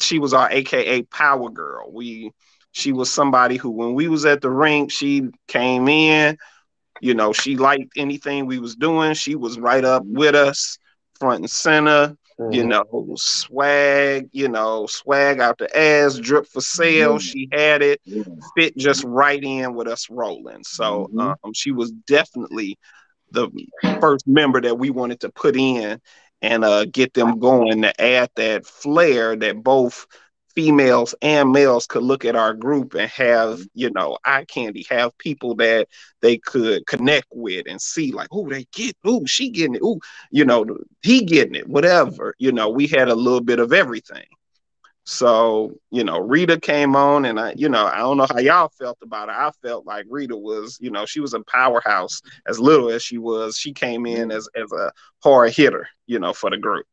she 0.00 0.18
was 0.18 0.32
our 0.32 0.50
AKA 0.50 1.02
Power 1.02 1.50
Girl. 1.50 1.90
We 1.92 2.32
she 2.72 2.92
was 2.92 3.10
somebody 3.10 3.56
who 3.56 3.70
when 3.70 3.94
we 3.94 4.08
was 4.08 4.24
at 4.26 4.42
the 4.42 4.50
rink, 4.50 4.92
she 4.92 5.22
came 5.48 5.88
in, 5.88 6.36
you 7.00 7.14
know, 7.14 7.32
she 7.32 7.56
liked 7.56 7.92
anything 7.96 8.46
we 8.46 8.58
was 8.58 8.76
doing. 8.76 9.14
She 9.14 9.34
was 9.34 9.58
right 9.58 9.84
up 9.84 10.02
with 10.06 10.34
us, 10.34 10.78
front 11.18 11.40
and 11.40 11.50
center, 11.50 12.14
you 12.48 12.64
Mm-hmm. 12.64 12.68
know, 12.68 12.84
swag, 13.16 14.28
you 14.32 14.48
know, 14.48 14.86
swag 14.86 15.40
out 15.40 15.58
the 15.58 15.76
ass, 15.76 16.18
drip 16.18 16.46
for 16.46 16.60
sale. 16.60 17.18
She 17.18 17.48
had 17.52 17.82
it, 17.82 18.00
fit 18.56 18.76
just 18.76 19.04
right 19.04 19.42
in 19.42 19.74
with 19.74 19.88
us 19.88 20.08
rolling. 20.10 20.64
So 20.64 21.10
Mhm. 21.12 21.36
um, 21.44 21.52
she 21.54 21.70
was 21.72 21.90
definitely 22.06 22.78
the 23.30 23.48
first 24.00 24.26
member 24.26 24.60
that 24.60 24.78
we 24.78 24.90
wanted 24.90 25.20
to 25.20 25.30
put 25.30 25.56
in 25.56 26.00
and 26.42 26.64
uh, 26.64 26.84
get 26.86 27.14
them 27.14 27.38
going 27.38 27.82
to 27.82 28.00
add 28.00 28.30
that 28.36 28.66
flair 28.66 29.36
that 29.36 29.62
both 29.62 30.06
females 30.56 31.14
and 31.22 31.52
males 31.52 31.86
could 31.86 32.02
look 32.02 32.24
at 32.24 32.34
our 32.34 32.54
group 32.54 32.94
and 32.94 33.10
have, 33.10 33.58
mm-hmm. 33.58 33.64
you 33.74 33.90
know, 33.90 34.18
eye 34.24 34.44
candy, 34.46 34.84
have 34.90 35.16
people 35.18 35.54
that 35.56 35.86
they 36.22 36.38
could 36.38 36.86
connect 36.86 37.26
with 37.30 37.66
and 37.68 37.80
see, 37.80 38.10
like, 38.10 38.28
oh, 38.32 38.48
they 38.48 38.66
get, 38.72 38.96
oh, 39.04 39.24
she 39.26 39.50
getting 39.50 39.76
it, 39.76 39.82
oh, 39.84 40.00
you 40.30 40.44
know, 40.44 40.66
he 41.02 41.24
getting 41.24 41.54
it, 41.54 41.68
whatever. 41.68 42.34
You 42.38 42.50
know, 42.50 42.70
we 42.70 42.88
had 42.88 43.08
a 43.08 43.14
little 43.14 43.42
bit 43.42 43.60
of 43.60 43.72
everything. 43.72 44.26
So, 45.08 45.78
you 45.92 46.02
know, 46.02 46.18
Rita 46.18 46.58
came 46.58 46.96
on, 46.96 47.26
and 47.26 47.38
I, 47.38 47.54
you 47.56 47.68
know, 47.68 47.86
I 47.86 47.98
don't 47.98 48.16
know 48.16 48.26
how 48.28 48.40
y'all 48.40 48.72
felt 48.76 48.98
about 49.02 49.28
it. 49.28 49.36
I 49.36 49.52
felt 49.62 49.86
like 49.86 50.04
Rita 50.10 50.36
was, 50.36 50.78
you 50.80 50.90
know, 50.90 51.06
she 51.06 51.20
was 51.20 51.32
a 51.32 51.44
powerhouse 51.44 52.20
as 52.48 52.58
little 52.58 52.90
as 52.90 53.04
she 53.04 53.16
was. 53.16 53.56
She 53.56 53.72
came 53.72 54.04
in 54.04 54.30
mm-hmm. 54.30 54.36
as 54.36 54.48
as 54.56 54.72
a 54.72 54.90
hard 55.22 55.52
hitter, 55.52 55.86
you 56.08 56.18
know, 56.18 56.32
for 56.32 56.50
the 56.50 56.56
group. 56.56 56.86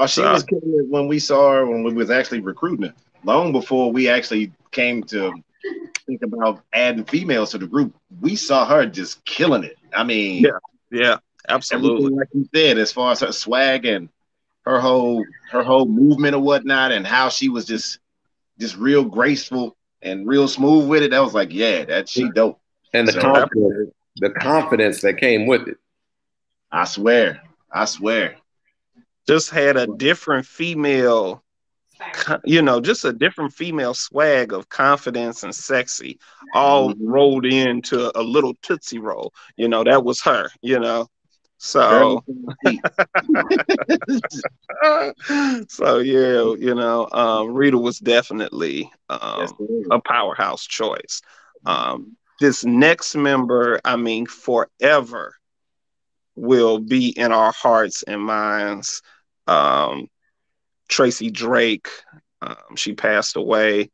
Oh, 0.00 0.06
she 0.06 0.20
So- 0.20 0.32
was 0.32 0.44
killing 0.44 0.74
it 0.78 0.86
when 0.88 1.08
we 1.08 1.18
saw 1.18 1.52
her 1.52 1.66
when 1.66 1.82
we 1.82 1.92
was 1.92 2.08
actually 2.08 2.40
recruiting 2.40 2.86
her. 2.86 2.94
Long 3.24 3.50
before 3.50 3.90
we 3.90 4.08
actually 4.08 4.52
came 4.70 5.02
to 5.04 5.32
think 6.06 6.22
about 6.22 6.62
adding 6.72 7.04
females 7.04 7.50
to 7.50 7.58
the 7.58 7.66
group, 7.66 7.92
we 8.20 8.36
saw 8.36 8.64
her 8.64 8.86
just 8.86 9.24
killing 9.24 9.64
it. 9.64 9.76
I 9.92 10.04
mean, 10.04 10.44
Yeah. 10.44 10.58
Yeah, 10.90 11.16
absolutely. 11.48 12.12
like 12.14 12.28
you 12.32 12.48
said, 12.54 12.78
as 12.78 12.92
far 12.92 13.10
as 13.12 13.20
her 13.20 13.32
swag 13.32 13.84
and 13.86 14.08
her 14.64 14.80
whole 14.80 15.24
her 15.50 15.62
whole 15.64 15.86
movement 15.86 16.34
or 16.36 16.40
whatnot, 16.42 16.92
and 16.92 17.04
how 17.06 17.28
she 17.28 17.48
was 17.48 17.64
just 17.66 17.98
just 18.60 18.76
real 18.76 19.04
graceful 19.04 19.76
and 20.00 20.26
real 20.28 20.46
smooth 20.46 20.88
with 20.88 21.02
it. 21.02 21.10
That 21.10 21.20
was 21.24 21.34
like, 21.34 21.52
yeah, 21.52 21.84
that 21.86 22.08
she 22.08 22.30
dope. 22.30 22.60
And 22.94 23.06
the 23.08 23.12
So- 23.12 23.20
confidence, 23.20 23.90
the 24.16 24.30
confidence 24.30 25.00
that 25.02 25.14
came 25.18 25.46
with 25.46 25.66
it. 25.68 25.76
I 26.70 26.84
swear, 26.84 27.42
I 27.72 27.84
swear. 27.84 28.36
Just 29.28 29.50
had 29.50 29.76
a 29.76 29.86
different 29.86 30.46
female, 30.46 31.42
you 32.44 32.62
know, 32.62 32.80
just 32.80 33.04
a 33.04 33.12
different 33.12 33.52
female 33.52 33.94
swag 33.94 34.52
of 34.52 34.68
confidence 34.68 35.42
and 35.44 35.54
sexy, 35.54 36.18
all 36.52 36.90
Mhm. 36.90 36.96
rolled 37.00 37.46
into 37.46 38.10
a 38.18 38.22
little 38.22 38.54
tootsie 38.62 38.98
roll. 38.98 39.32
You 39.56 39.68
know, 39.68 39.84
that 39.84 40.04
was 40.04 40.20
her. 40.22 40.48
You 40.62 40.80
know, 40.80 41.06
so. 41.58 42.24
So 45.68 45.98
yeah, 45.98 46.54
you 46.58 46.74
know, 46.74 47.08
um, 47.12 47.54
Rita 47.54 47.78
was 47.78 47.98
definitely 47.98 48.90
um, 49.08 49.58
a 49.90 50.00
powerhouse 50.00 50.66
choice. 50.66 51.22
Um, 51.66 52.16
this 52.40 52.64
next 52.64 53.14
member, 53.16 53.80
I 53.84 53.96
mean, 53.96 54.26
forever 54.26 55.34
will 56.36 56.78
be 56.78 57.08
in 57.16 57.32
our 57.32 57.52
hearts 57.52 58.02
and 58.04 58.22
minds. 58.22 59.02
Um, 59.48 60.08
Tracy 60.88 61.30
Drake, 61.30 61.88
um, 62.42 62.76
she 62.76 62.94
passed 62.94 63.36
away, 63.36 63.90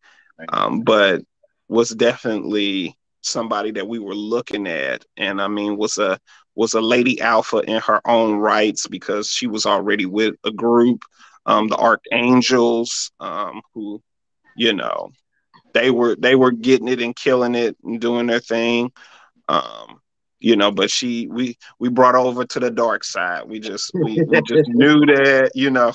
um, 0.49 0.83
but 0.83 1.23
was 1.69 1.91
definitely 1.91 2.97
somebody 3.23 3.73
that 3.73 3.89
we 3.89 3.99
were 3.99 4.15
looking 4.15 4.67
at, 4.67 5.05
and 5.17 5.41
I 5.41 5.49
mean, 5.49 5.77
was 5.77 5.99
a 5.99 6.19
was 6.55 6.75
a 6.75 6.81
lady 6.81 7.21
alpha 7.21 7.59
in 7.59 7.81
her 7.83 8.01
own 8.07 8.37
rights 8.37 8.87
because 8.89 9.31
she 9.31 9.47
was 9.47 9.67
already 9.67 10.07
with 10.07 10.37
a 10.45 10.53
group, 10.53 11.03
um, 11.47 11.69
the 11.69 11.77
Archangels, 11.77 13.11
um, 13.21 13.63
who, 13.75 14.01
you 14.57 14.73
know, 14.73 15.11
they 15.75 15.91
were 15.91 16.17
they 16.17 16.37
were 16.37 16.53
getting 16.53 16.89
it 16.89 17.01
and 17.03 17.17
killing 17.17 17.55
it 17.55 17.77
and 17.85 18.01
doing 18.01 18.27
their 18.27 18.41
thing. 18.41 18.93
Um, 19.49 20.01
you 20.45 20.57
know, 20.57 20.73
but 20.73 20.91
she 20.91 21.29
we 21.29 21.57
we 21.81 21.89
brought 21.89 22.17
over 22.17 22.45
to 22.45 22.61
the 22.61 22.71
dark 22.71 23.05
side. 23.05 23.45
We 23.49 23.61
just 23.61 23.95
we, 23.99 24.23
we 24.27 24.43
just 24.43 24.63
knew 24.67 25.01
that, 25.07 25.53
you 25.55 25.71
know, 25.71 25.93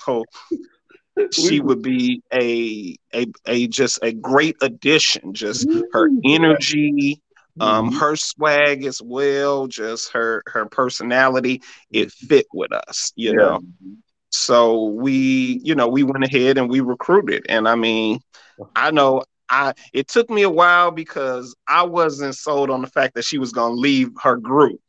she 1.32 1.60
would 1.62 1.82
be 1.82 2.22
a 2.34 2.96
a 3.14 3.26
a 3.46 3.68
just 3.68 4.00
a 4.04 4.14
great 4.14 4.56
addition. 4.62 5.34
Just 5.34 5.68
her 5.92 6.12
energy, 6.24 7.22
um, 7.60 7.92
her 7.92 8.16
swag 8.16 8.86
as 8.86 9.02
well, 9.04 9.68
just 9.68 10.14
her 10.14 10.44
her 10.48 10.66
personality, 10.66 11.62
it 11.92 12.12
fit 12.12 12.48
with 12.54 12.72
us, 12.74 13.12
you 13.16 13.34
Yeah. 13.34 13.46
know. 13.46 13.60
So 14.32 14.86
we, 14.86 15.60
you 15.64 15.76
know, 15.76 15.88
we 15.88 16.04
went 16.04 16.24
ahead 16.26 16.58
and 16.58 16.70
we 16.70 16.82
recruited. 16.82 17.46
And 17.50 17.68
I 17.68 17.76
mean, 17.76 18.20
I 18.76 18.92
know 18.92 19.24
I 19.50 19.74
it 19.94 20.08
took 20.08 20.30
me 20.30 20.44
a 20.44 20.50
while 20.50 20.92
because 20.92 21.56
I 21.68 21.84
wasn't 21.84 22.36
sold 22.36 22.70
on 22.70 22.82
the 22.82 22.88
fact 22.88 23.16
that 23.16 23.26
she 23.26 23.38
was 23.38 23.52
gonna 23.52 23.74
leave 23.74 24.12
her 24.22 24.38
group. 24.38 24.80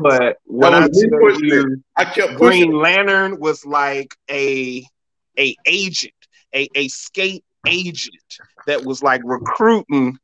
But 0.00 0.38
when 0.44 0.74
I 0.74 0.86
was 0.86 1.02
me 1.02 1.10
tell 1.10 1.18
pushing 1.20 1.44
you 1.44 1.82
I 1.96 2.04
kept 2.04 2.36
Green 2.36 2.38
pushing. 2.38 2.72
Lantern 2.72 3.38
was 3.38 3.64
like 3.64 4.14
a 4.30 4.84
a 5.38 5.56
agent, 5.66 6.14
a, 6.54 6.68
a 6.74 6.88
skate 6.88 7.44
agent 7.66 8.14
that 8.66 8.84
was 8.84 9.02
like 9.02 9.20
recruiting. 9.24 10.18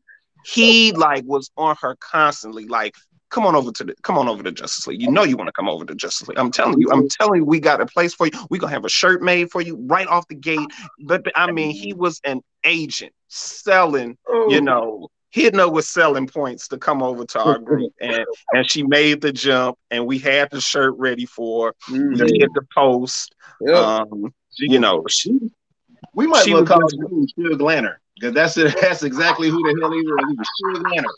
He 0.45 0.93
like 0.93 1.25
was 1.27 1.51
on 1.57 1.77
her 1.83 1.97
constantly, 2.01 2.67
like 2.67 2.95
come 3.31 3.47
on 3.47 3.55
over 3.55 3.71
to 3.73 3.85
the 3.85 3.95
come 4.03 4.19
on 4.19 4.29
over 4.29 4.43
to 4.43 4.53
Justice 4.53 4.87
League. 4.87 5.01
You 5.01 5.11
know 5.11 5.23
you 5.25 5.37
want 5.37 5.49
to 5.49 5.53
come 5.53 5.69
over 5.69 5.85
to 5.85 5.95
Justice 5.95 6.29
League. 6.29 6.39
I'm 6.39 6.51
telling 6.51 6.81
you, 6.81 6.91
I'm 6.93 7.09
telling 7.09 7.41
you, 7.41 7.45
we 7.45 7.61
got 7.61 7.81
a 7.81 7.87
place 7.87 8.15
for 8.15 8.27
you. 8.27 8.33
We 8.51 8.59
gonna 8.59 8.73
have 8.73 8.85
a 8.85 8.89
shirt 8.91 9.23
made 9.23 9.51
for 9.51 9.61
you 9.63 9.77
right 9.89 10.07
off 10.07 10.29
the 10.29 10.35
gate. 10.35 10.71
But 11.07 11.27
I 11.35 11.51
mean, 11.51 11.71
he 11.71 11.93
was 11.95 12.21
an 12.25 12.43
agent 12.65 13.13
selling, 13.29 14.17
you 14.49 14.61
Oh. 14.61 14.65
know, 14.65 15.09
hitting 15.31 15.59
her 15.61 15.69
with 15.69 15.85
selling 15.85 16.27
points 16.27 16.69
to 16.69 16.79
come 16.79 17.03
over 17.03 17.25
to 17.25 17.41
our 17.41 17.59
group, 17.69 17.93
and 18.01 18.25
and 18.53 18.71
she 18.71 18.83
made 18.83 19.21
the 19.21 19.33
jump, 19.33 19.79
and 19.91 20.07
we 20.07 20.19
had 20.19 20.51
the 20.51 20.61
shirt 20.61 20.95
ready 20.99 21.27
for. 21.27 21.75
We 21.91 21.99
Mhm. 21.99 22.39
did 22.39 22.51
the 22.55 22.63
post. 22.75 23.35
Yep. 23.61 23.77
Um, 23.77 24.35
you 24.59 24.79
know, 24.79 25.05
she, 25.09 25.39
We 26.15 26.27
might 26.27 26.45
She 26.45 26.53
was 26.55 26.69
call 26.69 26.81
Suge 26.91 27.61
Lanner 27.61 28.01
because 28.15 28.35
that's 28.35 28.57
it, 28.57 28.75
that's 28.81 29.03
exactly 29.03 29.49
who 29.49 29.59
the 29.63 29.81
hell 29.81 29.93
he 29.93 30.03
was. 30.03 30.25
He 30.29 30.37
was 30.37 30.49
Suge 30.83 30.95
Lanner. 30.97 31.09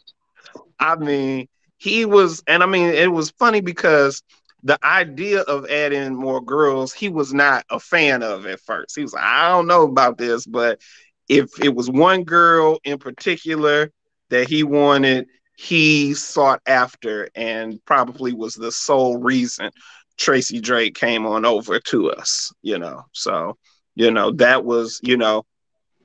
I 0.78 0.96
mean, 0.96 1.48
he 1.82 2.04
was, 2.04 2.44
and 2.46 2.62
I 2.62 2.66
mean, 2.66 2.90
it 2.90 3.10
was 3.10 3.32
funny 3.32 3.60
because 3.60 4.22
the 4.62 4.78
idea 4.86 5.40
of 5.40 5.66
adding 5.66 6.14
more 6.14 6.40
girls, 6.40 6.92
he 6.92 7.08
was 7.08 7.34
not 7.34 7.64
a 7.70 7.80
fan 7.80 8.22
of 8.22 8.46
at 8.46 8.60
first. 8.60 8.94
He 8.94 9.02
was 9.02 9.12
like, 9.12 9.24
I 9.24 9.48
don't 9.48 9.66
know 9.66 9.82
about 9.82 10.16
this, 10.16 10.46
but 10.46 10.80
if 11.28 11.60
it 11.60 11.74
was 11.74 11.90
one 11.90 12.22
girl 12.22 12.78
in 12.84 12.98
particular 12.98 13.90
that 14.30 14.48
he 14.48 14.62
wanted, 14.62 15.26
he 15.56 16.14
sought 16.14 16.62
after 16.68 17.28
and 17.34 17.84
probably 17.84 18.32
was 18.32 18.54
the 18.54 18.70
sole 18.70 19.16
reason 19.16 19.72
Tracy 20.16 20.60
Drake 20.60 20.94
came 20.94 21.26
on 21.26 21.44
over 21.44 21.80
to 21.80 22.12
us, 22.12 22.52
you 22.62 22.78
know. 22.78 23.06
So, 23.10 23.58
you 23.96 24.12
know, 24.12 24.30
that 24.34 24.64
was, 24.64 25.00
you 25.02 25.16
know, 25.16 25.46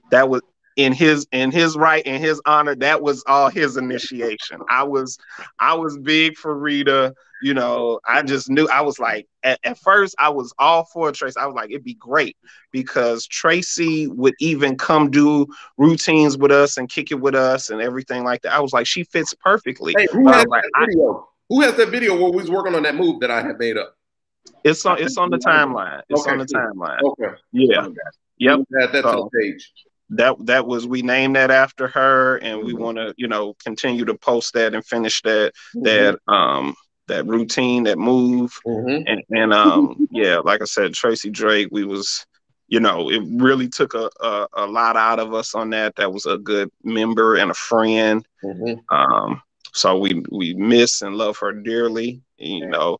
that 0.09 0.27
was 0.27 0.41
in 0.77 0.93
his 0.93 1.27
in 1.31 1.51
his 1.51 1.75
right 1.75 2.05
in 2.05 2.21
his 2.21 2.39
honor 2.45 2.75
that 2.75 3.01
was 3.01 3.23
all 3.27 3.49
his 3.49 3.75
initiation. 3.77 4.61
I 4.69 4.83
was 4.83 5.17
i 5.59 5.73
was 5.73 5.97
big 5.97 6.37
for 6.37 6.57
rita 6.57 7.13
you 7.41 7.53
know 7.53 7.99
i 8.07 8.21
just 8.23 8.49
knew 8.49 8.67
i 8.69 8.81
was 8.81 8.97
like 8.99 9.27
at, 9.43 9.59
at 9.63 9.77
first 9.79 10.15
i 10.19 10.29
was 10.29 10.53
all 10.57 10.85
for 10.85 11.11
tracy. 11.11 11.35
I 11.39 11.45
was 11.47 11.55
like 11.55 11.69
it'd 11.71 11.83
be 11.83 11.95
great 11.95 12.37
because 12.71 13.27
tracy 13.27 14.07
would 14.07 14.35
even 14.39 14.77
come 14.77 15.09
do 15.11 15.47
routines 15.77 16.37
with 16.37 16.51
us 16.51 16.77
and 16.77 16.87
kick 16.87 17.11
it 17.11 17.19
with 17.19 17.35
us 17.35 17.69
and 17.71 17.81
everything 17.81 18.23
like 18.23 18.41
that. 18.43 18.53
I 18.53 18.59
was 18.59 18.71
like 18.73 18.87
she 18.87 19.03
fits 19.03 19.33
perfectly. 19.43 19.93
Hey, 19.97 20.07
who 20.11 20.23
But 20.23 20.35
has 20.35 20.45
like, 20.45 20.63
that 20.63 20.85
video? 20.87 21.27
Who 21.49 21.61
has 21.61 21.75
that 21.75 21.89
video 21.89 22.13
where 22.15 22.29
we 22.31 22.37
was 22.37 22.51
working 22.51 22.75
on 22.75 22.83
that 22.83 22.95
move 22.95 23.19
that 23.21 23.31
I 23.31 23.41
had 23.41 23.57
made 23.59 23.77
up? 23.77 23.95
it's 24.63 24.85
on 24.85 24.97
it's 25.01 25.17
on 25.17 25.29
the 25.29 25.37
timeline. 25.37 26.01
It's 26.09 26.21
Okay, 26.21 26.31
on 26.31 26.37
the 26.39 26.45
timeline. 26.45 26.99
Okay. 27.01 27.35
yeah. 27.51 27.87
Yep. 28.39 28.59
Who 28.69 28.81
Add 28.81 28.91
that 28.93 29.01
to 29.03 29.09
So- 29.11 29.29
the 29.31 29.39
page. 29.41 29.71
That 30.09 30.35
that 30.45 30.65
was 30.67 30.87
we 30.87 31.01
named 31.01 31.35
that 31.35 31.51
after 31.51 31.87
her 31.87 32.37
and 32.37 32.63
we 32.63 32.73
Mhm. 32.73 32.79
want 32.79 32.97
to 32.97 33.13
you 33.17 33.27
know 33.27 33.53
continue 33.63 34.05
to 34.05 34.15
post 34.15 34.53
that 34.53 34.73
and 34.73 34.85
finish 34.85 35.21
that 35.23 35.51
Mm-hmm. 35.75 35.83
that 35.83 36.17
um 36.27 36.75
that 37.07 37.25
routine 37.25 37.83
that 37.83 37.97
move 37.97 38.51
Mhm. 38.65 39.05
and, 39.05 39.21
and 39.29 39.53
um 39.53 39.95
yeah 40.11 40.37
like 40.43 40.61
i 40.61 40.65
said 40.65 40.93
tracy 40.93 41.29
drake 41.29 41.67
we 41.71 41.83
was 41.83 42.25
you 42.67 42.79
know 42.79 43.09
it 43.09 43.21
really 43.37 43.67
took 43.67 43.93
a, 43.93 44.09
a 44.21 44.47
a 44.55 44.65
lot 44.67 44.95
out 44.95 45.19
of 45.19 45.33
us 45.33 45.55
on 45.55 45.69
that 45.71 45.95
that 45.95 46.11
was 46.11 46.25
a 46.25 46.37
good 46.37 46.69
member 46.83 47.35
and 47.35 47.51
a 47.51 47.55
friend 47.55 48.25
Mhm. 48.43 48.85
um 48.91 49.41
so 49.73 49.97
we 49.97 50.21
we 50.31 50.53
miss 50.53 51.01
and 51.01 51.15
love 51.15 51.37
her 51.37 51.51
dearly 51.53 52.21
you 52.37 52.65
know 52.67 52.97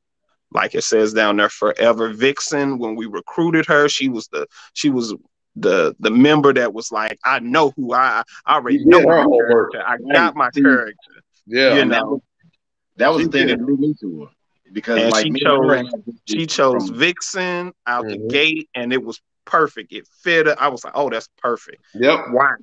like 0.52 0.74
it 0.76 0.84
says 0.84 1.14
down 1.14 1.38
there 1.38 1.50
forever 1.50 2.10
vixen 2.10 2.78
when 2.80 2.96
we 2.96 3.06
recruited 3.06 3.66
her 3.66 3.88
she 3.88 4.10
was 4.10 4.28
the 4.30 4.46
she 4.74 4.90
was 4.90 5.14
the 5.60 5.96
the 6.00 6.12
member 6.12 6.54
that 6.54 6.74
was 6.74 6.92
like 6.92 7.18
i 7.26 7.40
know 7.40 7.72
who 7.76 7.94
i 7.94 8.24
i 8.46 8.56
already 8.56 8.84
know 8.86 9.02
my 9.04 9.26
character. 9.26 9.84
I 9.86 9.98
got 10.14 10.36
my 10.36 10.50
character. 10.52 10.96
Yeah. 11.46 11.76
you 11.76 11.80
that 11.82 11.88
know? 11.88 12.06
was 12.06 12.22
that 12.98 13.14
was 13.14 13.26
the 13.26 13.32
thing 13.32 13.48
that 13.48 13.58
drew 13.60 13.78
me 13.78 13.94
to 14.02 14.22
her. 14.22 14.28
Because 14.74 15.00
And 15.02 15.12
like 15.12 15.24
she 15.26 15.32
me 15.32 15.42
and 15.46 15.70
her 15.70 15.84
chose- 15.84 16.20
she 16.28 16.46
chose 16.46 16.90
vixen 16.90 17.72
out 17.86 18.06
Mhm. 18.06 18.12
the 18.12 18.18
gate 18.34 18.70
and 18.76 18.92
it 18.92 19.02
was 19.04 19.20
perfect. 19.46 19.94
It 19.94 20.06
fit 20.22 20.46
her. 20.48 20.56
i 20.60 20.68
was 20.68 20.84
like 20.84 20.94
oh 20.96 21.10
that's 21.10 21.30
perfect. 21.42 21.82
Yep. 21.96 22.20
wow 22.32 22.56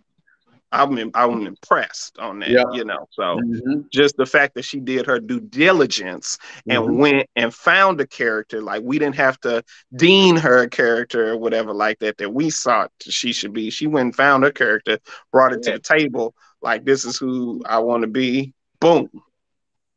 i'm 0.75 0.99
im- 0.99 1.11
i'm 1.15 1.47
impressed 1.47 2.19
on 2.19 2.41
that 2.41 2.51
Yeah. 2.51 2.65
you 2.73 2.85
know 2.85 3.07
so 3.13 3.41
Mhm. 3.41 3.85
just 3.93 4.17
the 4.17 4.27
fact 4.27 4.55
that 4.55 4.65
she 4.65 4.81
did 4.81 5.07
her 5.07 5.21
due 5.21 5.41
diligence 5.41 6.39
and 6.69 6.83
Mhm. 6.83 6.97
went 6.99 7.31
and 7.37 7.55
found 7.55 8.01
a 8.01 8.07
character 8.07 8.61
like 8.61 8.83
we 8.85 8.99
didn't 8.99 9.17
have 9.17 9.39
to 9.41 9.63
dean 9.97 10.37
her 10.37 10.67
character 10.69 11.31
or 11.33 11.37
whatever 11.39 11.73
like 11.73 11.99
that 12.01 12.19
that 12.19 12.33
we 12.33 12.51
thought 12.51 12.91
she 13.01 13.33
should 13.33 13.53
be 13.53 13.71
she 13.71 13.87
went 13.87 14.07
and 14.07 14.17
found 14.17 14.45
her 14.45 14.51
character 14.53 14.99
brought 15.33 15.53
it 15.53 15.63
to 15.63 15.73
the 15.73 15.79
table 15.79 16.35
like 16.63 16.85
this 16.85 17.05
is 17.05 17.17
who 17.19 17.63
i 17.67 17.79
want 17.79 18.03
to 18.03 18.09
be 18.09 18.53
boom 18.81 19.09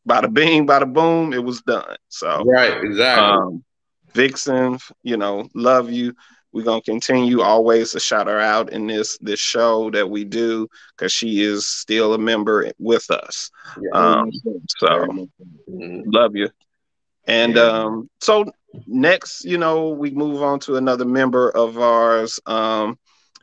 bada 0.08 0.32
bing 0.32 0.66
bada 0.68 0.92
boom 0.92 1.34
it 1.34 1.44
was 1.44 1.62
done 1.62 1.96
so 2.08 2.44
Right. 2.46 2.84
Exactly. 2.84 3.24
um 3.24 3.64
vixen 4.14 4.78
you 5.04 5.18
know 5.18 5.48
love 5.54 5.92
you 5.92 6.14
we're 6.58 6.66
gonna 6.66 6.82
continue 6.84 7.42
always 7.42 7.94
to 7.94 8.00
shout 8.00 8.28
her 8.28 8.42
out 8.42 8.74
in 8.74 8.88
this 8.88 9.18
this 9.22 9.40
show 9.40 9.92
that 9.92 10.10
we 10.10 10.26
do 10.26 10.68
because 10.98 11.14
she 11.14 11.42
is 11.42 11.68
still 11.68 12.14
a 12.16 12.20
member 12.20 12.72
with 12.80 13.12
us 13.12 13.52
Yeah. 13.76 13.94
um 13.94 14.32
so 14.68 14.92
Very 14.92 15.12
much 15.12 15.30
so. 15.40 15.48
Mhm. 15.70 16.04
love 16.06 16.36
you 16.36 16.50
and 17.28 17.58
Yeah. 17.58 17.70
um 17.70 18.10
so 18.22 18.46
next 18.88 19.46
you 19.46 19.58
know 19.58 19.90
we 19.90 20.12
move 20.12 20.42
on 20.44 20.60
to 20.60 20.76
another 20.78 21.06
member 21.06 21.50
of 21.50 21.78
ours 21.78 22.40
um 22.48 22.98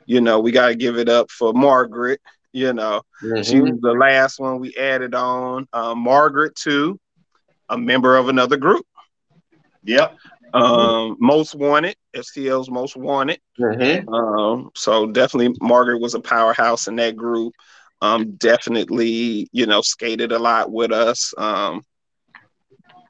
you 0.06 0.20
know 0.20 0.40
we 0.40 0.52
got 0.52 0.68
to 0.68 0.74
give 0.76 0.98
it 0.98 1.08
up 1.08 1.30
for 1.30 1.52
margaret 1.52 2.20
you 2.52 2.72
know 2.72 3.02
she 3.42 3.60
Mhm. 3.60 3.62
was 3.62 3.78
the 3.82 3.92
last 3.92 4.40
one 4.40 4.60
we 4.60 4.74
added 4.76 5.14
on 5.14 5.66
um, 5.72 5.98
margaret 5.98 6.54
too 6.56 6.98
a 7.68 7.78
member 7.78 8.16
of 8.16 8.28
another 8.28 8.56
group 8.56 8.84
Yep. 9.84 10.18
Um 10.54 11.16
most 11.20 11.54
wanted 11.54 11.96
stl's 12.16 12.70
most 12.70 12.96
wanted 12.96 13.40
Mhm. 13.58 14.08
um, 14.12 14.70
so 14.74 15.06
definitely 15.06 15.56
Margaret 15.60 16.00
was 16.00 16.14
a 16.14 16.20
powerhouse 16.20 16.88
in 16.88 16.96
that 16.96 17.16
group. 17.16 17.54
Um, 18.02 18.32
definitely, 18.36 19.48
you 19.52 19.66
know, 19.66 19.80
skated 19.82 20.32
a 20.32 20.38
lot 20.38 20.70
with 20.72 20.92
us. 20.92 21.32
Um, 21.38 21.82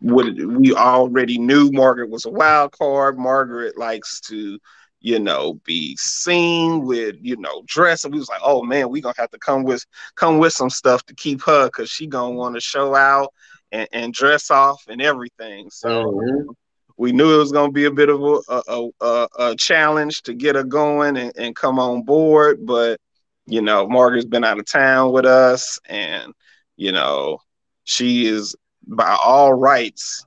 would 0.00 0.38
we 0.56 0.74
already 0.74 1.38
knew 1.38 1.70
Margaret 1.72 2.10
was 2.10 2.24
a 2.26 2.30
wild 2.30 2.72
card. 2.72 3.18
Margaret 3.18 3.76
likes 3.78 4.20
to, 4.22 4.58
you 5.00 5.18
know, 5.18 5.54
be 5.64 5.96
seen 5.98 6.84
with, 6.84 7.16
you 7.20 7.36
know, 7.36 7.62
dress. 7.66 8.04
And 8.04 8.12
we 8.12 8.18
was 8.18 8.28
like, 8.28 8.40
oh 8.44 8.62
man, 8.62 8.90
we 8.90 9.00
gonna 9.00 9.14
have 9.18 9.30
to 9.30 9.38
come 9.38 9.64
with 9.64 9.84
come 10.16 10.38
with 10.38 10.52
some 10.52 10.70
stuff 10.70 11.04
to 11.06 11.14
keep 11.14 11.42
her 11.44 11.66
because 11.66 11.90
she 11.90 12.06
gonna 12.06 12.34
want 12.34 12.54
to 12.54 12.60
show 12.60 12.94
out 12.94 13.32
and, 13.72 13.88
and 13.92 14.12
dress 14.12 14.50
off 14.50 14.82
and 14.88 15.00
everything. 15.02 15.70
So 15.70 16.14
Mhm. 16.16 16.54
We 16.96 17.12
knew 17.12 17.34
it 17.34 17.38
was 17.38 17.52
going 17.52 17.68
to 17.68 17.72
be 17.72 17.86
a 17.86 17.90
bit 17.90 18.08
of 18.08 18.22
a, 18.22 18.90
a, 19.00 19.28
a, 19.38 19.56
challenge 19.56 20.22
to 20.22 20.34
get 20.34 20.54
her 20.54 20.64
going 20.64 21.16
and, 21.16 21.32
and 21.36 21.56
come 21.56 21.78
on 21.78 22.02
board. 22.02 22.64
But, 22.64 23.00
you 23.46 23.62
know, 23.62 23.88
Margaret's 23.88 24.26
been 24.26 24.44
out 24.44 24.58
of 24.58 24.66
town 24.66 25.12
with 25.12 25.26
us 25.26 25.80
and, 25.88 26.32
you 26.76 26.92
know, 26.92 27.38
she 27.84 28.26
is 28.26 28.54
by 28.86 29.16
all 29.22 29.52
rights 29.52 30.24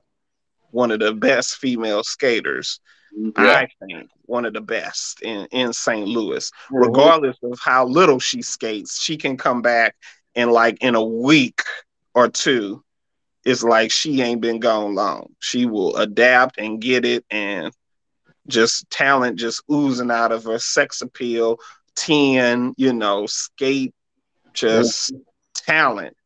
one 0.70 0.90
of 0.90 1.00
the 1.00 1.14
best 1.14 1.56
female 1.56 2.04
skaters. 2.04 2.80
I 3.36 3.68
think 3.80 4.10
one 4.26 4.44
of 4.44 4.52
the 4.52 4.60
best 4.60 5.22
in, 5.22 5.46
in 5.50 5.72
St. 5.72 6.06
Louis. 6.06 6.50
Mhm. 6.70 6.86
Regardless 6.86 7.36
of 7.42 7.58
how 7.64 7.86
little 7.86 8.20
she 8.20 8.42
skates, 8.42 9.00
she 9.00 9.16
can 9.16 9.38
come 9.38 9.62
back 9.62 9.96
and 10.34 10.52
like 10.52 10.82
in 10.82 10.94
a 10.94 11.02
week 11.02 11.62
or 12.14 12.28
two 12.28 12.84
it's 13.44 13.62
like 13.62 13.90
she 13.90 14.20
ain't 14.22 14.40
been 14.40 14.60
gone 14.60 14.94
long. 14.94 15.28
She 15.38 15.66
will 15.66 15.96
adapt 15.96 16.58
and 16.58 16.80
get 16.80 17.04
it, 17.04 17.24
and 17.30 17.72
just 18.46 18.88
talent 18.90 19.38
just 19.38 19.62
oozing 19.70 20.10
out 20.10 20.32
of 20.32 20.44
her. 20.44 20.58
Sex 20.58 21.00
appeal, 21.02 21.58
ten, 21.96 22.74
you 22.76 22.92
know, 22.92 23.26
skate, 23.26 23.94
just 24.54 25.12
talent, 25.54 26.16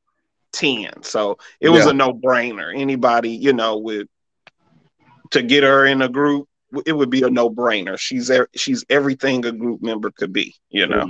ten. 0.52 1.02
So 1.02 1.38
it 1.60 1.68
was 1.70 1.84
Yeah. 1.84 1.90
a 1.90 1.92
no 1.94 2.12
brainer. 2.12 2.72
Anybody, 2.76 3.30
you 3.30 3.52
know, 3.52 3.78
with 3.78 4.06
to 5.30 5.42
get 5.42 5.64
her 5.64 5.86
in 5.86 6.02
a 6.02 6.08
group, 6.08 6.48
it 6.86 6.92
would 6.92 7.10
be 7.10 7.22
a 7.22 7.30
no 7.30 7.50
brainer. 7.50 7.98
She's 7.98 8.30
she's 8.56 8.84
everything 8.88 9.44
a 9.44 9.52
group 9.52 9.82
member 9.82 10.10
could 10.10 10.32
be, 10.32 10.54
you 10.70 10.86
know. 10.86 11.06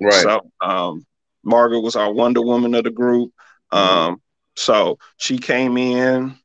Right. 0.00 0.22
So 0.22 0.40
um, 0.60 1.04
Margaret 1.44 1.80
was 1.80 1.96
our 1.96 2.12
Wonder 2.12 2.42
Woman 2.42 2.74
of 2.74 2.84
the 2.84 2.90
group. 2.90 3.32
Um, 3.72 4.20
so 4.56 4.98
she 5.16 5.38
came 5.38 5.76
in, 5.76 6.36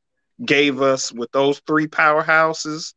gave 0.44 0.80
us 0.82 1.12
with 1.12 1.30
those 1.32 1.60
three 1.66 1.86
powerhouses. 1.86 2.94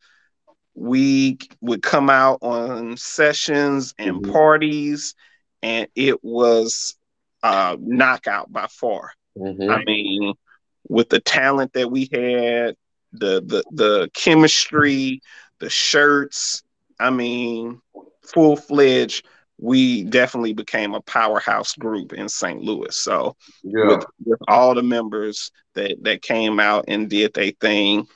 We 0.75 1.37
would 1.61 1.81
come 1.81 2.09
out 2.09 2.39
on 2.41 2.97
sessions 2.97 3.93
and 3.97 4.21
Mhm. 4.21 4.31
parties, 4.31 5.15
and 5.61 5.87
it 5.95 6.23
was 6.23 6.95
uh, 7.43 7.77
knockout 7.79 8.51
by 8.51 8.67
far. 8.67 9.11
Mhm. 9.37 9.69
I 9.69 9.83
mean, 9.85 10.33
with 10.89 11.09
the 11.09 11.19
talent 11.19 11.73
that 11.73 11.89
we 11.91 12.09
had, 12.11 12.75
the 13.13 13.41
the 13.41 13.63
the 13.71 14.09
chemistry, 14.13 15.21
the 15.59 15.69
shirts. 15.69 16.63
I 16.99 17.09
mean, 17.11 17.81
full 18.23 18.55
fledged 18.55 19.25
we 19.57 20.03
definitely 20.03 20.53
became 20.53 20.93
a 20.93 21.01
powerhouse 21.01 21.73
group 21.75 22.13
in 22.13 22.27
St. 22.27 22.61
Louis. 22.61 22.95
So 22.95 23.35
Yeah. 23.63 23.87
with, 23.87 24.05
with 24.25 24.39
all 24.47 24.75
the 24.75 24.83
members 24.83 25.51
that 25.75 26.03
that 26.03 26.21
came 26.21 26.59
out 26.59 26.85
and 26.87 27.09
did 27.09 27.33
their 27.33 27.51
thing, 27.61 28.07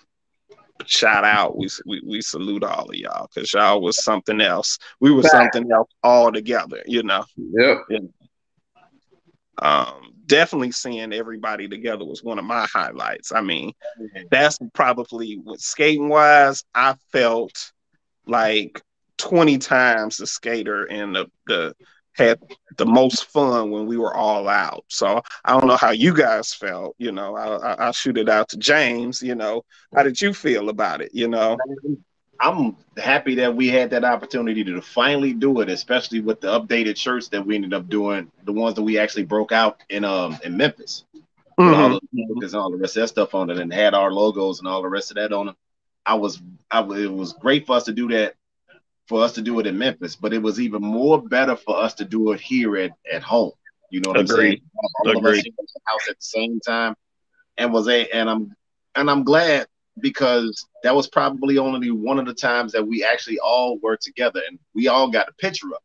shout 0.86 1.23
out. 1.23 1.58
We 1.58 1.69
we, 1.86 2.02
we 2.06 2.21
salute 2.21 2.63
all 2.63 2.89
of 2.89 2.95
y'all 2.95 3.30
because 3.34 3.54
y'all 3.54 3.82
was 3.82 4.04
something 4.04 4.41
else. 4.41 4.78
We 4.99 5.12
were 5.12 5.23
something 5.23 5.71
else 5.71 5.89
all 6.04 6.32
together, 6.32 6.82
you 6.86 7.04
know. 7.04 7.25
Yep. 7.38 8.02
Um, 9.62 10.13
definitely 10.25 10.71
seeing 10.71 11.12
everybody 11.12 11.67
together 11.67 12.06
was 12.06 12.23
one 12.23 12.39
of 12.39 12.45
my 12.45 12.65
highlights. 12.71 13.32
I 13.34 13.41
mean, 13.41 13.73
that's 14.32 14.58
probably 14.73 15.38
with 15.43 15.60
skating 15.60 16.08
wise, 16.08 16.63
I 16.73 16.95
felt 17.12 17.71
like 18.25 18.82
20 19.20 19.58
times 19.60 20.18
the 20.18 20.28
skater 20.28 20.86
and 20.86 21.16
the, 21.16 21.32
the 21.48 21.76
had 22.14 22.40
the 22.78 22.86
most 22.86 23.26
fun 23.26 23.72
when 23.72 23.86
we 23.86 23.98
were 23.98 24.14
all 24.14 24.50
out. 24.50 24.84
So 24.90 25.22
I 25.46 25.54
don't 25.54 25.68
know 25.68 25.78
how 25.78 25.92
you 25.92 26.14
guys 26.14 26.54
felt. 26.54 26.96
You 26.98 27.12
know, 27.12 27.36
I, 27.36 27.58
I, 27.58 27.74
I'll 27.86 27.94
shoot 27.94 28.18
it 28.18 28.30
out 28.30 28.50
to 28.50 28.58
James. 28.58 29.22
You 29.22 29.36
know, 29.36 29.64
how 29.96 30.04
did 30.04 30.20
you 30.20 30.34
feel 30.34 30.70
about 30.70 31.02
it? 31.02 31.12
You 31.14 31.28
know, 31.28 31.58
I'm 32.40 32.76
happy 32.98 33.36
that 33.36 33.56
we 33.56 33.68
had 33.70 33.92
that 33.92 34.04
opportunity 34.04 34.64
to 34.66 34.82
finally 34.82 35.34
do 35.34 35.62
it, 35.62 35.70
especially 35.70 36.20
with 36.22 36.42
the 36.42 36.60
updated 36.60 36.98
shirts 36.98 37.30
that 37.30 37.46
we 37.46 37.56
ended 37.56 37.74
up 37.74 37.90
doing, 37.90 38.32
the 38.44 38.54
ones 38.54 38.76
that 38.76 38.84
we 38.84 38.98
actually 38.98 39.26
broke 39.26 39.52
out 39.52 39.82
in 39.90 40.04
um 40.04 40.38
in 40.44 40.58
Memphis. 40.58 41.06
With 41.58 41.74
all 41.74 41.90
the 41.90 42.46
and 42.46 42.56
all 42.56 42.72
the 42.72 42.78
rest 42.78 42.96
of 42.96 43.02
that 43.02 43.08
stuff 43.10 43.36
on 43.36 43.50
it, 43.50 43.60
and 43.60 43.74
had 43.74 43.94
our 43.94 44.12
logos 44.12 44.60
and 44.60 44.68
all 44.68 44.82
the 44.82 44.88
rest 44.88 45.12
of 45.12 45.16
that 45.16 45.34
on 45.34 45.48
them. 45.48 45.56
I 46.06 46.14
was, 46.14 46.42
I 46.72 46.82
it 46.82 47.12
was 47.12 47.34
great 47.34 47.68
for 47.68 47.76
us 47.76 47.84
to 47.84 47.92
do 47.92 48.08
that, 48.10 48.36
for 49.10 49.24
us 49.24 49.34
to 49.34 49.41
do 49.41 49.60
it 49.60 49.65
in 49.65 49.78
Memphis, 49.78 50.15
but 50.15 50.34
it 50.34 50.41
was 50.41 50.60
even 50.62 50.84
more 50.84 51.19
better 51.19 51.56
for 51.56 51.76
us 51.76 51.95
to 51.95 52.06
do 52.06 52.32
it 52.32 52.39
here 52.39 52.78
at 52.78 52.91
at 53.12 53.24
home. 53.24 53.52
You 53.89 54.02
know 54.02 54.10
what 54.10 54.19
I'm 54.19 54.28
saying? 54.28 54.39
Agreed. 54.39 54.63
Of 55.04 55.15
us 55.15 55.17
Agreed. 55.17 55.48
at 55.48 55.54
the 55.58 55.82
house 55.86 56.10
at 56.10 56.15
the 56.15 56.22
same 56.22 56.60
time, 56.60 56.95
and 57.58 57.74
was 57.74 57.88
a, 57.88 58.08
and 58.10 58.30
I'm, 58.30 58.56
and 58.95 59.10
I'm 59.10 59.24
glad 59.24 59.65
because 60.00 60.65
that 60.84 60.95
was 60.95 61.08
probably 61.08 61.58
only 61.58 61.89
one 61.89 62.19
of 62.19 62.28
the 62.28 62.36
times 62.36 62.72
that 62.74 62.88
we 62.88 63.04
actually 63.04 63.39
all 63.39 63.80
were 63.80 63.98
together 63.98 64.41
and 64.48 64.60
we 64.76 64.88
all 64.88 65.10
got 65.10 65.28
a 65.28 65.34
picture 65.34 65.74
up. 65.74 65.84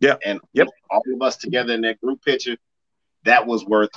Yeah. 0.00 0.16
And 0.24 0.40
Yep. 0.52 0.68
all 0.90 1.02
of 1.14 1.22
us 1.22 1.36
together 1.36 1.74
in 1.74 1.80
that 1.82 2.00
group 2.00 2.24
picture, 2.24 2.56
that 3.24 3.44
was 3.44 3.64
worth 3.66 3.90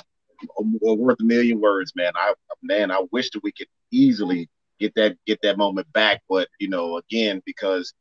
worth 0.58 1.20
a 1.20 1.24
million 1.24 1.60
words, 1.60 1.92
man. 1.94 2.12
I 2.16 2.34
man, 2.62 2.90
I 2.90 3.04
wish 3.12 3.30
that 3.30 3.42
we 3.44 3.52
could 3.52 3.68
easily 3.92 4.48
get 4.80 4.94
that 4.96 5.16
get 5.26 5.38
that 5.42 5.56
moment 5.56 5.90
back, 5.92 6.22
but 6.28 6.48
you 6.58 6.68
know, 6.68 6.96
again, 6.98 7.42
because 7.46 7.94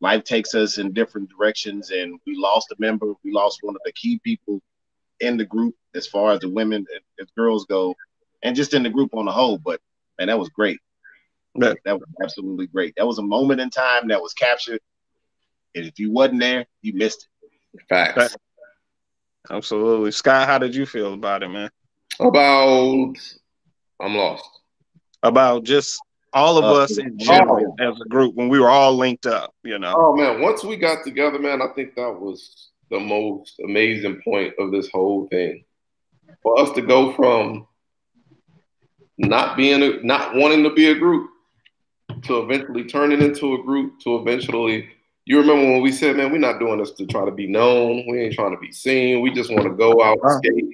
life 0.00 0.24
takes 0.24 0.54
us 0.54 0.78
in 0.78 0.92
different 0.92 1.30
directions 1.30 1.90
and 1.90 2.18
we 2.26 2.36
lost 2.36 2.70
a 2.72 2.76
member, 2.78 3.14
we 3.24 3.32
lost 3.32 3.60
one 3.62 3.74
of 3.74 3.80
the 3.84 3.92
key 3.92 4.20
people 4.22 4.60
in 5.20 5.36
the 5.36 5.44
group 5.44 5.74
as 5.94 6.06
far 6.06 6.32
as 6.32 6.40
the 6.40 6.50
women 6.50 6.84
and 6.92 7.04
and 7.18 7.28
girls 7.36 7.64
go, 7.66 7.94
and 8.42 8.54
just 8.54 8.74
in 8.74 8.82
the 8.82 8.90
group 8.90 9.14
on 9.14 9.24
the 9.24 9.32
whole. 9.32 9.58
But 9.58 9.80
man, 10.18 10.28
that 10.28 10.38
was 10.38 10.48
great. 10.50 10.78
Yeah. 11.54 11.74
That 11.84 11.98
was 11.98 12.08
absolutely 12.22 12.66
great. 12.66 12.94
That 12.96 13.06
was 13.06 13.18
a 13.18 13.22
moment 13.22 13.60
in 13.60 13.70
time 13.70 14.08
that 14.08 14.20
was 14.20 14.34
captured. 14.34 14.80
And 15.74 15.86
if 15.86 15.98
you 15.98 16.12
wasn't 16.12 16.40
there, 16.40 16.66
you 16.82 16.94
missed 16.94 17.28
it. 17.42 17.82
Facts. 17.88 18.36
absolutely. 19.50 20.10
Scott, 20.10 20.46
how 20.46 20.58
did 20.58 20.74
you 20.74 20.86
feel 20.86 21.14
about 21.14 21.42
it, 21.42 21.48
man? 21.48 21.70
About 22.20 23.14
I'm 24.00 24.14
lost. 24.14 24.44
About 25.22 25.64
just 25.64 26.00
all 26.36 26.58
of 26.58 26.64
Uh, 26.64 26.82
us 26.82 26.98
in 26.98 27.18
general 27.18 27.74
as 27.80 27.98
a 28.00 28.08
group 28.08 28.34
when 28.34 28.48
we 28.48 28.60
were 28.60 28.68
all 28.68 28.94
linked 28.94 29.26
up, 29.26 29.54
you 29.64 29.78
know. 29.78 29.94
Oh 29.96 30.14
man, 30.14 30.42
once 30.42 30.62
we 30.62 30.76
got 30.76 31.02
together, 31.02 31.38
man, 31.38 31.62
I 31.62 31.68
think 31.74 31.94
that 31.96 32.12
was 32.12 32.70
the 32.90 33.00
most 33.00 33.58
amazing 33.64 34.20
point 34.22 34.52
of 34.58 34.70
this 34.70 34.88
whole 34.90 35.26
thing. 35.28 35.64
For 36.42 36.60
us 36.60 36.70
to 36.72 36.82
go 36.82 37.12
from 37.14 37.66
not 39.18 39.56
being 39.56 39.82
a, 39.82 40.02
not 40.04 40.34
wanting 40.34 40.62
to 40.64 40.70
be 40.74 40.90
a 40.90 40.94
group 40.94 41.30
to 42.24 42.40
eventually 42.40 42.84
turning 42.84 43.22
into 43.22 43.54
a 43.54 43.62
group 43.62 43.98
to 44.00 44.16
eventually 44.16 44.88
you 45.24 45.38
remember 45.40 45.64
when 45.72 45.82
we 45.82 45.90
said, 45.90 46.16
man, 46.16 46.30
we're 46.30 46.38
not 46.38 46.60
doing 46.60 46.78
this 46.78 46.92
to 46.92 47.06
try 47.06 47.24
to 47.24 47.32
be 47.32 47.48
known. 47.48 48.06
We 48.08 48.20
ain't 48.20 48.34
trying 48.34 48.52
to 48.52 48.60
be 48.60 48.70
seen. 48.70 49.22
We 49.22 49.32
just 49.32 49.50
want 49.50 49.64
to 49.64 49.70
go 49.70 50.00
out 50.00 50.18
and 50.22 50.32
skate. 50.44 50.64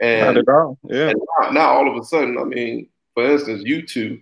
Not 0.00 0.06
And 0.08 0.38
at 0.38 0.48
all. 0.48 0.78
Yeah. 0.84 1.10
and 1.10 1.20
now, 1.42 1.50
now 1.50 1.68
all 1.72 1.90
of 1.90 2.02
a 2.02 2.06
sudden, 2.06 2.38
I 2.38 2.44
mean, 2.44 2.88
for 3.12 3.30
instance, 3.30 3.62
you 3.66 3.86
two 3.86 4.18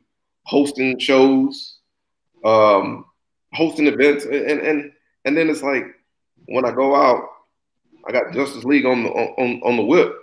hosting 0.49 0.99
shows, 0.99 1.79
um, 2.45 3.05
hosting 3.53 3.87
events, 3.87 4.25
and 4.25 4.35
and 4.35 4.93
and 5.25 5.37
then 5.37 5.51
it's 5.51 5.63
like 5.63 5.85
when 6.47 6.65
I 6.65 6.73
go 6.73 6.97
out, 6.97 7.29
I 8.09 8.13
got 8.13 8.33
JustUs 8.33 8.65
League 8.65 8.87
on 8.87 9.05
the 9.05 9.11
on, 9.11 9.61
on 9.63 9.77
the 9.77 9.83
whip, 9.83 10.15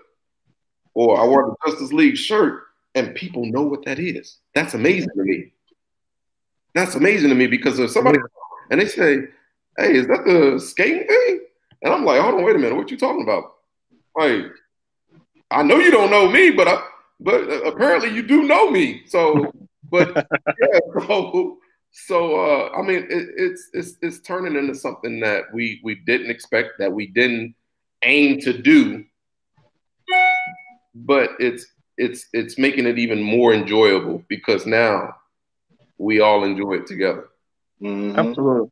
or 0.93 1.19
I 1.19 1.23
wear 1.23 1.45
the 1.45 1.71
JustUs 1.71 1.93
League 1.93 2.17
shirt, 2.17 2.63
and 2.95 3.15
people 3.15 3.45
know 3.45 3.61
what 3.61 3.85
that 3.85 3.99
is. 3.99 4.39
That's 4.55 4.73
amazing 4.73 5.11
to 5.15 5.23
me. 5.23 5.51
That's 6.73 6.95
amazing 6.95 7.29
to 7.29 7.35
me 7.35 7.47
because 7.47 7.79
if 7.79 7.91
somebody 7.91 8.17
and 8.71 8.81
they 8.81 8.87
say, 8.87 9.27
"Hey, 9.77 9.93
is 9.95 10.07
that 10.07 10.25
the 10.25 10.59
skating 10.59 11.07
thing?" 11.07 11.39
and 11.83 11.93
I'm 11.93 12.03
like, 12.03 12.19
"Hold 12.19 12.35
on, 12.35 12.43
wait 12.43 12.55
a 12.55 12.59
minute, 12.59 12.75
what 12.75 12.89
you 12.89 12.97
talking 12.97 13.23
about?" 13.23 13.53
Like, 14.17 14.51
I 15.51 15.61
know 15.61 15.77
you 15.77 15.91
don't 15.91 16.09
know 16.09 16.29
me, 16.29 16.49
but 16.49 16.67
I, 16.67 16.83
but 17.19 17.41
apparently 17.65 18.09
you 18.09 18.23
do 18.23 18.43
know 18.43 18.71
me. 18.71 19.03
So, 19.07 19.53
but 19.91 20.15
yeah, 20.15 20.79
so 21.07 21.57
so 21.91 22.35
uh, 22.35 22.69
I 22.77 22.81
mean, 22.81 23.07
it, 23.09 23.29
it's 23.37 23.69
it's 23.73 23.97
it's 24.01 24.19
turning 24.21 24.55
into 24.55 24.75
something 24.75 25.19
that 25.21 25.45
we 25.53 25.79
we 25.83 25.95
didn't 26.05 26.29
expect, 26.29 26.79
that 26.79 26.91
we 26.91 27.07
didn't 27.07 27.55
aim 28.03 28.39
to 28.41 28.53
do, 28.53 29.03
but 30.93 31.31
it's 31.39 31.65
it's 31.97 32.27
it's 32.33 32.57
making 32.57 32.85
it 32.85 32.99
even 32.99 33.21
more 33.21 33.53
enjoyable 33.53 34.23
because 34.27 34.65
now 34.65 35.15
we 35.97 36.19
all 36.19 36.43
enjoy 36.43 36.73
it 36.73 36.87
together. 36.87 37.29
Mhm. 37.81 38.17
Absolutely. 38.17 38.71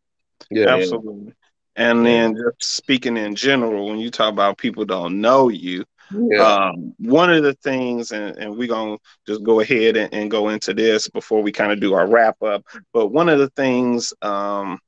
Yeah, 0.52 0.68
Absolutely. 0.68 1.34
And 1.76 2.06
then 2.06 2.36
just 2.36 2.76
speaking 2.76 3.18
in 3.18 3.36
general, 3.36 3.88
when 3.90 3.98
you 3.98 4.12
talk 4.12 4.32
about 4.32 4.58
people 4.58 4.86
don't 4.86 5.22
know 5.22 5.50
you, 5.50 5.86
yeah, 6.14 6.68
um, 6.68 6.94
one 7.00 7.32
of 7.32 7.44
the 7.44 7.54
things, 7.56 8.12
and, 8.12 8.38
and 8.38 8.58
we're 8.58 8.68
going 8.68 8.98
to 8.98 9.04
just 9.28 9.44
go 9.44 9.60
ahead 9.60 9.98
and, 9.98 10.14
and 10.14 10.32
go 10.32 10.50
into 10.50 10.74
this 10.74 11.08
before 11.10 11.42
we 11.42 11.52
kind 11.52 11.72
of 11.72 11.80
do 11.80 11.94
our 11.94 12.08
wrap 12.08 12.42
up, 12.44 12.64
but 12.94 13.08
one 13.08 13.30
of 13.30 13.40
the 13.40 13.50
things 13.50 14.14
um, 14.22 14.80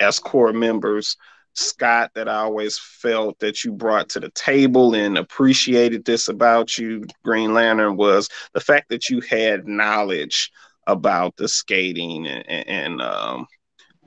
as 0.00 0.18
core 0.18 0.52
members, 0.52 1.16
Scott, 1.54 2.10
that 2.14 2.28
I 2.28 2.36
always 2.36 2.78
felt 2.78 3.38
that 3.40 3.64
you 3.64 3.72
brought 3.72 4.08
to 4.10 4.20
the 4.20 4.30
table 4.30 4.94
and 4.94 5.18
appreciated 5.18 6.04
this 6.04 6.28
about 6.28 6.78
you, 6.78 7.04
Green 7.24 7.52
Lantern, 7.54 7.96
was 7.96 8.28
the 8.52 8.60
fact 8.60 8.88
that 8.90 9.08
you 9.08 9.20
had 9.20 9.66
knowledge 9.66 10.50
about 10.86 11.36
the 11.36 11.48
skating 11.48 12.26
and, 12.26 12.68
and, 12.68 13.02
um, 13.02 13.46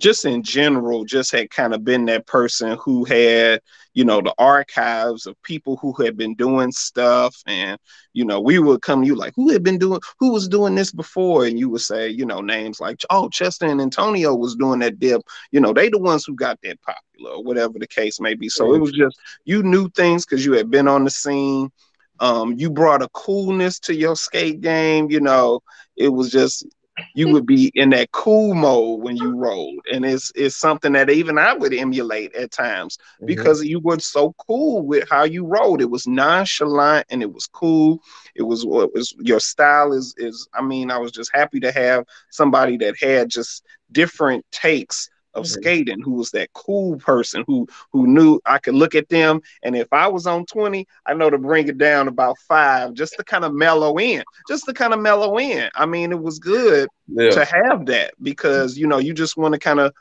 just 0.04 0.26
in 0.26 0.44
general, 0.44 1.06
just 1.06 1.32
had 1.32 1.50
kind 1.50 1.74
of 1.74 1.86
been 1.86 2.04
that 2.06 2.28
person 2.28 2.78
who 2.78 3.06
had, 3.06 3.62
you 3.94 4.04
know, 4.04 4.20
the 4.20 4.34
archives 4.38 5.26
of 5.26 5.42
people 5.44 5.78
who 5.78 5.94
had 5.94 6.18
been 6.18 6.36
doing 6.36 6.74
stuff. 6.74 7.34
And, 7.48 7.80
you 8.12 8.26
know, 8.26 8.42
we 8.42 8.60
would 8.60 8.82
come 8.82 9.04
you 9.04 9.16
like, 9.16 9.32
who 9.34 9.50
had 9.50 9.64
been 9.64 9.78
doing, 9.78 10.02
who 10.20 10.34
was 10.34 10.50
doing 10.50 10.76
this 10.76 10.92
before? 10.92 11.46
And 11.46 11.58
you 11.58 11.70
would 11.70 11.80
say, 11.82 12.10
you 12.10 12.26
know, 12.26 12.42
names 12.42 12.82
like, 12.82 13.00
oh, 13.10 13.30
Chester 13.30 13.66
and 13.66 13.80
Antonio 13.80 14.36
was 14.36 14.58
doing 14.58 14.80
that 14.80 15.00
dip. 15.00 15.22
You 15.52 15.62
know, 15.62 15.72
they 15.72 15.88
the 15.88 16.00
ones 16.00 16.26
who 16.26 16.36
got 16.36 16.60
that 16.64 16.82
popular, 16.82 17.38
or 17.38 17.44
whatever 17.44 17.80
the 17.80 17.88
case 17.88 18.20
may 18.20 18.34
be. 18.34 18.50
So 18.50 18.74
it 18.74 18.80
was 18.80 18.92
just, 18.92 19.18
you 19.46 19.64
knew 19.64 19.90
things 19.92 20.26
because 20.26 20.46
you 20.46 20.52
had 20.52 20.70
been 20.70 20.90
on 20.90 21.06
the 21.06 21.12
scene. 21.12 21.72
Um, 22.20 22.56
you 22.58 22.70
brought 22.70 23.02
a 23.02 23.08
coolness 23.14 23.80
to 23.80 23.96
your 23.96 24.18
skate 24.18 24.60
game. 24.60 25.10
You 25.10 25.22
know, 25.22 25.62
it 25.96 26.10
was 26.10 26.30
just 26.30 26.66
you 27.14 27.30
would 27.30 27.46
be 27.46 27.72
in 27.76 27.90
that 27.90 28.12
cool 28.12 28.54
mode 28.54 29.02
when 29.02 29.16
you 29.18 29.36
rolled, 29.36 29.86
and 29.92 30.06
it's 30.06 30.32
it's 30.36 30.56
something 30.56 30.94
that 30.94 31.10
even 31.10 31.38
I 31.38 31.54
would 31.54 31.74
emulate 31.74 32.36
at 32.36 32.52
times 32.52 32.98
Mm-hmm. 33.22 33.26
because 33.26 33.64
you 33.64 33.80
were 33.80 34.00
so 34.00 34.34
cool 34.48 34.86
with 34.86 35.08
how 35.10 35.24
you 35.24 35.46
rolled. 35.46 35.82
It 35.82 35.90
was 35.90 36.08
nonchalant 36.08 37.06
and 37.10 37.22
it 37.22 37.34
was 37.34 37.48
cool. 37.48 38.02
It 38.36 38.44
was 38.44 38.66
what 38.66 38.94
was 38.94 39.14
your 39.20 39.40
style 39.40 39.94
is 39.94 40.14
is. 40.18 40.48
I 40.54 40.62
mean, 40.62 40.92
I 40.92 40.98
was 40.98 41.12
just 41.12 41.32
happy 41.34 41.60
to 41.62 41.72
have 41.72 42.06
somebody 42.30 42.78
that 42.78 42.96
had 43.00 43.30
just 43.30 43.64
different 43.92 44.46
takes 44.52 45.10
of 45.36 45.48
Mhm. 45.48 45.48
skating 45.48 46.02
who 46.02 46.14
was 46.14 46.32
that 46.32 46.52
cool 46.54 46.98
person 46.98 47.44
who 47.48 47.68
who 47.92 48.08
knew 48.08 48.40
I 48.46 48.58
could 48.60 48.76
look 48.76 48.96
at 48.96 49.10
them 49.10 49.42
and 49.64 49.76
if 49.76 49.92
I 49.92 50.08
was 50.08 50.28
on 50.28 50.46
20 50.46 50.88
I 51.06 51.14
know 51.14 51.30
to 51.30 51.38
bring 51.38 51.68
it 51.68 51.78
down 51.78 52.08
about 52.08 52.38
5 52.40 52.94
just 52.94 53.18
to 53.18 53.24
kind 53.24 53.46
of 53.46 53.54
mellow 53.54 53.98
in 54.00 54.24
just 54.48 54.66
to 54.66 54.74
kind 54.74 54.94
of 54.94 55.00
mellow 55.00 55.38
in 55.40 55.70
I 55.76 55.86
mean 55.86 56.12
it 56.12 56.22
was 56.22 56.40
good 56.40 56.90
yeah, 57.08 57.32
to 57.32 57.46
have 57.46 57.86
that 57.88 58.14
because 58.22 58.78
you 58.78 58.88
know 58.88 59.00
you 59.00 59.14
just 59.14 59.38
want 59.38 59.54
to 59.54 59.60
kind 59.60 59.80
of 59.80 59.94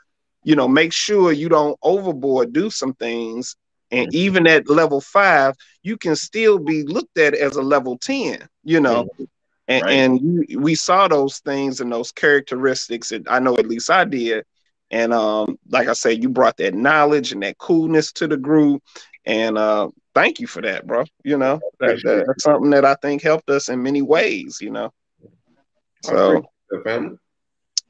you 0.43 0.55
know 0.55 0.67
make 0.67 0.93
sure 0.93 1.31
you 1.31 1.49
don't 1.49 1.77
overboard 1.83 2.53
do 2.53 2.69
some 2.69 2.93
things 2.93 3.55
and 3.91 4.07
Mhm. 4.07 4.13
even 4.13 4.47
at 4.47 4.69
level 4.69 5.01
5 5.01 5.55
you 5.83 5.97
can 5.97 6.15
still 6.15 6.59
be 6.59 6.83
looked 6.83 7.17
at 7.17 7.33
as 7.35 7.55
a 7.55 7.61
level 7.61 7.97
10 7.97 8.47
you 8.63 8.79
know 8.79 9.07
and, 9.67 9.83
Right. 9.83 9.89
and 9.89 10.45
we 10.57 10.75
saw 10.75 11.07
those 11.07 11.39
things 11.39 11.79
and 11.79 11.91
those 11.91 12.11
characteristics 12.11 13.11
and 13.11 13.27
I 13.29 13.39
know 13.39 13.57
at 13.57 13.67
least 13.67 13.89
I 13.89 14.05
did 14.05 14.45
And 14.93 15.11
um, 15.11 15.57
like 15.69 15.87
I 15.87 15.93
said, 15.93 16.21
you 16.21 16.29
brought 16.29 16.57
that 16.57 16.75
knowledge 16.75 17.31
and 17.31 17.41
that 17.41 17.57
coolness 17.57 18.11
to 18.13 18.27
the 18.27 18.37
group. 18.37 18.83
And 19.25 19.57
uh, 19.57 19.89
thank 20.13 20.39
you 20.39 20.45
for 20.45 20.61
that, 20.61 20.85
bro. 20.85 21.05
You 21.23 21.39
know, 21.39 21.59
that, 21.79 21.99
that, 22.03 22.25
that's 22.27 22.43
something 22.43 22.69
that 22.69 22.85
I 22.85 22.93
think 23.01 23.23
helped 23.23 23.49
us 23.49 23.69
in 23.69 23.81
many 23.81 24.03
ways, 24.03 24.59
you 24.61 24.69
know. 24.69 24.93
So, 26.03 26.43
family. 26.83 27.17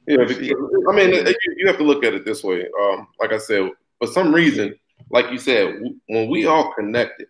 Yeah, 0.06 0.22
I 0.22 0.92
mean, 0.94 1.26
you 1.58 1.66
have 1.66 1.76
to 1.76 1.84
look 1.84 2.06
at 2.06 2.14
it 2.14 2.24
this 2.24 2.42
way. 2.42 2.66
Um, 2.80 3.08
like 3.20 3.34
I 3.34 3.38
said, 3.38 3.70
for 3.98 4.06
some 4.06 4.34
reason, 4.34 4.74
like 5.10 5.30
you 5.30 5.38
said, 5.38 5.74
when 6.08 6.30
we 6.30 6.46
all 6.46 6.72
connected, 6.72 7.26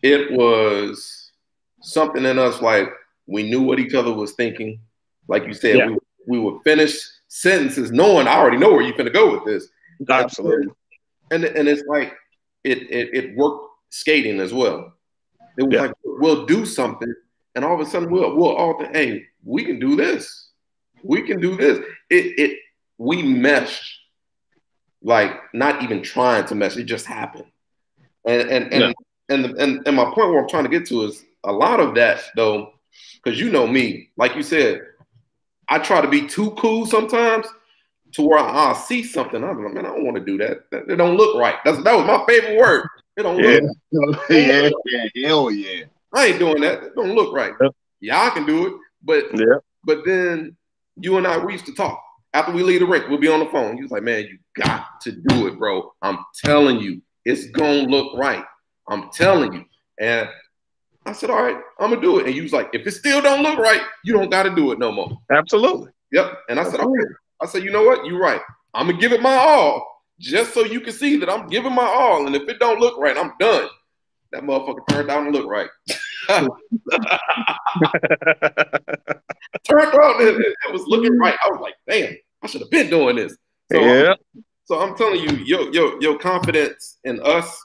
it 0.00 0.32
was 0.32 1.32
something 1.82 2.24
in 2.24 2.38
us 2.38 2.62
like 2.62 2.88
we 3.26 3.42
knew 3.42 3.60
what 3.60 3.80
each 3.80 3.92
other 3.92 4.14
was 4.14 4.32
thinking. 4.32 4.80
Like 5.28 5.46
you 5.46 5.52
said, 5.52 5.76
yeah. 5.76 5.88
we, 5.88 5.98
we 6.26 6.38
would 6.38 6.62
finish 6.64 6.98
sentences 7.34 7.90
knowing 7.90 8.28
I 8.28 8.34
already 8.34 8.58
know 8.58 8.72
where 8.72 8.82
you're 8.82 8.92
going 8.92 9.06
to 9.06 9.10
go 9.10 9.32
with 9.32 9.46
this. 9.46 9.68
Absolutely. 10.08 10.70
And 11.30 11.44
and 11.44 11.66
it's 11.66 11.82
like 11.88 12.12
it 12.62 12.82
it, 12.90 13.14
it 13.14 13.36
worked 13.36 13.64
skating 13.88 14.38
as 14.38 14.52
well. 14.52 14.92
It 15.56 15.64
was 15.64 15.72
yeah. 15.72 15.80
like 15.82 15.94
we'll 16.04 16.44
do 16.44 16.66
something, 16.66 17.12
and 17.54 17.64
all 17.64 17.74
of 17.74 17.80
a 17.80 17.88
sudden 17.88 18.10
we'll 18.10 18.36
we'll 18.36 18.54
all 18.54 18.78
think, 18.78 18.94
hey, 18.94 19.24
we 19.44 19.64
can 19.64 19.78
do 19.78 19.96
this. 19.96 20.50
We 21.02 21.22
can 21.22 21.40
do 21.40 21.56
this. 21.56 21.78
It 22.10 22.38
it 22.38 22.58
we 22.98 23.22
meshed 23.22 24.00
like 25.02 25.32
not 25.54 25.82
even 25.82 26.02
trying 26.02 26.44
to 26.46 26.54
mesh. 26.54 26.76
It 26.76 26.84
just 26.84 27.06
happened. 27.06 27.46
And 28.26 28.42
and 28.42 28.72
and 28.74 28.82
yeah. 28.82 29.34
and, 29.34 29.46
and 29.58 29.86
and 29.86 29.96
my 29.96 30.04
point 30.04 30.28
where 30.28 30.40
I'm 30.40 30.48
trying 30.48 30.64
to 30.64 30.70
get 30.70 30.86
to 30.88 31.04
is 31.04 31.24
a 31.44 31.52
lot 31.52 31.80
of 31.80 31.94
that 31.94 32.22
though, 32.36 32.74
because 33.24 33.40
you 33.40 33.50
know 33.50 33.66
me, 33.66 34.10
like 34.18 34.36
you 34.36 34.42
said, 34.42 34.82
I 35.72 35.78
try 35.78 36.02
to 36.02 36.08
be 36.08 36.26
too 36.28 36.50
cool 36.50 36.84
sometimes 36.84 37.46
to 38.12 38.20
where 38.20 38.38
I, 38.38 38.74
see 38.74 39.02
something. 39.02 39.42
I'm 39.42 39.64
like, 39.64 39.72
man, 39.72 39.86
I 39.86 39.88
don't 39.88 40.04
want 40.04 40.18
to 40.18 40.22
do 40.22 40.36
that. 40.36 40.70
that. 40.70 40.82
It 40.86 40.96
don't 40.96 41.16
look 41.16 41.34
right. 41.38 41.54
That's 41.64 41.82
that 41.82 41.96
was 41.96 42.06
my 42.06 42.22
favorite 42.28 42.58
word. 42.58 42.86
It 43.16 43.22
don't 43.22 43.42
yeah. 43.42 43.60
look. 43.90 44.20
yeah, 44.30 44.68
yeah, 44.84 45.26
hell 45.26 45.50
yeah. 45.50 45.84
I 46.12 46.26
ain't 46.26 46.38
doing 46.38 46.60
that. 46.60 46.82
It 46.82 46.94
don't 46.94 47.14
look 47.14 47.34
right. 47.34 47.54
Yep. 47.58 47.72
Y'all 48.00 48.30
can 48.32 48.44
do 48.44 48.66
it, 48.66 48.74
but 49.02 49.24
yeah. 49.32 49.56
but 49.82 50.04
then 50.04 50.54
you 50.96 51.16
and 51.16 51.26
I 51.26 51.38
we 51.38 51.54
used 51.54 51.64
to 51.64 51.74
talk 51.74 52.02
after 52.34 52.52
we 52.52 52.62
leave 52.62 52.80
the 52.80 52.86
rink. 52.86 53.08
We'll 53.08 53.16
be 53.16 53.28
on 53.28 53.40
the 53.40 53.46
phone. 53.46 53.76
He 53.76 53.82
was 53.82 53.90
like, 53.90 54.02
man, 54.02 54.24
you 54.24 54.36
got 54.62 55.00
to 55.04 55.12
do 55.12 55.46
it, 55.46 55.58
bro. 55.58 55.90
I'm 56.02 56.18
telling 56.44 56.80
you, 56.80 57.00
it's 57.24 57.46
gonna 57.46 57.84
look 57.84 58.14
right. 58.18 58.44
I'm 58.90 59.08
telling 59.14 59.54
you. 59.54 59.64
And 59.98 60.28
I 61.04 61.12
said, 61.12 61.30
all 61.30 61.42
right, 61.42 61.56
I'm 61.80 61.90
gonna 61.90 62.00
do 62.00 62.18
it. 62.18 62.26
And 62.26 62.34
he 62.34 62.40
was 62.40 62.52
like, 62.52 62.70
if 62.72 62.86
it 62.86 62.92
still 62.92 63.20
don't 63.20 63.42
look 63.42 63.58
right, 63.58 63.80
you 64.04 64.12
don't 64.12 64.30
got 64.30 64.44
to 64.44 64.54
do 64.54 64.70
it 64.72 64.78
no 64.78 64.92
more. 64.92 65.18
Absolutely. 65.32 65.90
Yep. 66.12 66.38
And 66.48 66.60
I 66.60 66.64
said, 66.64 66.80
okay. 66.80 67.04
I 67.40 67.46
said, 67.46 67.64
you 67.64 67.72
know 67.72 67.82
what? 67.82 68.06
You're 68.06 68.20
right. 68.20 68.40
I'm 68.74 68.86
gonna 68.86 68.98
give 68.98 69.12
it 69.12 69.20
my 69.20 69.34
all, 69.34 70.04
just 70.20 70.54
so 70.54 70.64
you 70.64 70.80
can 70.80 70.92
see 70.92 71.16
that 71.18 71.28
I'm 71.28 71.48
giving 71.48 71.74
my 71.74 71.84
all. 71.84 72.26
And 72.26 72.36
if 72.36 72.48
it 72.48 72.58
don't 72.60 72.78
look 72.80 72.98
right, 72.98 73.16
I'm 73.16 73.32
done. 73.40 73.68
That 74.30 74.44
motherfucker 74.44 74.86
turned 74.88 75.10
out 75.10 75.24
and 75.24 75.34
look 75.34 75.46
right. 75.46 75.68
turned 76.28 76.48
out 79.94 80.20
and 80.20 80.28
it, 80.28 80.56
it 80.68 80.72
was 80.72 80.86
looking 80.86 81.18
right. 81.18 81.36
I 81.44 81.50
was 81.50 81.60
like, 81.60 81.74
damn, 81.88 82.14
I 82.42 82.46
should 82.46 82.62
have 82.62 82.70
been 82.70 82.88
doing 82.88 83.16
this. 83.16 83.36
So, 83.70 83.80
yeah. 83.80 84.14
So 84.64 84.80
I'm 84.80 84.96
telling 84.96 85.20
you, 85.20 85.36
your 85.44 85.70
your 85.72 86.00
your 86.00 86.18
confidence 86.18 86.98
in 87.04 87.20
us 87.20 87.62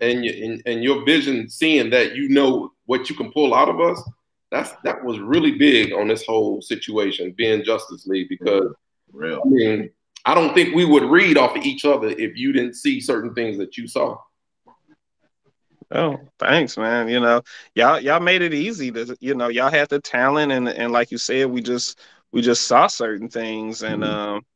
and 0.00 0.24
your 0.24 0.34
and, 0.34 0.62
and 0.66 0.82
your 0.82 1.04
vision, 1.04 1.48
seeing 1.48 1.90
that 1.90 2.14
you 2.14 2.28
know 2.28 2.72
what 2.86 3.08
you 3.08 3.16
can 3.16 3.32
pull 3.32 3.54
out 3.54 3.68
of 3.68 3.80
us, 3.80 4.02
that's 4.50 4.72
that 4.84 5.04
was 5.04 5.18
really 5.18 5.52
big 5.52 5.92
on 5.92 6.08
this 6.08 6.24
whole 6.26 6.60
situation, 6.62 7.34
being 7.36 7.62
JustUs 7.62 8.06
League, 8.06 8.28
because 8.28 8.74
Real. 9.12 9.42
I 9.44 9.48
mean, 9.48 9.90
I 10.24 10.34
don't 10.34 10.54
think 10.54 10.74
we 10.74 10.84
would 10.84 11.04
read 11.04 11.36
off 11.36 11.56
of 11.56 11.64
each 11.64 11.84
other 11.84 12.08
if 12.08 12.36
you 12.36 12.52
didn't 12.52 12.74
see 12.74 13.00
certain 13.00 13.34
things 13.34 13.58
that 13.58 13.76
you 13.76 13.86
saw. 13.86 14.18
Oh, 15.92 16.18
thanks, 16.38 16.76
man. 16.76 17.08
You 17.08 17.20
know, 17.20 17.42
y'all 17.74 17.98
y'all 17.98 18.20
made 18.20 18.42
it 18.42 18.54
easy 18.54 18.92
to 18.92 19.16
you 19.20 19.34
know, 19.34 19.48
y'all 19.48 19.70
had 19.70 19.88
the 19.88 20.00
talent 20.00 20.52
and 20.52 20.68
and 20.68 20.92
like 20.92 21.10
you 21.10 21.18
said, 21.18 21.46
we 21.50 21.62
just 21.62 21.98
we 22.32 22.42
just 22.42 22.68
saw 22.68 22.86
certain 22.86 23.28
things 23.28 23.82
and 23.82 24.02
mm-hmm. 24.02 24.12
um 24.12 24.46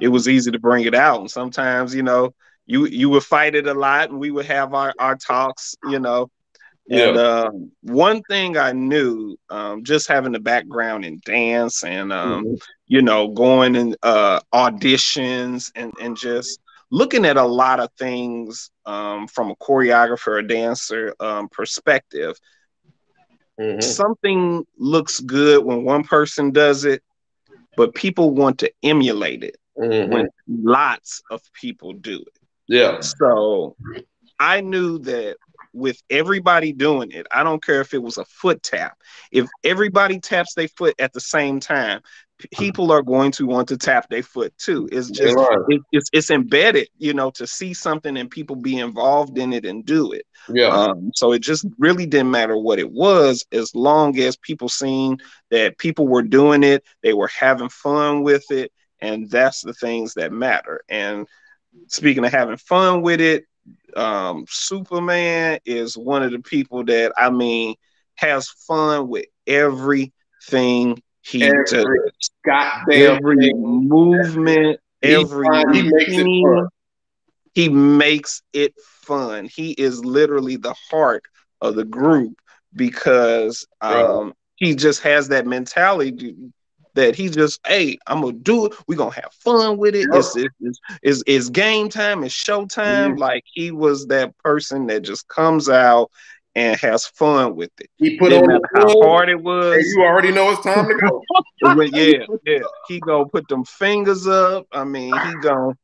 it 0.00 0.06
was 0.06 0.28
easy 0.28 0.52
to 0.52 0.58
bring 0.58 0.84
it 0.84 0.94
out. 0.94 1.20
And 1.20 1.30
sometimes, 1.30 1.94
you 1.94 2.04
know, 2.04 2.32
you 2.66 2.86
you 2.86 3.08
would 3.10 3.22
fight 3.22 3.54
it 3.54 3.66
a 3.66 3.74
lot 3.74 4.10
and 4.10 4.18
we 4.18 4.30
would 4.30 4.46
have 4.46 4.74
our, 4.74 4.92
our 4.98 5.16
talks, 5.16 5.74
you 5.88 5.98
know. 5.98 6.30
Yeah. 6.86 7.08
And 7.08 7.16
uh, 7.16 7.50
one 7.80 8.22
thing 8.24 8.58
I 8.58 8.72
knew, 8.72 9.38
um, 9.48 9.84
just 9.84 10.06
having 10.06 10.32
the 10.32 10.40
background 10.40 11.04
in 11.04 11.18
dance 11.24 11.82
and 11.82 12.12
um, 12.12 12.44
mm-hmm. 12.44 12.54
you 12.86 13.02
know, 13.02 13.28
going 13.28 13.74
in 13.74 13.96
uh 14.02 14.40
auditions 14.52 15.72
and, 15.74 15.92
and 16.00 16.16
just 16.16 16.60
looking 16.90 17.24
at 17.24 17.36
a 17.36 17.44
lot 17.44 17.80
of 17.80 17.90
things 17.98 18.70
um, 18.86 19.26
from 19.26 19.50
a 19.50 19.56
choreographer, 19.56 20.38
a 20.38 20.46
dancer 20.46 21.14
um, 21.20 21.48
perspective. 21.48 22.38
Mm-hmm. 23.58 23.80
Something 23.80 24.64
looks 24.78 25.20
good 25.20 25.64
when 25.64 25.84
one 25.84 26.04
person 26.04 26.50
does 26.50 26.84
it, 26.84 27.02
but 27.76 27.94
people 27.94 28.30
want 28.32 28.58
to 28.60 28.72
emulate 28.82 29.42
it 29.42 29.56
mm-hmm. 29.78 30.12
when 30.12 30.28
lots 30.48 31.22
of 31.30 31.40
people 31.52 31.92
do 31.92 32.20
it. 32.20 32.43
Yeah. 32.68 33.00
So 33.00 33.76
I 34.38 34.60
knew 34.60 34.98
that 35.00 35.36
with 35.72 36.00
everybody 36.08 36.72
doing 36.72 37.10
it, 37.10 37.26
I 37.30 37.42
don't 37.42 37.62
care 37.62 37.80
if 37.80 37.94
it 37.94 38.02
was 38.02 38.16
a 38.16 38.24
foot 38.24 38.62
tap. 38.62 38.96
If 39.32 39.48
everybody 39.64 40.20
taps 40.20 40.54
their 40.54 40.68
foot 40.68 40.94
at 40.98 41.12
the 41.12 41.20
same 41.20 41.60
time, 41.60 42.00
people 42.52 42.92
are 42.92 43.02
going 43.02 43.32
to 43.32 43.46
want 43.46 43.68
to 43.68 43.76
tap 43.76 44.08
their 44.08 44.22
foot 44.22 44.56
too. 44.58 44.88
It's 44.90 45.10
just 45.10 45.36
it, 45.68 45.80
it's 45.92 46.10
it's 46.12 46.30
embedded, 46.30 46.88
you 46.98 47.14
know, 47.14 47.30
to 47.32 47.46
see 47.46 47.74
something 47.74 48.16
and 48.16 48.30
people 48.30 48.56
be 48.56 48.78
involved 48.78 49.38
in 49.38 49.52
it 49.52 49.64
and 49.64 49.84
do 49.84 50.12
it. 50.12 50.26
Yeah. 50.48 50.68
Um, 50.68 51.10
so 51.14 51.32
it 51.32 51.40
just 51.40 51.66
really 51.78 52.06
didn't 52.06 52.30
matter 52.30 52.56
what 52.56 52.78
it 52.78 52.90
was, 52.90 53.44
as 53.52 53.74
long 53.74 54.18
as 54.18 54.36
people 54.36 54.68
seen 54.68 55.18
that 55.50 55.78
people 55.78 56.06
were 56.06 56.22
doing 56.22 56.62
it, 56.62 56.84
they 57.02 57.14
were 57.14 57.28
having 57.28 57.68
fun 57.68 58.22
with 58.22 58.50
it, 58.50 58.72
and 59.00 59.30
that's 59.30 59.62
the 59.62 59.74
things 59.74 60.14
that 60.14 60.32
matter. 60.32 60.82
And 60.88 61.26
speaking 61.88 62.24
of 62.24 62.32
having 62.32 62.56
fun 62.56 63.02
with 63.02 63.20
it, 63.20 63.44
um, 63.96 64.44
Superman 64.48 65.58
is 65.64 65.96
one 65.96 66.22
of 66.22 66.32
the 66.32 66.40
people 66.40 66.84
that 66.84 67.12
I 67.16 67.30
mean 67.30 67.74
has 68.16 68.48
fun 68.48 69.08
with 69.08 69.26
everything 69.46 71.02
he 71.22 71.42
every 71.42 71.64
does. 71.64 72.30
Goddamn 72.44 73.18
every 73.18 73.36
thing. 73.36 73.88
movement, 73.88 74.80
he 75.00 75.14
every 75.14 75.46
he 75.72 75.82
makes 75.90 76.18
it 76.18 76.26
fun. 76.42 76.68
He 77.54 77.68
makes 77.68 78.42
it 78.52 78.74
fun. 79.02 79.46
He 79.46 79.72
is 79.72 80.04
literally 80.04 80.56
the 80.56 80.74
heart 80.90 81.22
of 81.60 81.76
the 81.76 81.84
group 81.84 82.36
because 82.74 83.66
um, 83.80 84.34
he 84.56 84.74
just 84.74 85.02
has 85.02 85.28
that 85.28 85.46
mentality 85.46 86.34
that 86.94 87.14
he 87.14 87.28
just, 87.28 87.60
hey, 87.66 87.98
I'm 88.06 88.20
gonna 88.20 88.32
do 88.32 88.66
it. 88.66 88.72
We're 88.86 88.98
gonna 88.98 89.14
have 89.14 89.32
fun 89.32 89.76
with 89.76 89.94
it. 89.94 90.06
Yep. 90.10 90.18
It's, 90.18 90.36
it's, 90.36 90.80
it's, 91.02 91.22
it's, 91.26 91.48
game 91.50 91.88
time, 91.88 92.24
it's 92.24 92.34
show 92.34 92.66
time. 92.66 93.12
Mm-hmm. 93.12 93.20
Like 93.20 93.44
he 93.46 93.70
was 93.70 94.06
that 94.06 94.36
person 94.38 94.86
that 94.86 95.02
just 95.02 95.28
comes 95.28 95.68
out 95.68 96.10
and 96.54 96.78
has 96.80 97.06
fun 97.06 97.56
with 97.56 97.70
it. 97.80 97.90
He 97.96 98.16
put 98.16 98.30
Didn't 98.30 98.50
on 98.50 98.60
how 98.74 99.02
hard 99.02 99.28
it 99.28 99.42
was. 99.42 99.84
you 99.84 100.02
already 100.02 100.30
know 100.30 100.50
it's 100.50 100.62
time 100.62 100.86
to 100.86 100.94
go. 100.94 101.22
yeah, 101.92 102.24
yeah. 102.46 102.58
He 102.88 103.00
gonna 103.00 103.26
put 103.26 103.48
them 103.48 103.64
fingers 103.64 104.26
up. 104.26 104.66
I 104.72 104.84
mean, 104.84 105.14
he 105.14 105.34
gonna 105.42 105.76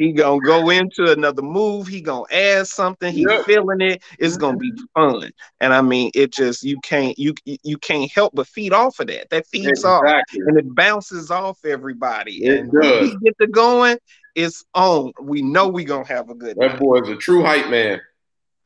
he 0.00 0.12
gonna 0.12 0.40
go 0.40 0.70
into 0.70 1.12
another 1.12 1.42
move. 1.42 1.86
He 1.86 2.00
gonna 2.00 2.24
add 2.32 2.66
something. 2.66 3.12
He 3.12 3.26
yep. 3.28 3.44
feeling 3.44 3.82
it. 3.82 4.02
It's 4.18 4.38
gonna 4.38 4.56
be 4.56 4.72
fun. 4.94 5.30
And 5.60 5.74
I 5.74 5.82
mean, 5.82 6.10
it 6.14 6.32
just 6.32 6.62
you 6.62 6.80
can't 6.80 7.18
you 7.18 7.34
you 7.44 7.76
can't 7.76 8.10
help 8.10 8.34
but 8.34 8.46
feed 8.46 8.72
off 8.72 8.98
of 8.98 9.08
that. 9.08 9.28
That 9.28 9.46
feeds 9.46 9.66
exactly. 9.66 10.10
off 10.10 10.22
and 10.32 10.58
it 10.58 10.74
bounces 10.74 11.30
off 11.30 11.58
everybody. 11.66 12.46
It 12.46 12.60
and 12.60 12.72
does. 12.72 13.10
we 13.10 13.16
get 13.22 13.36
to 13.42 13.46
going, 13.46 13.98
it's 14.34 14.64
on. 14.74 15.12
We 15.20 15.42
know 15.42 15.68
we 15.68 15.84
gonna 15.84 16.08
have 16.08 16.30
a 16.30 16.34
good. 16.34 16.56
That 16.56 16.70
night. 16.70 16.80
boy 16.80 17.00
is 17.00 17.10
a 17.10 17.16
true 17.16 17.44
hype 17.44 17.68
man. 17.68 18.00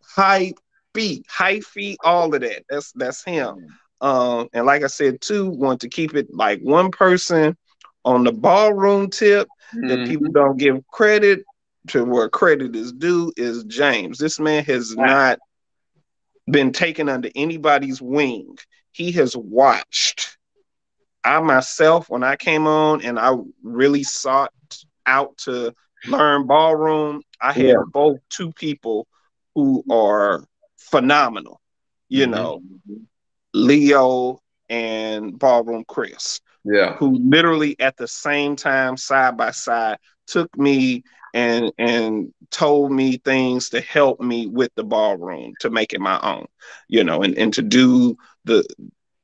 Hype 0.05 0.61
beat, 0.93 1.27
hype 1.29 1.65
feet, 1.65 1.99
all 2.05 2.33
of 2.33 2.43
that. 2.43 2.63
That's 2.71 2.93
that's 2.93 3.25
him. 3.25 3.75
Um, 4.01 4.51
and 4.53 4.67
like 4.67 4.85
I 4.85 4.87
said, 4.87 5.21
too, 5.21 5.51
want 5.51 5.81
to 5.81 5.89
keep 5.89 6.15
it 6.15 6.33
like 6.33 6.61
one 6.61 6.93
person 6.93 7.57
on 8.05 8.25
the 8.25 8.33
ballroom 8.33 9.11
tip 9.11 9.49
mm-hmm. 9.75 9.89
that 9.89 10.07
people 10.09 10.31
don't 10.31 10.57
give 10.57 10.87
credit 10.89 11.45
to 11.89 12.05
where 12.05 12.29
credit 12.29 12.75
is 12.75 12.93
due 12.93 13.33
is 13.37 13.65
James. 13.65 14.19
This 14.19 14.39
man 14.39 14.65
has 14.65 14.95
not 14.97 15.39
been 16.51 16.73
taken 16.73 17.09
under 17.09 17.31
anybody's 17.35 18.01
wing. 18.01 18.57
He 18.93 19.13
has 19.13 19.37
watched. 19.37 20.37
I 21.25 21.41
myself, 21.41 22.09
when 22.11 22.23
I 22.23 22.37
came 22.37 22.67
on 22.67 23.03
and 23.03 23.19
I 23.19 23.35
really 23.63 24.03
sought 24.03 24.53
out 25.07 25.37
to 25.39 25.75
learn 26.07 26.47
ballroom, 26.47 27.23
I 27.41 27.53
had 27.53 27.67
yeah. 27.67 27.75
both 27.91 28.19
two 28.29 28.53
people 28.53 29.07
who 29.55 29.85
are 29.91 30.45
phenomenal. 30.77 31.61
You 32.09 32.27
mm-hmm. 32.27 32.35
know, 32.35 32.63
Leo 33.55 34.41
and 34.69 35.39
Ballroom 35.39 35.85
Chris 35.87 36.41
yeah, 36.65 36.95
who 36.97 37.19
literally 37.19 37.77
at 37.81 37.97
the 37.97 38.09
same 38.09 38.57
time, 38.57 38.97
side 38.97 39.37
by 39.37 39.51
side, 39.51 39.99
took 40.27 40.57
me 40.57 41.05
and 41.35 41.73
and 41.79 42.33
told 42.51 42.93
me 42.93 43.19
things 43.19 43.71
to 43.71 43.81
help 43.81 44.21
me 44.21 44.47
with 44.47 44.71
the 44.77 44.85
ballroom 44.85 45.53
to 45.61 45.71
make 45.71 45.93
it 45.93 46.01
my 46.01 46.19
own, 46.23 46.47
you 46.89 47.05
know, 47.05 47.23
and, 47.23 47.37
and 47.37 47.53
to 47.55 47.63
do 47.63 48.17
the, 48.45 48.65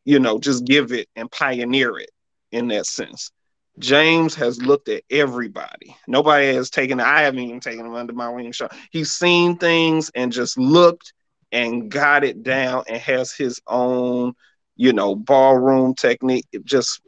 you 0.05 0.19
know, 0.19 0.39
just 0.39 0.65
give 0.65 0.93
it 0.93 1.09
and 1.17 1.31
pioneer 1.31 1.97
it 1.99 2.11
in 2.51 2.69
that 2.69 2.87
sense. 2.87 3.31
James 3.79 4.35
has 4.35 4.61
looked 4.61 4.89
at 4.89 5.05
everybody. 5.11 5.97
Nobody 6.07 6.53
has 6.55 6.69
taken, 6.71 7.01
I 7.01 7.23
haven't 7.23 7.41
even 7.41 7.61
taken 7.61 7.87
him 7.87 7.95
under 7.95 8.13
my 8.13 8.29
wing. 8.29 8.53
He's 8.91 9.13
seen 9.13 9.57
things 9.57 10.11
and 10.15 10.33
just 10.33 10.59
looked 10.59 11.13
and 11.53 11.91
got 11.91 12.25
it 12.25 12.43
down 12.43 12.85
and 12.89 12.99
has 12.99 13.33
his 13.33 13.61
own, 13.67 14.35
you 14.77 14.93
know, 14.93 15.15
ballroom 15.15 15.95
technique. 15.95 16.47
Just 16.65 17.01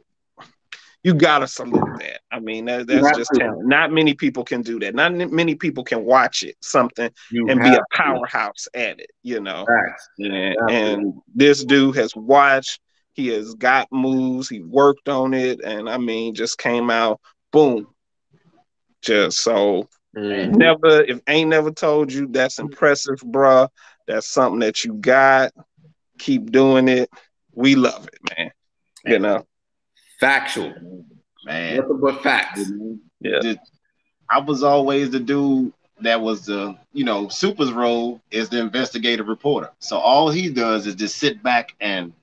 you 1.03 1.13
gotta 1.13 1.47
salute 1.47 1.99
that. 1.99 2.21
I 2.31 2.39
mean, 2.39 2.65
that, 2.65 2.87
that's 2.87 3.17
just 3.17 3.31
talent. 3.35 3.67
Not 3.67 3.91
many 3.91 4.13
people 4.13 4.45
can 4.45 4.61
do 4.61 4.79
that. 4.79 4.95
Not 4.95 5.13
many 5.13 5.55
people 5.55 5.83
can 5.83 6.05
watch 6.05 6.43
it 6.43 6.55
something 6.61 7.11
you 7.29 7.49
and 7.49 7.59
be 7.59 7.73
a 7.73 7.83
powerhouse 7.91 8.67
to. 8.73 8.79
at 8.79 8.99
it. 9.01 9.11
You 9.21 9.41
know, 9.41 9.65
and, 10.17 10.55
and 10.69 11.13
this 11.35 11.63
dude 11.63 11.97
has 11.97 12.15
watched. 12.15 12.79
He 13.11 13.27
has 13.27 13.53
got 13.53 13.89
moves. 13.91 14.47
He 14.47 14.61
worked 14.61 15.09
on 15.09 15.33
it, 15.33 15.59
and 15.63 15.89
I 15.89 15.97
mean, 15.97 16.35
just 16.35 16.57
came 16.57 16.89
out 16.89 17.19
boom. 17.51 17.87
Just 19.01 19.39
so 19.39 19.89
mm. 20.15 20.55
never 20.55 21.03
if 21.03 21.19
ain't 21.27 21.49
never 21.49 21.71
told 21.71 22.13
you 22.13 22.27
that's 22.27 22.59
impressive, 22.59 23.19
bruh. 23.19 23.67
That's 24.07 24.27
something 24.27 24.59
that 24.61 24.85
you 24.85 24.93
got. 24.93 25.51
Keep 26.17 26.51
doing 26.51 26.87
it. 26.87 27.09
We 27.53 27.75
love 27.75 28.07
it, 28.07 28.37
man. 28.37 28.51
You 29.05 29.19
know. 29.19 29.45
Factual. 30.23 30.73
Man. 31.45 31.75
Nothing 31.75 31.99
but 31.99 32.23
facts. 32.23 32.71
Yeah. 33.19 33.55
I 34.29 34.39
was 34.39 34.63
always 34.63 35.09
the 35.09 35.19
dude 35.19 35.73
that 35.99 36.21
was 36.21 36.45
the, 36.45 36.77
you 36.93 37.03
know, 37.03 37.27
Super's 37.27 37.73
role 37.73 38.21
is 38.31 38.47
the 38.47 38.59
investigative 38.59 39.27
reporter. 39.27 39.69
So 39.79 39.97
all 39.97 40.29
he 40.29 40.49
does 40.49 40.87
is 40.87 40.95
just 40.95 41.17
sit 41.17 41.43
back 41.43 41.75
and 41.81 42.13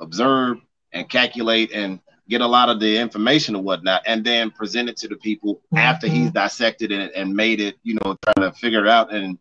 observe 0.00 0.58
and 0.92 1.06
calculate 1.08 1.70
and 1.72 2.00
get 2.30 2.40
a 2.40 2.46
lot 2.46 2.70
of 2.70 2.80
the 2.80 2.96
information 2.96 3.54
and 3.54 3.64
whatnot, 3.64 4.02
and 4.06 4.24
then 4.24 4.50
present 4.50 4.88
it 4.88 4.96
to 4.96 5.08
the 5.08 5.16
people 5.16 5.60
after 5.76 6.06
he's 6.06 6.28
mm-hmm. 6.28 6.38
dissected 6.38 6.92
it 6.92 7.12
and 7.14 7.34
made 7.34 7.60
it, 7.60 7.76
you 7.82 7.98
know, 8.02 8.16
trying 8.22 8.50
to 8.50 8.56
figure 8.56 8.86
it 8.86 8.88
out 8.88 9.12
and 9.12 9.38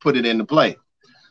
put 0.00 0.16
it 0.16 0.26
into 0.26 0.44
play. 0.44 0.76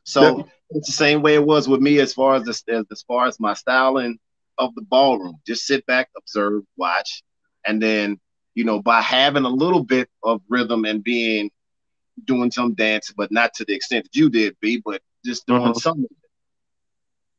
So 0.05 0.47
it's 0.71 0.87
the 0.87 0.93
same 0.93 1.21
way 1.21 1.35
it 1.35 1.45
was 1.45 1.67
with 1.67 1.81
me 1.81 1.99
as 1.99 2.13
far 2.13 2.35
as 2.35 2.43
the, 2.43 2.73
as, 2.73 2.85
as 2.91 3.03
far 3.03 3.27
as 3.27 3.39
my 3.39 3.53
styling 3.53 4.17
of 4.57 4.73
the 4.75 4.81
ballroom. 4.81 5.35
Just 5.45 5.65
sit 5.65 5.85
back, 5.85 6.09
observe, 6.17 6.63
watch, 6.77 7.23
and 7.65 7.81
then 7.81 8.19
you 8.53 8.63
know 8.63 8.81
by 8.81 9.01
having 9.01 9.45
a 9.45 9.49
little 9.49 9.83
bit 9.83 10.09
of 10.23 10.41
rhythm 10.49 10.85
and 10.85 11.03
being 11.03 11.49
doing 12.23 12.51
some 12.51 12.73
dance, 12.73 13.13
but 13.15 13.31
not 13.31 13.53
to 13.55 13.65
the 13.65 13.73
extent 13.73 14.05
that 14.05 14.15
you 14.15 14.29
did, 14.29 14.55
B, 14.61 14.81
but 14.83 15.01
just 15.25 15.45
doing 15.45 15.61
uh-huh. 15.61 15.73
some. 15.73 16.05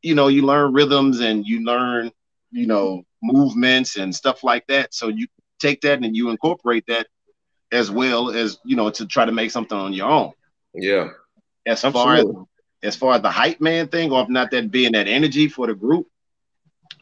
You 0.02 0.14
know, 0.14 0.28
you 0.28 0.42
learn 0.42 0.72
rhythms 0.72 1.20
and 1.20 1.44
you 1.44 1.64
learn, 1.64 2.12
you 2.52 2.66
know, 2.66 3.02
movements 3.22 3.96
and 3.96 4.14
stuff 4.14 4.44
like 4.44 4.66
that. 4.68 4.94
So 4.94 5.08
you 5.08 5.26
take 5.58 5.80
that 5.80 6.02
and 6.02 6.14
you 6.16 6.30
incorporate 6.30 6.84
that 6.88 7.06
as 7.72 7.90
well 7.90 8.30
as 8.30 8.58
you 8.64 8.76
know 8.76 8.90
to 8.90 9.06
try 9.06 9.24
to 9.24 9.32
make 9.32 9.50
something 9.50 9.76
on 9.76 9.92
your 9.92 10.08
own. 10.08 10.32
Yeah. 10.74 11.10
As 11.66 11.84
Absolutely. 11.84 11.92
far 11.92 12.14
as 12.14 12.46
as 12.82 12.96
far 12.96 13.14
as 13.14 13.22
the 13.22 13.30
hype 13.30 13.60
man 13.60 13.88
thing, 13.88 14.12
or 14.12 14.22
if 14.22 14.28
not 14.28 14.50
that 14.50 14.70
being 14.70 14.92
that 14.92 15.08
energy 15.08 15.48
for 15.48 15.66
the 15.66 15.74
group, 15.74 16.06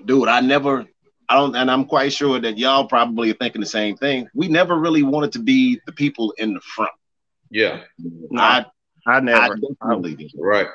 dude, 0.04 0.28
I 0.28 0.40
never, 0.40 0.86
I 1.28 1.36
don't, 1.36 1.54
and 1.54 1.70
I'm 1.70 1.84
quite 1.84 2.12
sure 2.12 2.38
that 2.38 2.58
y'all 2.58 2.86
probably 2.86 3.30
are 3.30 3.34
thinking 3.34 3.60
the 3.60 3.66
same 3.66 3.96
thing. 3.96 4.28
We 4.34 4.48
never 4.48 4.78
really 4.78 5.02
wanted 5.02 5.32
to 5.32 5.38
be 5.38 5.80
the 5.86 5.92
people 5.92 6.32
in 6.38 6.54
the 6.54 6.60
front. 6.60 6.92
Yeah. 7.50 7.82
I, 8.36 8.66
I 9.06 9.20
never. 9.20 9.40
I 9.40 9.48
definitely 9.48 10.14
did. 10.16 10.32
Right. 10.36 10.66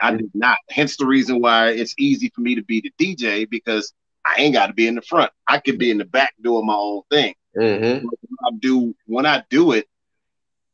I 0.00 0.16
did 0.16 0.30
not. 0.34 0.58
Hence 0.70 0.96
the 0.96 1.06
reason 1.06 1.40
why 1.40 1.70
it's 1.70 1.94
easy 1.98 2.30
for 2.34 2.40
me 2.40 2.54
to 2.54 2.62
be 2.62 2.80
the 2.80 2.92
DJ 3.00 3.48
because 3.48 3.92
I 4.24 4.40
ain't 4.40 4.54
got 4.54 4.66
to 4.66 4.72
be 4.72 4.86
in 4.86 4.94
the 4.94 5.02
front. 5.02 5.32
I 5.48 5.58
could 5.58 5.78
be 5.78 5.90
in 5.90 5.98
the 5.98 6.04
back 6.04 6.34
doing 6.42 6.66
my 6.66 6.74
own 6.74 7.02
thing. 7.10 7.34
Mm-hmm. 7.56 8.06
I 8.06 8.50
do 8.58 8.94
when 9.06 9.26
I 9.26 9.44
do 9.50 9.72
it, 9.72 9.86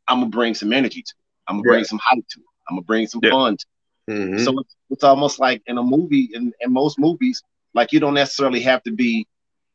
I'm 0.06 0.20
gonna 0.20 0.30
bring 0.30 0.54
some 0.54 0.72
energy 0.72 1.02
to 1.02 1.10
it. 1.10 1.24
I'm 1.48 1.56
gonna 1.56 1.68
yeah. 1.68 1.74
bring 1.76 1.84
some 1.84 2.00
hype 2.02 2.26
to 2.28 2.40
it. 2.40 2.46
I'm 2.68 2.76
gonna 2.76 2.84
bring 2.84 3.06
some 3.06 3.20
yeah. 3.22 3.30
fun. 3.30 3.56
To 3.56 3.66
it. 3.66 4.12
Mm-hmm. 4.14 4.44
So 4.44 4.58
it's, 4.60 4.76
it's 4.90 5.04
almost 5.04 5.38
like 5.38 5.62
in 5.66 5.76
a 5.76 5.82
movie, 5.82 6.30
in, 6.32 6.52
in 6.60 6.72
most 6.72 6.98
movies, 6.98 7.42
like 7.74 7.92
you 7.92 8.00
don't 8.00 8.14
necessarily 8.14 8.60
have 8.60 8.82
to 8.84 8.92
be 8.92 9.26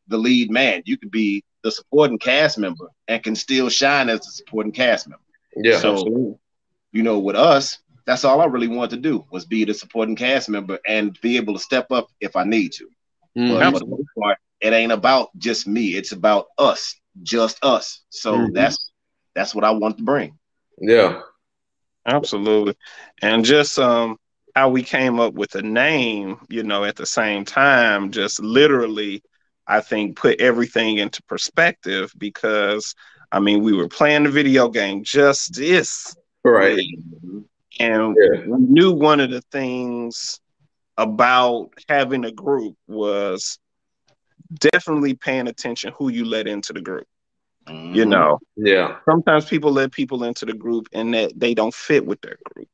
the 0.07 0.17
lead 0.17 0.51
man. 0.51 0.83
You 0.85 0.97
could 0.97 1.11
be 1.11 1.43
the 1.63 1.71
supporting 1.71 2.19
cast 2.19 2.57
member 2.57 2.89
and 3.07 3.23
can 3.23 3.35
still 3.35 3.69
shine 3.69 4.09
as 4.09 4.27
a 4.27 4.31
supporting 4.31 4.71
cast 4.71 5.07
member. 5.07 5.23
Yeah. 5.55 5.79
So, 5.79 5.93
absolutely. 5.93 6.35
you 6.91 7.03
know, 7.03 7.19
with 7.19 7.35
us, 7.35 7.79
that's 8.05 8.25
all 8.25 8.41
I 8.41 8.45
really 8.45 8.67
wanted 8.67 8.91
to 8.91 8.97
do 8.97 9.25
was 9.31 9.45
be 9.45 9.63
the 9.63 9.73
supporting 9.73 10.15
cast 10.15 10.49
member 10.49 10.79
and 10.85 11.17
be 11.21 11.37
able 11.37 11.53
to 11.53 11.59
step 11.59 11.91
up 11.91 12.09
if 12.19 12.35
I 12.35 12.43
need 12.43 12.73
to. 12.73 12.89
Mm, 13.37 13.59
but 13.59 13.73
for 13.73 13.79
the 13.79 13.85
most 13.85 14.07
part, 14.19 14.37
it 14.59 14.73
ain't 14.73 14.91
about 14.91 15.29
just 15.37 15.67
me. 15.67 15.95
It's 15.95 16.11
about 16.11 16.47
us, 16.57 16.95
just 17.23 17.63
us. 17.63 18.01
So 18.09 18.37
mm-hmm. 18.37 18.53
that's 18.53 18.91
that's 19.35 19.55
what 19.55 19.63
I 19.63 19.71
want 19.71 19.97
to 19.97 20.03
bring. 20.03 20.37
Yeah. 20.79 21.21
Absolutely. 22.05 22.75
And 23.21 23.45
just 23.45 23.79
um 23.79 24.17
how 24.55 24.69
we 24.69 24.83
came 24.83 25.19
up 25.19 25.33
with 25.33 25.55
a 25.55 25.61
name, 25.61 26.39
you 26.49 26.63
know, 26.63 26.83
at 26.83 26.95
the 26.95 27.05
same 27.05 27.43
time, 27.43 28.11
just 28.11 28.39
literally, 28.39 29.23
I 29.67 29.81
think, 29.81 30.15
put 30.15 30.39
everything 30.39 30.97
into 30.97 31.23
perspective 31.23 32.13
because, 32.17 32.93
I 33.31 33.39
mean, 33.39 33.63
we 33.63 33.73
were 33.73 33.87
playing 33.87 34.23
the 34.23 34.29
video 34.29 34.69
game 34.69 35.03
Justice. 35.03 36.15
Right. 36.43 36.85
And 37.79 38.15
yeah. 38.19 38.41
we 38.45 38.59
knew 38.59 38.91
one 38.91 39.19
of 39.19 39.31
the 39.31 39.41
things 39.51 40.39
about 40.97 41.71
having 41.89 42.23
a 42.23 42.31
group 42.31 42.75
was 42.87 43.57
definitely 44.53 45.15
paying 45.15 45.47
attention 45.47 45.93
who 45.97 46.09
you 46.09 46.25
let 46.25 46.47
into 46.47 46.73
the 46.73 46.81
group. 46.81 47.07
Mm-hmm. 47.67 47.95
You 47.95 48.05
know, 48.05 48.39
yeah. 48.55 48.97
Sometimes 49.09 49.45
people 49.45 49.71
let 49.71 49.91
people 49.91 50.25
into 50.25 50.45
the 50.45 50.53
group 50.53 50.89
and 50.93 51.13
that 51.13 51.31
they 51.35 51.53
don't 51.53 51.73
fit 51.73 52.05
with 52.05 52.21
their 52.21 52.37
group 52.43 52.67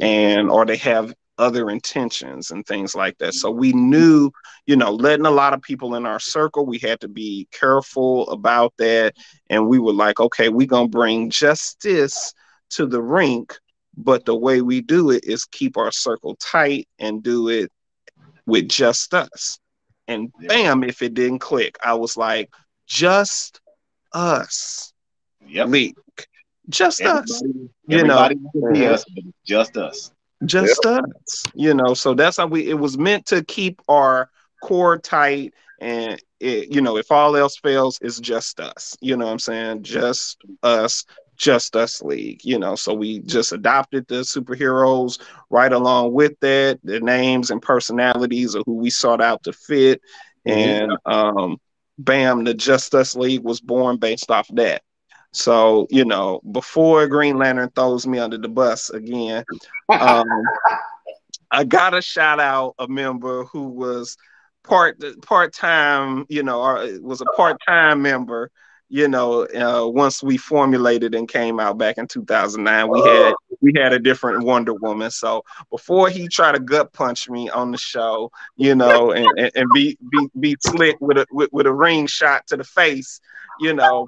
and 0.00 0.50
or 0.50 0.64
they 0.64 0.76
have 0.76 1.14
other 1.38 1.70
intentions 1.70 2.50
and 2.50 2.66
things 2.66 2.94
like 2.94 3.16
that. 3.18 3.34
So 3.34 3.50
we 3.50 3.70
mm-hmm. 3.70 3.90
knew, 3.90 4.30
you 4.66 4.76
know, 4.76 4.92
letting 4.92 5.26
a 5.26 5.30
lot 5.30 5.54
of 5.54 5.62
people 5.62 5.94
in 5.94 6.06
our 6.06 6.20
circle, 6.20 6.66
we 6.66 6.78
had 6.78 7.00
to 7.00 7.08
be 7.08 7.48
careful 7.52 8.28
about 8.30 8.74
that. 8.78 9.14
And 9.48 9.68
we 9.68 9.78
were 9.78 9.92
like, 9.92 10.20
okay, 10.20 10.48
we're 10.48 10.66
going 10.66 10.90
to 10.90 10.96
bring 10.96 11.30
justice 11.30 12.32
to 12.70 12.86
the 12.86 13.02
rink. 13.02 13.58
But 13.96 14.24
the 14.24 14.36
way 14.36 14.62
we 14.62 14.80
do 14.80 15.10
it 15.10 15.24
is 15.24 15.44
keep 15.44 15.76
our 15.76 15.92
circle 15.92 16.36
tight 16.36 16.88
and 16.98 17.22
do 17.22 17.48
it 17.48 17.70
with 18.46 18.68
just 18.68 19.12
us. 19.12 19.58
And 20.08 20.32
bam, 20.48 20.82
if 20.82 21.02
it 21.02 21.14
didn't 21.14 21.40
click, 21.40 21.76
I 21.82 21.94
was 21.94 22.16
like, 22.16 22.50
just 22.86 23.60
us. 24.12 24.92
Yep. 25.46 25.68
Leak. 25.68 25.96
Just 26.68 27.00
everybody, 27.00 27.32
us. 27.32 27.42
You 27.88 28.04
know, 28.04 28.92
us, 28.92 29.04
just 29.44 29.76
us 29.76 30.12
just 30.44 30.80
yep. 30.84 31.04
us 31.22 31.44
you 31.54 31.74
know 31.74 31.94
so 31.94 32.14
that's 32.14 32.36
how 32.36 32.46
we 32.46 32.68
it 32.68 32.78
was 32.78 32.98
meant 32.98 33.26
to 33.26 33.44
keep 33.44 33.80
our 33.88 34.30
core 34.62 34.98
tight 34.98 35.52
and 35.80 36.20
it, 36.40 36.72
you 36.72 36.80
know 36.80 36.96
if 36.96 37.10
all 37.10 37.36
else 37.36 37.56
fails 37.56 37.98
it's 38.02 38.20
just 38.20 38.60
us 38.60 38.96
you 39.00 39.16
know 39.16 39.26
what 39.26 39.32
i'm 39.32 39.38
saying 39.38 39.82
just 39.82 40.38
us 40.62 41.04
just 41.36 41.74
us 41.74 42.02
league 42.02 42.40
you 42.44 42.58
know 42.58 42.74
so 42.74 42.94
we 42.94 43.18
just 43.20 43.52
adopted 43.52 44.06
the 44.08 44.16
superheroes 44.16 45.20
right 45.50 45.72
along 45.72 46.12
with 46.12 46.38
that 46.40 46.78
the 46.84 47.00
names 47.00 47.50
and 47.50 47.60
personalities 47.62 48.54
of 48.54 48.62
who 48.66 48.74
we 48.74 48.90
sought 48.90 49.20
out 49.20 49.42
to 49.42 49.52
fit 49.52 50.00
mm-hmm. 50.46 50.58
and 50.58 50.98
um 51.06 51.56
bam 51.98 52.44
the 52.44 52.54
just 52.54 52.94
us 52.94 53.16
league 53.16 53.42
was 53.42 53.60
born 53.60 53.96
based 53.96 54.30
off 54.30 54.48
that 54.52 54.82
so, 55.32 55.86
you 55.90 56.04
know, 56.04 56.40
before 56.52 57.06
Green 57.06 57.38
Lantern 57.38 57.70
throws 57.70 58.06
me 58.06 58.18
under 58.18 58.36
the 58.36 58.48
bus 58.48 58.90
again, 58.90 59.44
um, 59.88 60.26
I 61.50 61.64
got 61.64 61.90
to 61.90 62.02
shout 62.02 62.40
out 62.40 62.74
a 62.78 62.86
member 62.88 63.44
who 63.44 63.68
was 63.68 64.16
part 64.62 65.02
part 65.22 65.54
time, 65.54 66.26
you 66.28 66.42
know, 66.42 66.62
or 66.62 66.86
was 67.00 67.20
a 67.20 67.26
part 67.36 67.58
time 67.66 68.02
member. 68.02 68.50
You 68.88 69.08
know, 69.08 69.46
uh, 69.46 69.88
once 69.88 70.22
we 70.22 70.36
formulated 70.36 71.14
and 71.14 71.26
came 71.26 71.58
out 71.58 71.78
back 71.78 71.96
in 71.96 72.06
2009, 72.06 72.88
we 72.90 73.00
had 73.00 73.34
we 73.62 73.72
had 73.74 73.94
a 73.94 73.98
different 73.98 74.44
Wonder 74.44 74.74
Woman. 74.74 75.10
So 75.10 75.44
before 75.70 76.10
he 76.10 76.28
tried 76.28 76.52
to 76.52 76.60
gut 76.60 76.92
punch 76.92 77.30
me 77.30 77.48
on 77.48 77.70
the 77.70 77.78
show, 77.78 78.30
you 78.56 78.74
know, 78.74 79.12
and, 79.12 79.26
and, 79.38 79.50
and 79.54 79.70
be 79.72 79.96
be 80.10 80.28
be 80.38 80.56
slick 80.60 80.98
with 81.00 81.16
a 81.16 81.26
with, 81.30 81.50
with 81.52 81.66
a 81.66 81.72
ring 81.72 82.06
shot 82.06 82.46
to 82.48 82.56
the 82.58 82.64
face, 82.64 83.20
you 83.60 83.72
know, 83.72 84.04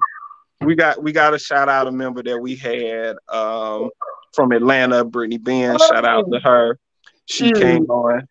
we 0.61 0.75
got 0.75 1.01
we 1.01 1.11
got 1.11 1.33
a 1.33 1.39
shout 1.39 1.69
out 1.69 1.87
a 1.87 1.91
member 1.91 2.23
that 2.23 2.39
we 2.39 2.55
had 2.55 3.15
um, 3.29 3.89
from 4.33 4.51
Atlanta, 4.51 5.03
Brittany 5.03 5.37
Ben. 5.37 5.77
Shout 5.77 6.05
out 6.05 6.31
to 6.31 6.39
her. 6.39 6.79
She 7.25 7.51
mm. 7.51 7.61
came 7.61 7.85
on. 7.85 8.27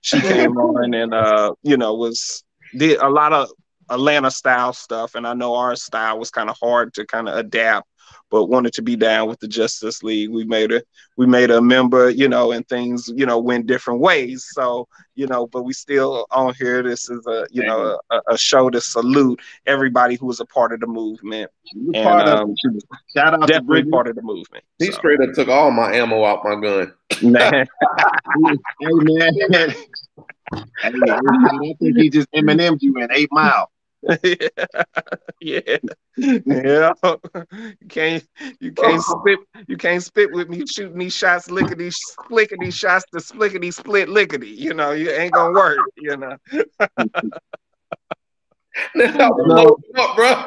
She 0.00 0.20
came 0.20 0.56
on 0.56 0.94
and 0.94 1.14
uh, 1.14 1.54
you 1.62 1.76
know 1.76 1.94
was 1.94 2.44
did 2.76 2.98
a 3.00 3.08
lot 3.08 3.32
of 3.32 3.48
Atlanta 3.88 4.30
style 4.30 4.72
stuff, 4.72 5.14
and 5.14 5.26
I 5.26 5.34
know 5.34 5.54
our 5.54 5.76
style 5.76 6.18
was 6.18 6.30
kind 6.30 6.50
of 6.50 6.56
hard 6.60 6.94
to 6.94 7.06
kind 7.06 7.28
of 7.28 7.36
adapt 7.36 7.88
but 8.30 8.46
wanted 8.46 8.72
to 8.74 8.82
be 8.82 8.96
down 8.96 9.28
with 9.28 9.38
the 9.40 9.46
JustUs 9.46 10.02
League. 10.02 10.30
We 10.30 10.44
made 10.44 10.72
a 10.72 10.82
we 11.16 11.26
made 11.26 11.50
a 11.50 11.60
member, 11.60 12.10
you 12.10 12.28
know, 12.28 12.52
and 12.52 12.66
things, 12.68 13.08
you 13.14 13.26
know, 13.26 13.38
went 13.38 13.66
different 13.66 14.00
ways. 14.00 14.46
So, 14.52 14.88
you 15.14 15.26
know, 15.26 15.46
but 15.46 15.62
we 15.62 15.72
still 15.72 16.26
on 16.30 16.54
here. 16.58 16.82
This 16.82 17.08
is 17.08 17.26
a 17.26 17.46
you 17.50 17.64
know 17.64 17.98
a, 18.10 18.20
a 18.28 18.38
show 18.38 18.70
to 18.70 18.80
salute 18.80 19.40
everybody 19.66 20.16
who 20.16 20.26
was 20.26 20.40
a 20.40 20.46
part 20.46 20.72
of 20.72 20.80
the 20.80 20.86
movement. 20.86 21.50
And 21.94 21.96
um, 21.98 22.54
shout 23.14 23.34
out 23.34 23.48
definitely 23.48 23.90
part 23.90 24.08
of 24.08 24.16
the 24.16 24.22
movement. 24.22 24.64
He 24.78 24.86
so. 24.86 24.92
straight 24.92 25.20
up 25.20 25.32
took 25.34 25.48
all 25.48 25.70
my 25.70 25.94
ammo 25.94 26.24
out 26.24 26.44
my 26.44 26.60
gun. 26.60 26.92
Man. 27.22 27.52
hey 28.80 28.90
man. 28.92 29.32
Hey, 29.50 29.74
I 30.82 30.90
think 31.80 31.96
he 31.96 32.10
just 32.10 32.30
Eminem 32.32 32.78
you 32.80 32.96
in 32.96 33.08
eight 33.12 33.28
mile. 33.32 33.70
yeah, 35.40 35.78
yeah. 36.16 36.92
You 37.80 37.88
can't, 37.88 38.26
you 38.60 38.72
can't 38.72 39.02
oh. 39.08 39.20
spit, 39.20 39.38
you 39.66 39.76
can't 39.76 40.02
spit 40.02 40.32
with 40.32 40.48
me 40.48 40.64
shooting 40.66 40.98
these 40.98 41.14
shots, 41.14 41.50
lickety, 41.50 41.90
flickety 42.30 42.72
shots, 42.72 43.04
the 43.12 43.20
splickety 43.20 43.72
split 43.72 44.08
lickety. 44.08 44.48
You 44.48 44.74
know, 44.74 44.92
you 44.92 45.10
ain't 45.10 45.32
gonna 45.32 45.54
work. 45.54 45.78
You 45.96 46.16
know. 46.16 46.36
no, 48.94 49.76
up, 49.96 50.16
bro. 50.16 50.44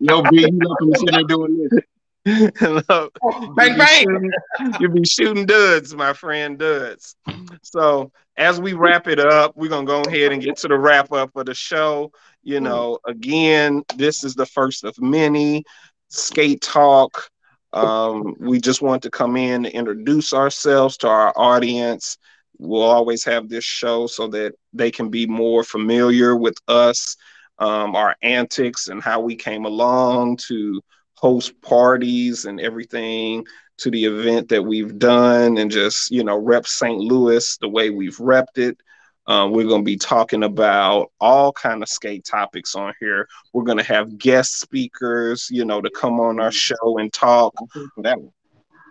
Yo, 0.00 0.22
B, 0.22 0.40
you 0.40 0.52
know 0.52 0.76
from 0.78 0.94
sitting 0.94 1.26
doing 1.26 1.68
this. 1.70 1.84
Look, 2.26 3.18
bang 3.56 3.78
bang. 3.78 4.04
Shooting, 4.04 4.30
you 4.78 4.88
be 4.90 5.04
shooting 5.04 5.46
duds, 5.46 5.94
my 5.94 6.12
friend, 6.12 6.58
duds. 6.58 7.16
So 7.62 8.12
as 8.36 8.60
we 8.60 8.74
wrap 8.74 9.08
it 9.08 9.18
up, 9.18 9.56
we're 9.56 9.70
gonna 9.70 9.86
go 9.86 10.02
ahead 10.02 10.32
and 10.32 10.42
get 10.42 10.56
to 10.58 10.68
the 10.68 10.78
wrap 10.78 11.12
up 11.12 11.34
of 11.34 11.46
the 11.46 11.54
show. 11.54 12.12
You 12.42 12.58
hmm. 12.58 12.64
know, 12.64 12.98
again, 13.06 13.84
this 13.96 14.22
is 14.22 14.34
the 14.34 14.46
first 14.46 14.84
of 14.84 15.00
many 15.00 15.64
skate 16.08 16.60
talk. 16.60 17.30
Um, 17.72 18.34
we 18.38 18.60
just 18.60 18.82
want 18.82 19.02
to 19.04 19.10
come 19.10 19.36
in 19.36 19.64
and 19.64 19.74
introduce 19.74 20.34
ourselves 20.34 20.96
to 20.98 21.08
our 21.08 21.32
audience. 21.36 22.18
We'll 22.58 22.82
always 22.82 23.24
have 23.24 23.48
this 23.48 23.64
show 23.64 24.06
so 24.06 24.26
that 24.28 24.54
they 24.72 24.90
can 24.90 25.08
be 25.08 25.26
more 25.26 25.64
familiar 25.64 26.36
with 26.36 26.56
us, 26.68 27.16
um, 27.58 27.94
our 27.96 28.16
antics, 28.22 28.88
and 28.88 29.02
how 29.02 29.20
we 29.20 29.36
came 29.36 29.64
along 29.64 30.38
to 30.48 30.82
host 31.20 31.60
parties 31.62 32.44
and 32.44 32.60
everything 32.60 33.44
to 33.78 33.90
the 33.90 34.04
event 34.04 34.48
that 34.48 34.62
we've 34.62 34.98
done 34.98 35.58
and 35.58 35.70
just 35.70 36.10
you 36.10 36.24
know 36.24 36.36
rep 36.36 36.66
st 36.66 36.98
louis 36.98 37.56
the 37.58 37.68
way 37.68 37.90
we've 37.90 38.18
repped 38.18 38.56
it 38.58 38.78
um, 39.26 39.52
we're 39.52 39.68
going 39.68 39.82
to 39.82 39.86
be 39.86 39.96
talking 39.96 40.42
about 40.42 41.12
all 41.20 41.52
kind 41.52 41.84
of 41.84 41.88
skate 41.88 42.24
topics 42.24 42.74
on 42.74 42.92
here. 42.98 43.28
We're 43.52 43.62
going 43.62 43.78
to 43.78 43.84
have 43.84 44.18
guest 44.18 44.58
speakers, 44.58 45.46
you 45.52 45.64
know, 45.64 45.80
to 45.80 45.90
come 45.90 46.18
on 46.18 46.40
our 46.40 46.48
mm-hmm. 46.48 46.54
show 46.54 46.98
and 46.98 47.12
talk. 47.12 47.54
Mm-hmm. 47.54 48.02
That, 48.02 48.18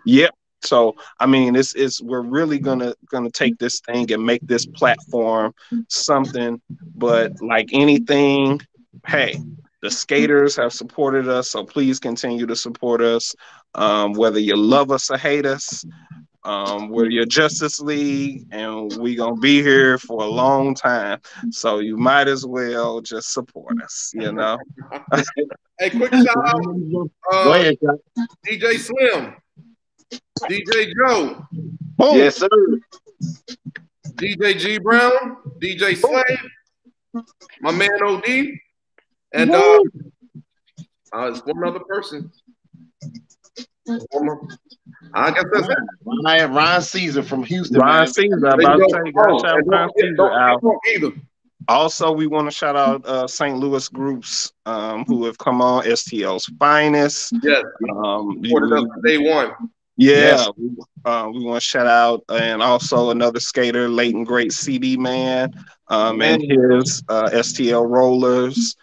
Yep. 0.06 0.34
So 0.62 0.94
I 1.18 1.26
mean, 1.26 1.56
it's 1.56 1.74
it's 1.74 2.02
we're 2.02 2.20
really 2.20 2.58
gonna 2.58 2.94
gonna 3.10 3.30
take 3.30 3.58
this 3.58 3.80
thing 3.80 4.12
and 4.12 4.24
make 4.24 4.46
this 4.46 4.66
platform 4.66 5.52
mm-hmm. 5.72 5.80
something. 5.88 6.60
But 6.96 7.40
like 7.40 7.70
anything, 7.72 8.60
hey, 9.06 9.38
the 9.82 9.90
skaters 9.90 10.56
have 10.56 10.72
supported 10.72 11.28
us, 11.28 11.50
so 11.50 11.64
please 11.64 11.98
continue 11.98 12.46
to 12.46 12.56
support 12.56 13.00
us. 13.00 13.34
Um, 13.74 14.12
whether 14.12 14.38
you 14.38 14.56
love 14.56 14.90
us 14.90 15.10
or 15.10 15.16
hate 15.16 15.46
us, 15.46 15.84
um, 16.44 16.88
we're 16.88 17.10
your 17.10 17.26
JustUs 17.26 17.80
League, 17.80 18.46
and 18.50 18.92
we're 18.96 19.16
gonna 19.16 19.36
be 19.36 19.62
here 19.62 19.98
for 19.98 20.22
a 20.22 20.26
long 20.26 20.74
time. 20.74 21.20
So 21.50 21.80
you 21.80 21.96
might 21.96 22.28
as 22.28 22.46
well 22.46 23.00
just 23.00 23.32
support 23.32 23.80
us, 23.82 24.10
you 24.14 24.32
know. 24.32 24.58
hey, 25.78 25.90
quick 25.90 26.12
shout 26.12 26.36
out, 26.36 27.10
uh, 27.32 27.50
ahead, 27.50 27.76
DJ 28.46 28.78
Slim, 28.78 29.34
DJ 30.44 30.92
Joe, 30.96 31.44
Boom. 31.96 32.16
yes 32.16 32.36
sir, 32.36 32.48
DJ 34.14 34.58
G 34.58 34.78
Brown, 34.78 35.36
DJ 35.60 35.94
Slave, 35.94 37.24
my 37.60 37.70
man 37.70 38.02
OD, 38.02 38.24
and 39.32 39.50
uh, 39.50 39.80
uh, 41.12 41.30
it's 41.30 41.40
one 41.40 41.64
other 41.66 41.80
person. 41.80 42.30
I 45.14 45.30
guess 45.32 45.44
that's 45.52 45.68
it. 45.68 45.78
Ryan, 46.24 46.54
Ryan 46.54 46.82
Caesar 46.82 47.22
from 47.22 47.42
Houston. 47.42 47.80
Ryan 47.80 47.98
man. 47.98 48.06
Caesar. 48.08 48.46
I'm 48.46 48.60
about 48.60 48.76
to 48.76 48.88
tell 48.90 49.06
you, 49.06 49.12
gotta 49.12 49.38
shout 49.40 49.58
Ryan 49.66 49.90
Caesar 49.98 50.32
out. 50.32 50.62
Also, 51.68 52.10
we 52.10 52.26
want 52.26 52.46
to 52.46 52.50
shout 52.50 52.76
out 52.76 53.04
uh, 53.06 53.26
St. 53.26 53.56
Louis 53.58 53.88
groups 53.88 54.52
um, 54.66 55.04
who 55.06 55.24
have 55.24 55.38
come 55.38 55.60
on, 55.60 55.84
STL's 55.84 56.46
finest. 56.58 57.34
Yes. 57.42 57.62
Um, 58.04 58.40
day 58.42 59.18
one. 59.18 59.52
Yeah, 59.96 60.14
yes. 60.16 60.50
we, 60.56 60.70
uh, 61.04 61.28
we 61.32 61.44
want 61.44 61.62
to 61.62 61.68
shout 61.68 61.86
out 61.86 62.24
and 62.30 62.62
also 62.62 63.10
another 63.10 63.38
skater, 63.38 63.88
Leighton 63.88 64.24
Great 64.24 64.52
CD 64.52 64.96
Man, 64.96 65.52
um, 65.88 66.22
and 66.22 66.42
his 66.42 67.02
uh, 67.08 67.28
STL 67.30 67.86
rollers. 67.86 68.76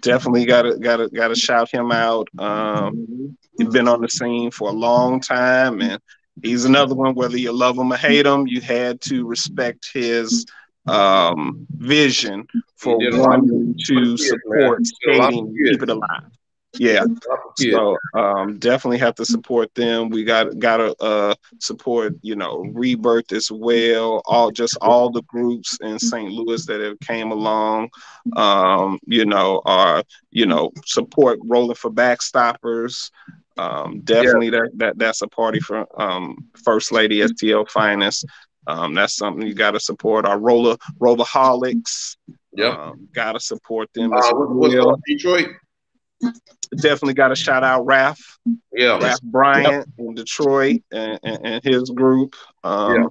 Definitely 0.00 0.44
got 0.44 0.62
to 0.62 0.78
got 0.78 0.96
to 0.98 1.08
got 1.08 1.28
to 1.28 1.34
shout 1.34 1.70
him 1.70 1.90
out. 1.90 2.28
Um, 2.38 3.36
He's 3.58 3.68
been 3.68 3.88
on 3.88 4.02
the 4.02 4.08
scene 4.08 4.50
for 4.50 4.68
a 4.68 4.72
long 4.72 5.20
time, 5.20 5.80
and 5.80 5.98
he's 6.42 6.64
another 6.66 6.94
one. 6.94 7.14
Whether 7.14 7.38
you 7.38 7.52
love 7.52 7.78
him 7.78 7.92
or 7.92 7.96
hate 7.96 8.26
him, 8.26 8.46
you 8.46 8.60
had 8.60 9.00
to 9.02 9.26
respect 9.26 9.88
his 9.94 10.44
um, 10.86 11.66
vision 11.70 12.46
for 12.76 12.98
wanting 13.00 13.74
to 13.86 14.16
support 14.18 14.86
skating, 14.86 15.56
keep 15.64 15.82
it 15.82 15.88
alive. 15.88 16.30
Yeah, 16.78 17.04
so 17.56 17.96
um, 18.14 18.58
definitely 18.58 18.98
have 18.98 19.14
to 19.16 19.24
support 19.24 19.74
them. 19.74 20.10
We 20.10 20.24
got 20.24 20.58
got 20.58 20.78
to 20.78 20.94
uh, 21.02 21.34
support, 21.60 22.14
you 22.22 22.36
know, 22.36 22.64
Rebirth 22.72 23.32
as 23.32 23.50
well. 23.50 24.22
All 24.26 24.50
just 24.50 24.76
all 24.80 25.10
the 25.10 25.22
groups 25.22 25.78
in 25.82 25.98
St. 25.98 26.30
Louis 26.30 26.64
that 26.66 26.80
have 26.80 27.00
came 27.00 27.30
along. 27.30 27.90
Um, 28.36 28.98
you 29.06 29.24
know, 29.24 29.62
are 29.64 30.02
you 30.30 30.46
know 30.46 30.72
support 30.84 31.38
Rolling 31.44 31.76
for 31.76 31.90
Backstoppers. 31.90 33.10
Um, 33.58 34.00
definitely 34.00 34.46
yeah. 34.46 34.50
that, 34.50 34.70
that 34.74 34.98
that's 34.98 35.22
a 35.22 35.28
party 35.28 35.60
for 35.60 35.86
um, 36.00 36.36
First 36.62 36.92
Lady 36.92 37.20
STL 37.20 37.68
Finest. 37.70 38.26
Um, 38.66 38.94
that's 38.94 39.16
something 39.16 39.46
you 39.46 39.54
got 39.54 39.72
to 39.72 39.80
support. 39.80 40.26
Our 40.26 40.38
roller 40.38 40.76
rollerholics. 41.00 42.16
Yeah, 42.52 42.68
um, 42.68 43.08
got 43.12 43.32
to 43.32 43.40
support 43.40 43.92
them. 43.94 44.12
Uh, 44.12 44.32
what's 44.34 44.74
well. 44.74 44.98
Detroit? 45.06 45.48
Definitely 46.80 47.14
got 47.14 47.28
to 47.28 47.36
shout 47.36 47.64
out 47.64 47.86
Raph. 47.86 48.20
Yeah, 48.72 48.98
Raph 48.98 49.22
Bryant 49.22 49.88
in 49.98 50.14
Detroit 50.14 50.82
and, 50.90 51.18
and, 51.22 51.46
and 51.46 51.64
his 51.64 51.90
group. 51.90 52.34
Um, 52.64 52.94
yeah. 52.94 53.06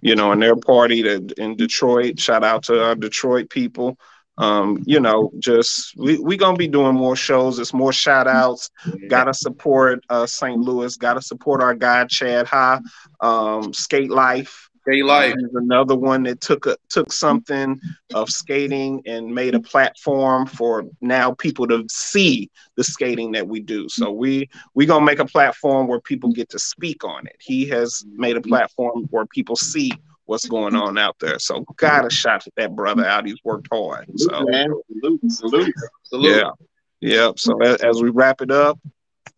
You 0.00 0.16
know, 0.16 0.32
and 0.32 0.40
their 0.40 0.56
party 0.56 1.02
to, 1.02 1.26
in 1.36 1.56
Detroit. 1.56 2.18
Shout 2.18 2.42
out 2.42 2.62
to 2.64 2.82
our 2.82 2.94
Detroit 2.94 3.50
people 3.50 3.98
um, 4.36 4.82
you 4.84 4.98
know, 4.98 5.30
just 5.38 5.96
we 5.96 6.18
we 6.18 6.36
gonna 6.36 6.56
be 6.56 6.66
doing 6.66 6.94
more 6.94 7.14
shows. 7.14 7.58
It's 7.58 7.72
more 7.72 7.92
shout 7.92 8.26
outs. 8.26 8.70
Gotta 9.08 9.32
support 9.32 10.04
uh 10.08 10.26
St. 10.26 10.58
Louis, 10.58 10.96
gotta 10.96 11.22
support 11.22 11.62
our 11.62 11.74
guy 11.74 12.04
Chad 12.06 12.46
High, 12.46 12.80
um, 13.20 13.72
Skate 13.72 14.10
Life. 14.10 14.68
Skate 14.86 15.04
Life 15.04 15.34
is 15.38 15.54
another 15.54 15.96
one 15.96 16.24
that 16.24 16.42
took 16.42 16.66
a 16.66 16.76
took 16.90 17.10
something 17.10 17.80
of 18.12 18.28
skating 18.28 19.02
and 19.06 19.34
made 19.34 19.54
a 19.54 19.60
platform 19.60 20.46
for 20.46 20.84
now 21.00 21.32
people 21.32 21.66
to 21.68 21.86
see 21.88 22.50
the 22.76 22.84
skating 22.84 23.32
that 23.32 23.48
we 23.48 23.60
do. 23.60 23.88
So 23.88 24.10
we 24.10 24.50
we 24.74 24.84
gonna 24.84 25.04
make 25.04 25.20
a 25.20 25.24
platform 25.24 25.88
where 25.88 26.00
people 26.00 26.30
get 26.32 26.50
to 26.50 26.58
speak 26.58 27.02
on 27.02 27.26
it. 27.26 27.36
He 27.40 27.66
has 27.68 28.04
made 28.12 28.36
a 28.36 28.42
platform 28.42 29.06
where 29.10 29.24
people 29.24 29.56
see 29.56 29.90
what's 30.26 30.46
going 30.46 30.74
on 30.74 30.98
out 30.98 31.16
there. 31.18 31.38
So 31.38 31.64
gotta 31.76 32.10
shout 32.10 32.44
that 32.56 32.76
brother 32.76 33.06
out. 33.06 33.26
He's 33.26 33.42
worked 33.42 33.68
hard. 33.72 34.06
So 34.16 34.44
salute, 34.44 35.32
salute, 35.32 35.74
salute. 36.02 36.36
Yeah. 36.36 36.50
Yeah. 37.00 37.32
So 37.36 37.60
as, 37.62 37.82
as, 37.82 38.02
we 38.02 38.10
wrap 38.10 38.42
it 38.42 38.50
up, 38.50 38.78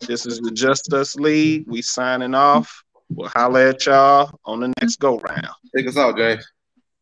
this 0.00 0.26
is 0.26 0.40
the 0.40 0.50
JustUs 0.50 1.18
League. 1.18 1.64
We 1.68 1.82
signing 1.82 2.34
off. 2.34 2.84
We'll 3.08 3.28
holler 3.28 3.68
at 3.68 3.86
y'all 3.86 4.38
on 4.44 4.60
the 4.60 4.72
next 4.80 4.96
go 4.96 5.18
round. 5.18 5.48
Take 5.74 5.86
us 5.86 5.96
out, 5.96 6.16
Jay. 6.16 6.38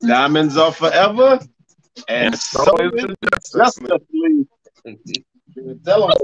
Diamonds 0.03 0.57
are 0.57 0.73
forever, 0.73 1.41
and 2.09 2.37
so 2.39 2.63
is 2.93 2.93
the 2.93 3.17
JustUs 3.55 4.01
League. 4.13 4.47
Tell 5.85 6.09
them. 6.09 6.19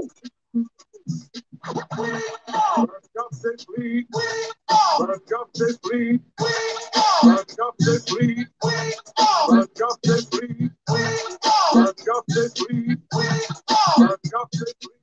We 1.65 2.09
are 2.53 2.87
the 2.87 2.99
JustUs 3.17 3.65
League. 3.77 4.07
We 4.13 4.21
are 4.69 5.07
the 5.07 5.19
JustUs 5.29 5.77
League. 5.91 6.21
We 7.23 7.29
are 7.29 7.37
the 7.37 7.55
JustUs 7.57 8.11
League. 8.11 8.47
We 8.63 8.69
are 9.57 9.61
the 9.61 9.67
JustUs 9.75 10.25
League. 10.33 10.71
We 10.89 11.79
are 11.79 11.85
the 11.87 11.95
JustUs 12.05 12.55
League. 12.69 13.01
We 13.13 14.03
are 14.03 14.09
the 14.09 14.29
JustUs 14.29 14.75
League. 14.83 15.00